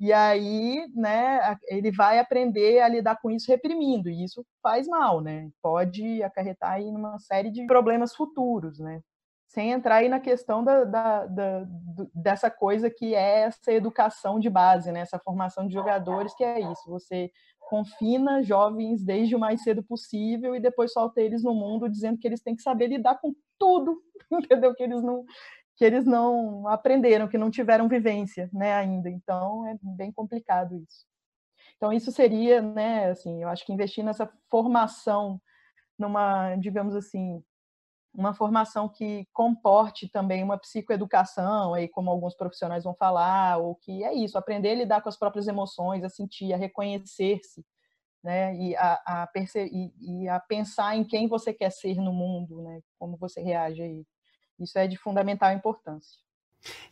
E 0.00 0.12
aí, 0.12 0.84
né, 0.96 1.56
ele 1.68 1.92
vai 1.92 2.18
aprender 2.18 2.80
a 2.80 2.88
lidar 2.88 3.20
com 3.22 3.30
isso 3.30 3.48
reprimindo, 3.48 4.10
e 4.10 4.24
isso 4.24 4.44
faz 4.60 4.88
mal, 4.88 5.20
né? 5.20 5.48
Pode 5.62 6.20
acarretar 6.24 6.72
aí 6.72 6.90
numa 6.90 7.16
série 7.20 7.48
de 7.52 7.64
problemas 7.64 8.16
futuros, 8.16 8.80
né? 8.80 9.00
Sem 9.46 9.70
entrar 9.70 9.96
aí 9.96 10.08
na 10.08 10.18
questão 10.18 10.64
da, 10.64 10.82
da, 10.82 11.26
da, 11.26 11.66
dessa 12.12 12.50
coisa 12.50 12.90
que 12.90 13.14
é 13.14 13.42
essa 13.42 13.72
educação 13.72 14.40
de 14.40 14.50
base, 14.50 14.90
né? 14.90 15.00
Essa 15.00 15.20
formação 15.20 15.68
de 15.68 15.72
jogadores, 15.72 16.34
que 16.34 16.42
é 16.42 16.58
isso. 16.58 16.82
Você 16.88 17.30
confina 17.68 18.42
jovens 18.42 19.04
desde 19.04 19.34
o 19.34 19.38
mais 19.38 19.62
cedo 19.62 19.82
possível 19.82 20.54
e 20.54 20.60
depois 20.60 20.92
solta 20.92 21.20
eles 21.20 21.42
no 21.42 21.54
mundo 21.54 21.88
dizendo 21.88 22.18
que 22.18 22.26
eles 22.26 22.42
têm 22.42 22.54
que 22.54 22.62
saber 22.62 22.88
lidar 22.88 23.20
com 23.20 23.34
tudo, 23.58 24.02
entendeu? 24.32 24.74
Que 24.74 24.82
eles 24.82 25.02
não 25.02 25.24
que 25.76 25.84
eles 25.84 26.04
não 26.04 26.68
aprenderam, 26.68 27.26
que 27.26 27.36
não 27.36 27.50
tiveram 27.50 27.88
vivência, 27.88 28.48
né, 28.52 28.74
ainda. 28.74 29.10
Então 29.10 29.66
é 29.66 29.76
bem 29.82 30.12
complicado 30.12 30.76
isso. 30.76 31.04
Então 31.76 31.92
isso 31.92 32.12
seria, 32.12 32.62
né, 32.62 33.10
assim, 33.10 33.42
eu 33.42 33.48
acho 33.48 33.66
que 33.66 33.72
investir 33.72 34.04
nessa 34.04 34.30
formação 34.48 35.40
numa, 35.98 36.54
digamos 36.56 36.94
assim, 36.94 37.42
uma 38.14 38.32
formação 38.32 38.88
que 38.88 39.26
comporte 39.32 40.08
também 40.08 40.42
uma 40.42 40.56
psicoeducação, 40.56 41.74
aí 41.74 41.88
como 41.88 42.10
alguns 42.10 42.34
profissionais 42.34 42.84
vão 42.84 42.94
falar, 42.94 43.58
ou 43.58 43.74
que 43.74 44.04
é 44.04 44.14
isso, 44.14 44.38
aprender 44.38 44.70
a 44.70 44.74
lidar 44.74 45.02
com 45.02 45.08
as 45.08 45.16
próprias 45.16 45.48
emoções, 45.48 46.04
a 46.04 46.08
sentir, 46.08 46.52
a 46.52 46.56
reconhecer-se, 46.56 47.66
né, 48.22 48.56
e 48.56 48.76
a, 48.76 48.92
a 49.06 49.28
e, 49.56 49.92
e, 50.00 50.28
a 50.28 50.38
pensar 50.40 50.96
em 50.96 51.04
quem 51.04 51.28
você 51.28 51.52
quer 51.52 51.70
ser 51.70 51.96
no 51.96 52.12
mundo, 52.12 52.62
né, 52.62 52.80
como 52.98 53.16
você 53.16 53.42
reage 53.42 53.82
aí. 53.82 54.06
Isso 54.58 54.78
é 54.78 54.86
de 54.86 54.96
fundamental 54.96 55.52
importância. 55.52 56.22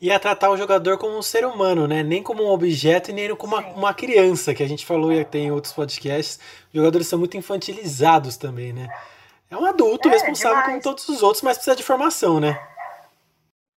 E 0.00 0.10
a 0.10 0.18
tratar 0.18 0.50
o 0.50 0.56
jogador 0.56 0.98
como 0.98 1.16
um 1.16 1.22
ser 1.22 1.46
humano, 1.46 1.88
né? 1.88 2.02
Nem 2.02 2.22
como 2.22 2.42
um 2.42 2.50
objeto 2.50 3.10
e 3.10 3.14
nem 3.14 3.34
como 3.34 3.56
uma, 3.56 3.66
uma 3.68 3.94
criança, 3.94 4.52
que 4.52 4.62
a 4.62 4.68
gente 4.68 4.84
falou 4.84 5.10
e 5.10 5.24
tem 5.24 5.46
em 5.46 5.50
outros 5.50 5.72
podcasts. 5.72 6.38
Os 6.68 6.74
jogadores 6.74 7.06
são 7.06 7.18
muito 7.18 7.38
infantilizados 7.38 8.36
também, 8.36 8.72
né? 8.72 8.88
É 9.52 9.56
um 9.56 9.66
adulto 9.66 10.08
é, 10.08 10.12
responsável 10.12 10.62
demais. 10.62 10.82
como 10.82 10.82
todos 10.82 11.06
os 11.10 11.22
outros, 11.22 11.42
mas 11.42 11.58
precisa 11.58 11.76
de 11.76 11.82
formação, 11.82 12.40
né? 12.40 12.58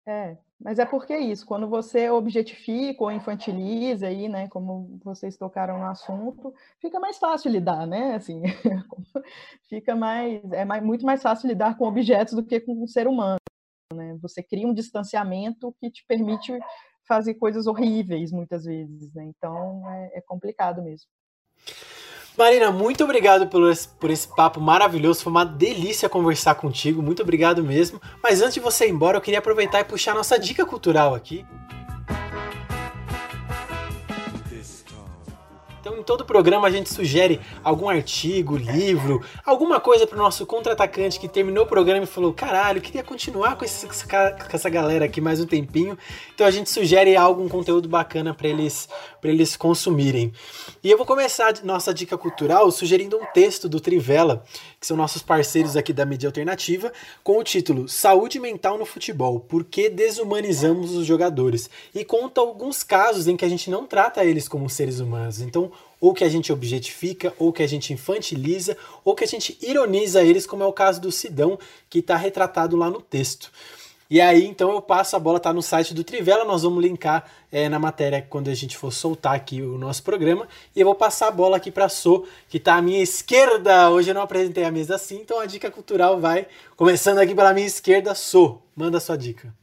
É, 0.06 0.36
mas 0.60 0.78
é 0.78 0.86
porque 0.86 1.12
é 1.12 1.18
isso, 1.18 1.44
quando 1.44 1.68
você 1.68 2.08
objetifica 2.08 3.02
ou 3.02 3.10
infantiliza 3.10 4.06
aí, 4.06 4.28
né, 4.28 4.46
como 4.48 5.00
vocês 5.02 5.36
tocaram 5.36 5.78
no 5.78 5.86
assunto, 5.86 6.54
fica 6.80 7.00
mais 7.00 7.18
fácil 7.18 7.50
lidar, 7.50 7.86
né, 7.86 8.14
assim, 8.14 8.40
fica 9.68 9.96
mais, 9.96 10.40
é 10.52 10.64
mais, 10.64 10.82
muito 10.82 11.04
mais 11.04 11.20
fácil 11.22 11.48
lidar 11.48 11.76
com 11.76 11.88
objetos 11.88 12.34
do 12.34 12.44
que 12.44 12.60
com 12.60 12.84
um 12.84 12.86
ser 12.86 13.08
humano, 13.08 13.40
né, 13.92 14.16
você 14.22 14.42
cria 14.42 14.68
um 14.68 14.74
distanciamento 14.74 15.74
que 15.80 15.90
te 15.90 16.04
permite 16.06 16.56
fazer 17.08 17.34
coisas 17.34 17.66
horríveis 17.66 18.30
muitas 18.30 18.64
vezes, 18.64 19.12
né, 19.12 19.24
então 19.24 19.90
é, 19.90 20.18
é 20.18 20.20
complicado 20.20 20.82
mesmo. 20.82 21.08
Marina, 22.36 22.72
muito 22.72 23.04
obrigado 23.04 23.46
por 23.46 23.70
esse, 23.70 23.86
por 23.86 24.10
esse 24.10 24.26
papo 24.26 24.60
maravilhoso. 24.60 25.22
Foi 25.22 25.30
uma 25.30 25.44
delícia 25.44 26.08
conversar 26.08 26.56
contigo. 26.56 27.00
Muito 27.00 27.22
obrigado 27.22 27.62
mesmo. 27.62 28.00
Mas 28.20 28.42
antes 28.42 28.54
de 28.54 28.60
você 28.60 28.86
ir 28.86 28.90
embora, 28.90 29.18
eu 29.18 29.20
queria 29.20 29.38
aproveitar 29.38 29.80
e 29.80 29.84
puxar 29.84 30.14
nossa 30.14 30.36
dica 30.38 30.66
cultural 30.66 31.14
aqui. 31.14 31.46
Todo 36.04 36.24
programa, 36.24 36.68
a 36.68 36.70
gente 36.70 36.92
sugere 36.92 37.40
algum 37.62 37.88
artigo, 37.88 38.56
livro, 38.56 39.22
alguma 39.44 39.80
coisa 39.80 40.06
para 40.06 40.16
o 40.16 40.22
nosso 40.22 40.44
contra-atacante 40.44 41.18
que 41.18 41.28
terminou 41.28 41.64
o 41.64 41.66
programa 41.68 42.04
e 42.04 42.06
falou: 42.06 42.32
caralho, 42.32 42.80
queria 42.80 43.02
continuar 43.02 43.56
com, 43.56 43.64
esse, 43.64 43.86
com 43.86 43.92
essa 44.52 44.68
galera 44.68 45.06
aqui 45.06 45.20
mais 45.20 45.40
um 45.40 45.46
tempinho. 45.46 45.96
Então, 46.34 46.46
a 46.46 46.50
gente 46.50 46.70
sugere 46.70 47.16
algum 47.16 47.48
conteúdo 47.48 47.88
bacana 47.88 48.34
para 48.34 48.48
eles, 48.48 48.88
eles 49.22 49.56
consumirem. 49.56 50.32
E 50.82 50.90
eu 50.90 50.96
vou 50.96 51.06
começar 51.06 51.54
nossa 51.64 51.94
dica 51.94 52.18
cultural 52.18 52.70
sugerindo 52.70 53.16
um 53.16 53.24
texto 53.32 53.68
do 53.68 53.80
Trivela, 53.80 54.44
que 54.78 54.86
são 54.86 54.96
nossos 54.96 55.22
parceiros 55.22 55.76
aqui 55.76 55.92
da 55.92 56.04
mídia 56.04 56.28
alternativa, 56.28 56.92
com 57.22 57.38
o 57.38 57.44
título 57.44 57.88
Saúde 57.88 58.38
Mental 58.38 58.76
no 58.76 58.84
Futebol: 58.84 59.40
Por 59.40 59.64
que 59.64 59.88
desumanizamos 59.88 60.94
os 60.94 61.06
jogadores? 61.06 61.70
E 61.94 62.04
conta 62.04 62.40
alguns 62.40 62.82
casos 62.82 63.26
em 63.26 63.36
que 63.36 63.44
a 63.44 63.48
gente 63.48 63.70
não 63.70 63.86
trata 63.86 64.24
eles 64.24 64.48
como 64.48 64.68
seres 64.68 65.00
humanos. 65.00 65.40
Então, 65.40 65.72
ou 66.00 66.12
que 66.12 66.24
a 66.24 66.28
gente 66.28 66.52
objetifica, 66.52 67.32
ou 67.38 67.52
que 67.52 67.62
a 67.62 67.66
gente 67.66 67.92
infantiliza, 67.92 68.76
ou 69.04 69.14
que 69.14 69.24
a 69.24 69.26
gente 69.26 69.58
ironiza 69.62 70.22
eles, 70.22 70.46
como 70.46 70.62
é 70.62 70.66
o 70.66 70.72
caso 70.72 71.00
do 71.00 71.10
Sidão, 71.10 71.58
que 71.88 72.00
está 72.00 72.16
retratado 72.16 72.76
lá 72.76 72.90
no 72.90 73.00
texto. 73.00 73.50
E 74.10 74.20
aí, 74.20 74.46
então, 74.46 74.70
eu 74.70 74.82
passo 74.82 75.16
a 75.16 75.18
bola, 75.18 75.40
tá 75.40 75.52
no 75.52 75.62
site 75.62 75.94
do 75.94 76.04
Trivela, 76.04 76.44
nós 76.44 76.62
vamos 76.62 76.84
linkar 76.84 77.24
é, 77.50 77.70
na 77.70 77.78
matéria 77.78 78.20
quando 78.20 78.48
a 78.48 78.54
gente 78.54 78.76
for 78.76 78.92
soltar 78.92 79.34
aqui 79.34 79.62
o 79.62 79.78
nosso 79.78 80.02
programa. 80.02 80.46
E 80.76 80.80
eu 80.80 80.84
vou 80.84 80.94
passar 80.94 81.28
a 81.28 81.30
bola 81.30 81.56
aqui 81.56 81.70
para 81.70 81.88
So, 81.88 82.26
que 82.48 82.58
está 82.58 82.76
à 82.76 82.82
minha 82.82 83.02
esquerda. 83.02 83.88
Hoje 83.90 84.10
eu 84.10 84.14
não 84.14 84.22
apresentei 84.22 84.64
a 84.64 84.70
mesa 84.70 84.96
assim, 84.96 85.16
então 85.16 85.40
a 85.40 85.46
dica 85.46 85.70
cultural 85.70 86.20
vai 86.20 86.46
começando 86.76 87.18
aqui 87.18 87.34
pela 87.34 87.54
minha 87.54 87.66
esquerda. 87.66 88.14
So, 88.14 88.60
manda 88.76 88.98
a 88.98 89.00
sua 89.00 89.16
dica. 89.16 89.54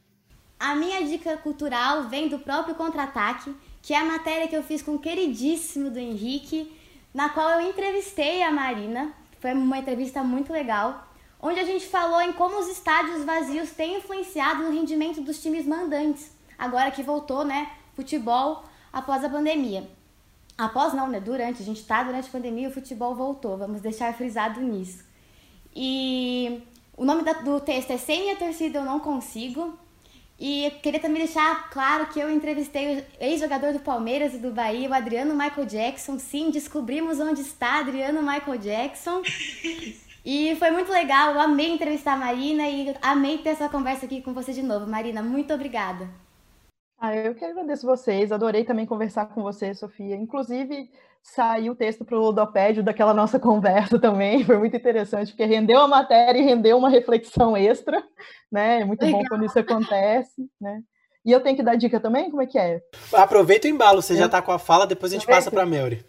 A 0.58 0.74
minha 0.74 1.02
dica 1.04 1.36
cultural 1.36 2.08
vem 2.08 2.28
do 2.28 2.38
próprio 2.38 2.74
Contra-Ataque, 2.74 3.54
que 3.82 3.92
é 3.92 3.98
a 3.98 4.04
matéria 4.04 4.46
que 4.46 4.56
eu 4.56 4.62
fiz 4.62 4.80
com 4.80 4.94
o 4.94 4.98
queridíssimo 4.98 5.90
do 5.90 5.98
Henrique, 5.98 6.72
na 7.12 7.28
qual 7.28 7.50
eu 7.50 7.68
entrevistei 7.68 8.42
a 8.42 8.50
Marina. 8.50 9.12
Foi 9.40 9.52
uma 9.52 9.78
entrevista 9.78 10.22
muito 10.22 10.52
legal, 10.52 11.08
onde 11.40 11.58
a 11.58 11.64
gente 11.64 11.86
falou 11.88 12.20
em 12.22 12.32
como 12.32 12.60
os 12.60 12.68
estádios 12.68 13.24
vazios 13.24 13.72
têm 13.72 13.96
influenciado 13.96 14.62
no 14.62 14.70
rendimento 14.70 15.20
dos 15.20 15.42
times 15.42 15.66
mandantes, 15.66 16.30
agora 16.56 16.92
que 16.92 17.02
voltou, 17.02 17.44
né, 17.44 17.72
futebol 17.94 18.64
após 18.92 19.24
a 19.24 19.28
pandemia. 19.28 19.90
Após 20.56 20.92
não, 20.92 21.08
né, 21.08 21.18
durante, 21.18 21.60
a 21.60 21.64
gente 21.64 21.80
está 21.80 22.04
durante 22.04 22.28
a 22.28 22.32
pandemia 22.32 22.68
o 22.68 22.72
futebol 22.72 23.16
voltou, 23.16 23.58
vamos 23.58 23.80
deixar 23.80 24.14
frisado 24.14 24.60
nisso. 24.60 25.04
E 25.74 26.62
o 26.96 27.04
nome 27.04 27.24
do 27.42 27.58
texto 27.58 27.90
é 27.90 27.98
Sem 27.98 28.22
Minha 28.22 28.36
Torcida 28.36 28.78
Eu 28.78 28.84
Não 28.84 29.00
Consigo, 29.00 29.76
e 30.44 30.72
queria 30.82 30.98
também 30.98 31.22
deixar 31.22 31.70
claro 31.70 32.06
que 32.06 32.18
eu 32.18 32.28
entrevistei 32.28 32.98
o 32.98 33.04
ex-jogador 33.20 33.72
do 33.72 33.78
Palmeiras 33.78 34.34
e 34.34 34.38
do 34.38 34.50
Bahia, 34.50 34.90
o 34.90 34.92
Adriano 34.92 35.36
Michael 35.36 35.68
Jackson. 35.68 36.18
Sim, 36.18 36.50
descobrimos 36.50 37.20
onde 37.20 37.42
está 37.42 37.78
Adriano 37.78 38.20
Michael 38.20 38.58
Jackson. 38.58 39.22
E 40.24 40.54
foi 40.54 40.70
muito 40.70 40.92
legal, 40.92 41.34
eu 41.34 41.40
amei 41.40 41.72
entrevistar 41.72 42.12
a 42.12 42.16
Marina 42.16 42.68
e 42.68 42.94
amei 43.02 43.38
ter 43.38 43.48
essa 43.48 43.68
conversa 43.68 44.06
aqui 44.06 44.22
com 44.22 44.32
você 44.32 44.52
de 44.52 44.62
novo. 44.62 44.86
Marina, 44.86 45.20
muito 45.20 45.52
obrigada. 45.52 46.08
Ah, 46.96 47.12
eu 47.12 47.34
que 47.34 47.44
agradeço 47.44 47.84
vocês, 47.84 48.30
adorei 48.30 48.64
também 48.64 48.86
conversar 48.86 49.26
com 49.26 49.42
você, 49.42 49.74
Sofia. 49.74 50.14
Inclusive, 50.14 50.88
saiu 51.22 51.72
o 51.72 51.76
texto 51.76 52.04
para 52.04 52.18
o 52.18 52.20
Ludopédio 52.20 52.82
daquela 52.82 53.14
nossa 53.14 53.38
conversa 53.38 53.98
também, 53.98 54.42
foi 54.44 54.58
muito 54.58 54.76
interessante, 54.76 55.30
porque 55.30 55.44
rendeu 55.44 55.80
a 55.80 55.88
matéria 55.88 56.38
e 56.38 56.44
rendeu 56.44 56.76
uma 56.76 56.88
reflexão 56.88 57.56
extra, 57.56 58.02
né? 58.50 58.80
É 58.80 58.84
muito 58.84 59.04
Legal. 59.04 59.20
bom 59.20 59.28
quando 59.28 59.44
isso 59.44 59.58
acontece, 59.58 60.42
né? 60.60 60.80
E 61.24 61.30
eu 61.30 61.40
tenho 61.40 61.56
que 61.56 61.62
dar 61.62 61.76
dica 61.76 62.00
também? 62.00 62.30
Como 62.30 62.42
é 62.42 62.46
que 62.46 62.58
é? 62.58 62.80
Aproveita 63.12 63.68
o 63.68 63.70
embalo, 63.70 64.02
você 64.02 64.14
é. 64.14 64.16
já 64.16 64.26
está 64.26 64.42
com 64.42 64.50
a 64.50 64.58
fala, 64.58 64.86
depois 64.86 65.12
a 65.12 65.14
gente 65.14 65.26
passa 65.26 65.50
para 65.50 65.62
a 65.62 65.66
Melry. 65.66 66.04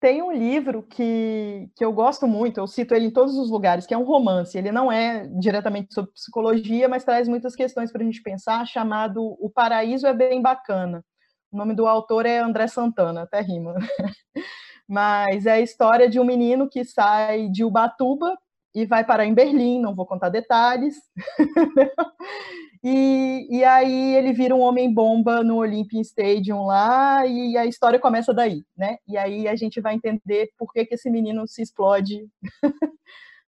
Tem 0.00 0.22
um 0.22 0.32
livro 0.32 0.82
que, 0.82 1.68
que 1.76 1.84
eu 1.84 1.92
gosto 1.92 2.26
muito, 2.26 2.58
eu 2.58 2.66
cito 2.66 2.94
ele 2.94 3.06
em 3.06 3.10
todos 3.10 3.36
os 3.36 3.50
lugares, 3.50 3.84
que 3.84 3.92
é 3.92 3.98
um 3.98 4.04
romance. 4.04 4.56
Ele 4.56 4.72
não 4.72 4.90
é 4.90 5.26
diretamente 5.38 5.92
sobre 5.92 6.12
psicologia, 6.12 6.88
mas 6.88 7.04
traz 7.04 7.28
muitas 7.28 7.54
questões 7.54 7.92
para 7.92 8.00
a 8.00 8.04
gente 8.04 8.22
pensar, 8.22 8.64
chamado 8.66 9.22
O 9.38 9.50
Paraíso 9.50 10.06
é 10.06 10.14
Bem 10.14 10.40
Bacana. 10.40 11.04
O 11.52 11.56
nome 11.56 11.74
do 11.74 11.86
autor 11.86 12.26
é 12.26 12.38
André 12.38 12.68
Santana, 12.68 13.22
até 13.22 13.40
rima. 13.40 13.74
Mas 14.88 15.46
é 15.46 15.52
a 15.52 15.60
história 15.60 16.08
de 16.08 16.18
um 16.18 16.24
menino 16.24 16.68
que 16.68 16.84
sai 16.84 17.48
de 17.48 17.64
Ubatuba 17.64 18.36
e 18.74 18.86
vai 18.86 19.04
parar 19.04 19.24
em 19.24 19.34
Berlim, 19.34 19.80
não 19.80 19.94
vou 19.94 20.06
contar 20.06 20.28
detalhes. 20.28 20.96
e, 22.84 23.48
e 23.50 23.64
aí 23.64 24.14
ele 24.14 24.32
vira 24.32 24.54
um 24.54 24.60
homem-bomba 24.60 25.42
no 25.42 25.56
Olympic 25.56 26.00
Stadium 26.00 26.66
lá, 26.66 27.26
e 27.26 27.56
a 27.56 27.66
história 27.66 27.98
começa 27.98 28.32
daí, 28.32 28.64
né? 28.76 28.98
E 29.08 29.16
aí 29.16 29.48
a 29.48 29.56
gente 29.56 29.80
vai 29.80 29.94
entender 29.94 30.50
por 30.56 30.72
que, 30.72 30.84
que 30.84 30.94
esse 30.94 31.10
menino 31.10 31.46
se 31.48 31.62
explode 31.62 32.28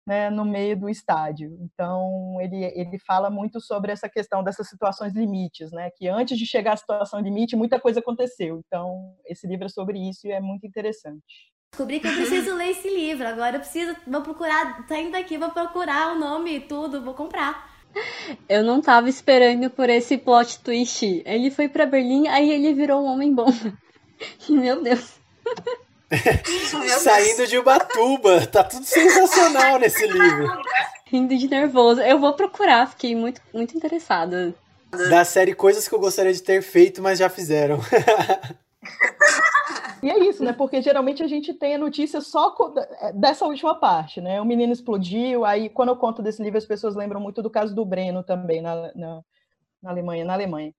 né, 0.07 0.31
no 0.31 0.45
meio 0.45 0.79
do 0.79 0.89
estádio. 0.89 1.57
Então, 1.61 2.39
ele, 2.41 2.65
ele 2.65 2.99
fala 2.99 3.31
muito 3.31 3.61
sobre 3.61 3.93
essa 3.93 4.09
questão 4.09 4.43
dessas 4.43 4.69
situações 4.69 5.15
limites, 5.15 5.71
né, 5.73 5.91
que 5.91 6.09
antes 6.09 6.39
de 6.39 6.47
chegar 6.47 6.75
à 6.75 6.77
situação 6.77 7.21
limite, 7.21 7.57
muita 7.57 7.81
coisa 7.81 8.01
aconteceu. 8.01 8.61
Então, 8.67 9.15
esse 9.27 9.47
livro 9.47 9.67
é 9.67 9.69
sobre 9.69 9.99
isso 9.99 10.27
e 10.27 10.33
é 10.33 10.41
muito 10.41 10.67
interessante. 10.67 11.53
Descobri 11.71 12.01
que 12.01 12.07
eu 12.07 12.15
preciso 12.15 12.55
ler 12.55 12.71
esse 12.71 12.89
livro. 12.89 13.27
Agora 13.27 13.57
eu 13.57 13.61
preciso, 13.61 13.97
vou 14.07 14.21
procurar, 14.21 14.85
saindo 14.87 15.13
daqui, 15.13 15.39
vou 15.39 15.51
procurar 15.51 16.15
o 16.15 16.19
nome 16.19 16.57
e 16.57 16.61
tudo, 16.61 17.03
vou 17.03 17.15
comprar. 17.15 17.73
Eu 18.49 18.63
não 18.63 18.81
tava 18.81 19.09
esperando 19.09 19.71
por 19.71 19.89
esse 19.89 20.19
plot 20.19 20.61
twist. 20.61 21.23
Ele 21.25 21.51
foi 21.51 21.69
para 21.69 21.87
Berlim, 21.87 22.29
aí 22.29 22.51
ele 22.51 22.75
virou 22.75 23.03
um 23.03 23.07
homem 23.07 23.35
bom. 23.35 23.47
Meu 24.49 24.83
Deus. 24.83 25.19
Saindo 26.99 27.47
de 27.47 27.59
Ubatuba. 27.59 28.47
Tá 28.47 28.65
tudo 28.65 28.85
sensacional 28.85 29.79
nesse 29.79 30.07
livro. 30.07 30.47
Rindo 31.07 31.37
de 31.37 31.49
nervoso. 31.49 32.01
Eu 32.01 32.19
vou 32.19 32.35
procurar, 32.35 32.89
fiquei 32.89 33.15
muito, 33.15 33.41
muito 33.53 33.77
interessada. 33.77 34.55
Da 35.11 35.25
série 35.25 35.55
Coisas 35.55 35.89
que 35.89 35.95
eu 35.95 35.99
gostaria 35.99 36.33
de 36.33 36.43
ter 36.43 36.63
feito, 36.63 37.03
mas 37.03 37.19
já 37.19 37.29
fizeram. 37.29 37.81
E 40.03 40.11
é 40.11 40.19
isso, 40.19 40.43
né? 40.43 40.53
Porque 40.53 40.83
geralmente 40.83 41.23
a 41.23 41.29
gente 41.29 41.55
tem 41.55 41.77
a 41.77 41.79
notícia 41.79 42.21
só 42.21 42.53
dessa 43.15 43.47
última 43.47 43.77
parte, 43.77 44.21
né? 44.21 44.41
O 44.41 44.45
menino 44.45 44.73
explodiu, 44.73 45.45
aí 45.45 45.69
quando 45.69 45.91
eu 45.91 45.97
conto 45.97 46.21
desse 46.21 46.43
livro 46.43 46.59
as 46.59 46.67
pessoas 46.67 46.97
lembram 46.97 47.21
muito 47.21 47.41
do 47.41 47.49
caso 47.49 47.73
do 47.73 47.85
Breno 47.85 48.25
também 48.25 48.61
na, 48.61 48.93
na, 48.97 49.23
na 49.81 49.91
Alemanha, 49.91 50.25
na 50.25 50.33
Alemanha. 50.33 50.75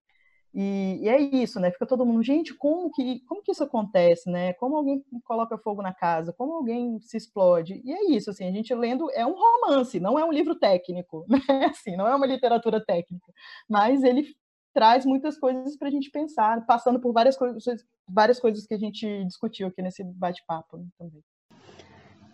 E, 0.53 0.99
e, 1.01 1.09
é 1.09 1.19
isso, 1.19 1.59
né? 1.59 1.71
Fica 1.71 1.85
todo 1.85 2.05
mundo, 2.05 2.21
gente, 2.21 2.53
como 2.53 2.91
que, 2.91 3.21
como 3.21 3.41
que 3.41 3.51
isso 3.51 3.63
acontece, 3.63 4.29
né? 4.29 4.53
Como 4.53 4.77
alguém 4.77 5.03
coloca 5.23 5.57
fogo 5.57 5.81
na 5.81 5.91
casa? 5.91 6.31
Como 6.31 6.53
alguém 6.53 6.99
se 7.01 7.17
explode? 7.17 7.81
E 7.83 7.91
é 7.91 8.11
isso, 8.11 8.29
assim, 8.29 8.47
a 8.47 8.51
gente 8.51 8.73
lendo 8.73 9.09
é 9.11 9.25
um 9.25 9.33
romance, 9.33 9.99
não 9.99 10.17
é 10.19 10.23
um 10.23 10.31
livro 10.31 10.53
técnico, 10.53 11.25
né? 11.27 11.65
Assim, 11.65 11.95
não 11.95 12.07
é 12.07 12.15
uma 12.15 12.27
literatura 12.27 12.83
técnica, 12.83 13.33
mas 13.67 14.03
ele 14.03 14.27
traz 14.73 15.05
muitas 15.05 15.37
coisas 15.37 15.75
para 15.75 15.87
a 15.87 15.91
gente 15.91 16.11
pensar, 16.11 16.63
passando 16.67 16.99
por 16.99 17.11
várias 17.13 17.35
coisas, 17.35 17.85
várias 18.07 18.39
coisas 18.39 18.67
que 18.67 18.73
a 18.75 18.79
gente 18.79 19.25
discutiu 19.25 19.67
aqui 19.67 19.81
nesse 19.81 20.03
bate-papo 20.03 20.77
né, 20.77 20.85
também. 20.97 21.23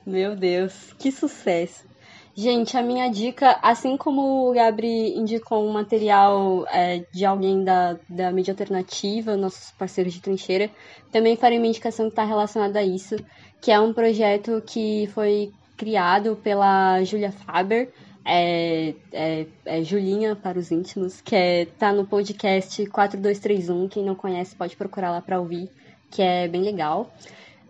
Meu 0.07 0.37
Deus, 0.37 0.93
que 0.95 1.11
sucesso! 1.11 1.91
Gente, 2.35 2.78
a 2.78 2.83
minha 2.83 3.11
dica, 3.11 3.59
assim 3.61 3.95
como 3.95 4.49
o 4.49 4.55
Gabri 4.55 5.14
indicou 5.18 5.62
um 5.62 5.70
material 5.70 6.66
é, 6.70 7.05
de 7.12 7.26
alguém 7.26 7.62
da, 7.62 7.99
da 8.09 8.33
mídia 8.33 8.53
alternativa, 8.53 9.37
nossos 9.37 9.70
parceiros 9.72 10.14
de 10.14 10.20
trincheira, 10.22 10.70
também 11.11 11.37
farei 11.37 11.59
uma 11.59 11.66
indicação 11.66 12.07
que 12.07 12.12
está 12.12 12.24
relacionada 12.24 12.78
a 12.78 12.83
isso, 12.83 13.16
que 13.61 13.70
é 13.70 13.78
um 13.78 13.93
projeto 13.93 14.62
que 14.66 15.11
foi 15.12 15.53
criado 15.76 16.35
pela 16.43 17.05
Julia 17.05 17.30
Faber, 17.30 17.93
é, 18.24 18.95
é, 19.12 19.47
é, 19.66 19.85
Julinha 19.85 20.35
para 20.35 20.59
os 20.59 20.70
íntimos, 20.70 21.20
que 21.20 21.37
é, 21.37 21.66
tá 21.66 21.93
no 21.93 22.07
podcast 22.07 22.87
4231, 22.87 23.89
quem 23.89 24.03
não 24.03 24.14
conhece 24.14 24.57
pode 24.57 24.74
procurar 24.74 25.11
lá 25.11 25.20
para 25.20 25.39
ouvir, 25.39 25.68
que 26.11 26.22
é 26.22 26.49
bem 26.49 26.62
legal 26.62 27.12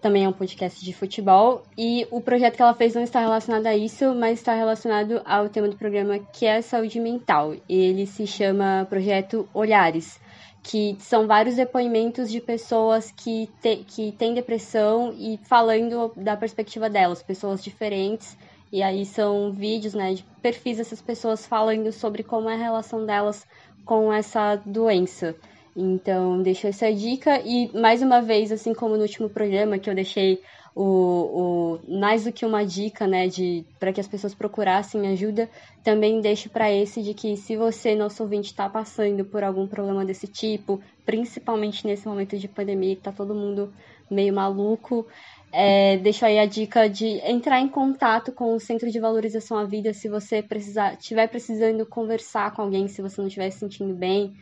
também 0.02 0.24
é 0.24 0.28
um 0.28 0.32
podcast 0.32 0.84
de 0.84 0.92
futebol, 0.92 1.62
e 1.78 2.06
o 2.10 2.20
projeto 2.20 2.56
que 2.56 2.62
ela 2.62 2.74
fez 2.74 2.92
não 2.92 3.04
está 3.04 3.20
relacionado 3.20 3.66
a 3.66 3.76
isso, 3.76 4.12
mas 4.16 4.40
está 4.40 4.52
relacionado 4.52 5.22
ao 5.24 5.48
tema 5.48 5.68
do 5.68 5.76
programa 5.76 6.18
que 6.18 6.44
é 6.44 6.60
saúde 6.60 6.98
mental. 6.98 7.54
Ele 7.68 8.04
se 8.04 8.26
chama 8.26 8.84
Projeto 8.90 9.48
Olhares, 9.54 10.20
que 10.60 10.96
são 10.98 11.28
vários 11.28 11.54
depoimentos 11.54 12.28
de 12.28 12.40
pessoas 12.40 13.12
que, 13.12 13.48
te, 13.62 13.76
que 13.76 14.10
têm 14.10 14.34
depressão 14.34 15.14
e 15.16 15.38
falando 15.44 16.12
da 16.16 16.36
perspectiva 16.36 16.90
delas, 16.90 17.22
pessoas 17.22 17.62
diferentes. 17.62 18.36
E 18.72 18.82
aí 18.82 19.06
são 19.06 19.52
vídeos 19.52 19.94
né, 19.94 20.14
de 20.14 20.24
perfis 20.42 20.78
dessas 20.78 21.00
pessoas 21.00 21.46
falando 21.46 21.92
sobre 21.92 22.24
como 22.24 22.50
é 22.50 22.54
a 22.54 22.58
relação 22.58 23.06
delas 23.06 23.46
com 23.84 24.12
essa 24.12 24.56
doença. 24.66 25.36
Então, 25.74 26.42
deixo 26.42 26.66
essa 26.66 26.92
dica. 26.92 27.40
E, 27.44 27.70
mais 27.76 28.02
uma 28.02 28.20
vez, 28.20 28.52
assim 28.52 28.74
como 28.74 28.96
no 28.96 29.02
último 29.02 29.28
programa, 29.28 29.78
que 29.78 29.88
eu 29.88 29.94
deixei 29.94 30.40
o, 30.74 31.78
o 31.86 31.98
mais 31.98 32.24
do 32.24 32.32
que 32.32 32.46
uma 32.46 32.64
dica, 32.64 33.06
né, 33.06 33.26
de 33.28 33.64
para 33.78 33.92
que 33.92 34.00
as 34.00 34.08
pessoas 34.08 34.34
procurassem 34.34 35.06
ajuda, 35.08 35.48
também 35.82 36.20
deixo 36.20 36.48
para 36.48 36.72
esse 36.72 37.02
de 37.02 37.14
que 37.14 37.36
se 37.36 37.56
você, 37.56 37.94
nosso 37.94 38.22
ouvinte, 38.22 38.50
está 38.50 38.68
passando 38.68 39.24
por 39.24 39.42
algum 39.42 39.66
problema 39.66 40.04
desse 40.04 40.26
tipo, 40.26 40.80
principalmente 41.04 41.86
nesse 41.86 42.06
momento 42.06 42.38
de 42.38 42.48
pandemia, 42.48 42.96
que 42.96 43.02
tá 43.02 43.12
todo 43.12 43.34
mundo 43.34 43.72
meio 44.10 44.34
maluco, 44.34 45.06
é, 45.50 45.98
deixo 45.98 46.24
aí 46.24 46.38
a 46.38 46.46
dica 46.46 46.88
de 46.88 47.06
entrar 47.26 47.60
em 47.60 47.68
contato 47.68 48.32
com 48.32 48.54
o 48.54 48.60
Centro 48.60 48.90
de 48.90 48.98
Valorização 48.98 49.58
à 49.58 49.64
Vida 49.64 49.92
se 49.92 50.08
você 50.08 50.42
precisar, 50.42 50.94
estiver 50.94 51.28
precisando 51.28 51.84
conversar 51.84 52.54
com 52.54 52.62
alguém, 52.62 52.88
se 52.88 53.02
você 53.02 53.20
não 53.20 53.28
estiver 53.28 53.50
se 53.50 53.58
sentindo 53.58 53.94
bem 53.94 54.34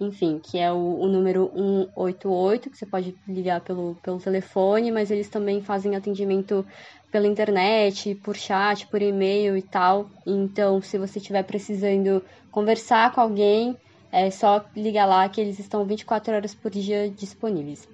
enfim, 0.00 0.38
que 0.42 0.58
é 0.58 0.70
o, 0.70 0.76
o, 0.76 1.06
número 1.06 1.50
188, 1.54 2.70
que 2.70 2.76
você 2.76 2.86
pode 2.86 3.16
ligar 3.26 3.60
pelo, 3.60 3.96
pelo 4.02 4.18
telefone, 4.18 4.92
mas 4.92 5.10
eles 5.10 5.28
também 5.28 5.62
fazem 5.62 5.96
atendimento 5.96 6.66
pela 7.10 7.26
internet, 7.26 8.14
por 8.16 8.36
chat, 8.36 8.86
por 8.88 9.00
e-mail 9.00 9.56
e 9.56 9.62
tal. 9.62 10.10
Então, 10.26 10.82
se 10.82 10.98
você 10.98 11.18
estiver 11.18 11.42
precisando 11.44 12.22
conversar 12.50 13.12
com 13.12 13.20
alguém, 13.20 13.76
é 14.12 14.30
só 14.30 14.64
ligar 14.76 15.06
lá 15.06 15.28
que 15.28 15.40
eles 15.40 15.58
estão 15.58 15.84
24 15.84 16.34
horas 16.34 16.54
por 16.54 16.70
dia 16.70 17.08
disponíveis. 17.08 17.88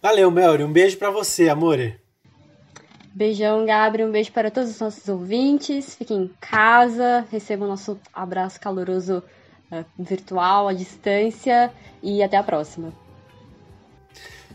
Valeu, 0.00 0.30
Melry. 0.30 0.64
Um 0.64 0.72
beijo 0.72 0.98
para 0.98 1.10
você, 1.10 1.48
amore. 1.48 1.98
Beijão, 3.14 3.64
Gabriel. 3.64 4.08
Um 4.08 4.12
beijo 4.12 4.32
para 4.32 4.50
todos 4.50 4.70
os 4.70 4.80
nossos 4.80 5.08
ouvintes. 5.08 5.94
Fiquem 5.94 6.24
em 6.24 6.30
casa, 6.40 7.26
recebam 7.30 7.68
nosso 7.68 7.98
abraço 8.12 8.60
caloroso 8.60 9.22
virtual, 9.98 10.68
à 10.68 10.72
distância 10.72 11.72
e 12.02 12.22
até 12.22 12.36
a 12.36 12.42
próxima. 12.42 12.92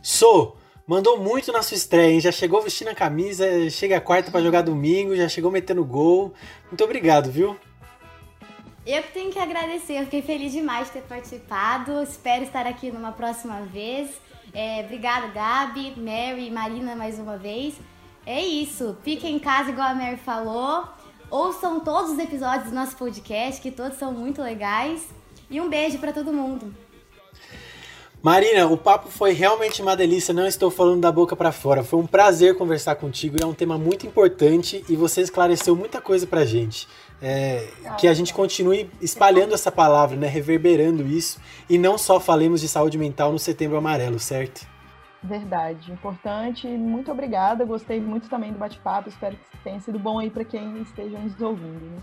Sou! 0.01 0.57
Mandou 0.87 1.19
muito 1.19 1.51
na 1.51 1.61
sua 1.61 1.77
estreia, 1.77 2.13
hein? 2.13 2.19
Já 2.19 2.31
chegou 2.31 2.63
vestindo 2.63 2.87
a 2.87 2.95
camisa, 2.95 3.69
chega 3.69 3.97
a 3.97 4.01
quarta 4.01 4.31
para 4.31 4.41
jogar 4.41 4.63
domingo, 4.63 5.15
já 5.15 5.29
chegou 5.29 5.51
metendo 5.51 5.85
gol. 5.85 6.33
Muito 6.65 6.83
obrigado, 6.83 7.29
viu? 7.31 7.55
Eu 8.87 9.03
tenho 9.13 9.31
que 9.31 9.37
agradecer, 9.37 9.99
eu 9.99 10.05
fiquei 10.05 10.23
feliz 10.23 10.51
demais 10.51 10.87
de 10.87 10.93
ter 10.93 11.03
participado. 11.03 12.01
Espero 12.01 12.43
estar 12.43 12.65
aqui 12.65 12.91
numa 12.91 13.11
próxima 13.11 13.61
vez. 13.61 14.19
É, 14.51 14.81
obrigada, 14.83 15.27
Gabi, 15.27 15.93
Mary 15.95 16.47
e 16.47 16.51
Marina 16.51 16.95
mais 16.95 17.19
uma 17.19 17.37
vez. 17.37 17.75
É 18.25 18.43
isso, 18.43 18.97
fiquem 19.03 19.35
em 19.35 19.39
casa, 19.39 19.69
igual 19.69 19.89
a 19.89 19.93
Mary 19.93 20.17
falou. 20.17 20.85
Ouçam 21.31 21.79
todos 21.79 22.11
os 22.11 22.19
episódios 22.19 22.69
do 22.69 22.75
nosso 22.75 22.95
podcast, 22.95 23.61
que 23.61 23.69
todos 23.69 23.97
são 23.97 24.11
muito 24.11 24.41
legais. 24.41 25.07
E 25.49 25.61
um 25.61 25.69
beijo 25.69 25.97
para 25.97 26.11
todo 26.11 26.31
mundo. 26.31 26.73
Marina, 28.21 28.67
o 28.67 28.75
papo 28.75 29.09
foi 29.09 29.31
realmente 29.31 29.81
uma 29.81 29.95
delícia, 29.95 30.33
não 30.33 30.45
estou 30.45 30.69
falando 30.69 30.99
da 30.99 31.11
boca 31.11 31.35
para 31.35 31.51
fora. 31.53 31.83
Foi 31.83 31.99
um 31.99 32.05
prazer 32.05 32.57
conversar 32.57 32.95
contigo, 32.95 33.37
é 33.41 33.45
um 33.45 33.53
tema 33.53 33.77
muito 33.77 34.05
importante 34.05 34.83
e 34.89 34.95
você 34.95 35.21
esclareceu 35.21 35.75
muita 35.75 36.01
coisa 36.01 36.27
pra 36.27 36.43
gente. 36.43 36.87
É, 37.21 37.67
que 37.97 38.07
a 38.07 38.13
gente 38.13 38.33
continue 38.33 38.89
espalhando 39.01 39.53
essa 39.53 39.71
palavra, 39.71 40.15
né, 40.15 40.27
reverberando 40.27 41.05
isso 41.05 41.37
e 41.69 41.77
não 41.77 41.97
só 41.97 42.17
falemos 42.17 42.61
de 42.61 42.67
saúde 42.67 42.97
mental 42.97 43.31
no 43.31 43.39
Setembro 43.39 43.77
Amarelo, 43.77 44.19
certo? 44.19 44.65
Verdade, 45.21 45.91
importante. 45.91 46.67
Muito 46.67 47.11
obrigada. 47.11 47.65
Gostei 47.65 47.99
muito 47.99 48.29
também 48.29 48.53
do 48.53 48.59
bate-papo. 48.59 49.09
Espero 49.09 49.35
que 49.35 49.57
tenha 49.63 49.79
sido 49.79 49.99
bom 49.99 50.19
aí 50.19 50.29
para 50.29 50.45
quem 50.45 50.81
esteja 50.81 51.17
nos 51.17 51.39
ouvindo. 51.41 51.85
Né? 51.85 52.01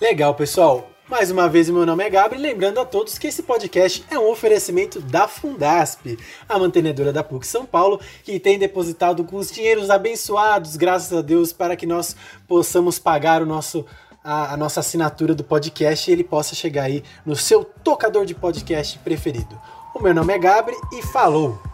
Legal, 0.00 0.34
pessoal. 0.34 0.90
Mais 1.06 1.30
uma 1.30 1.50
vez, 1.50 1.68
meu 1.68 1.84
nome 1.84 2.02
é 2.02 2.08
Gabriel, 2.08 2.40
lembrando 2.40 2.80
a 2.80 2.84
todos 2.84 3.18
que 3.18 3.26
esse 3.26 3.42
podcast 3.42 4.02
é 4.10 4.18
um 4.18 4.30
oferecimento 4.30 5.02
da 5.02 5.28
Fundasp, 5.28 6.18
a 6.48 6.58
mantenedora 6.58 7.12
da 7.12 7.22
PUC 7.22 7.46
São 7.46 7.66
Paulo, 7.66 8.00
que 8.22 8.40
tem 8.40 8.58
depositado 8.58 9.22
com 9.22 9.36
os 9.36 9.50
dinheiros 9.50 9.90
abençoados, 9.90 10.76
graças 10.76 11.12
a 11.16 11.20
Deus, 11.20 11.52
para 11.52 11.76
que 11.76 11.84
nós 11.84 12.16
possamos 12.48 12.98
pagar 12.98 13.42
o 13.42 13.46
nosso 13.46 13.84
a, 14.24 14.54
a, 14.54 14.56
nossa 14.56 14.80
assinatura 14.80 15.34
do 15.34 15.44
podcast 15.44 16.08
e 16.08 16.12
ele 16.14 16.24
possa 16.24 16.54
chegar 16.54 16.84
aí 16.84 17.04
no 17.26 17.36
seu 17.36 17.62
tocador 17.62 18.24
de 18.24 18.34
podcast 18.34 18.98
preferido. 19.00 19.60
O 19.94 20.00
meu 20.00 20.14
nome 20.14 20.32
é 20.32 20.38
Gabriel 20.38 20.80
e 20.90 21.02
falou! 21.02 21.73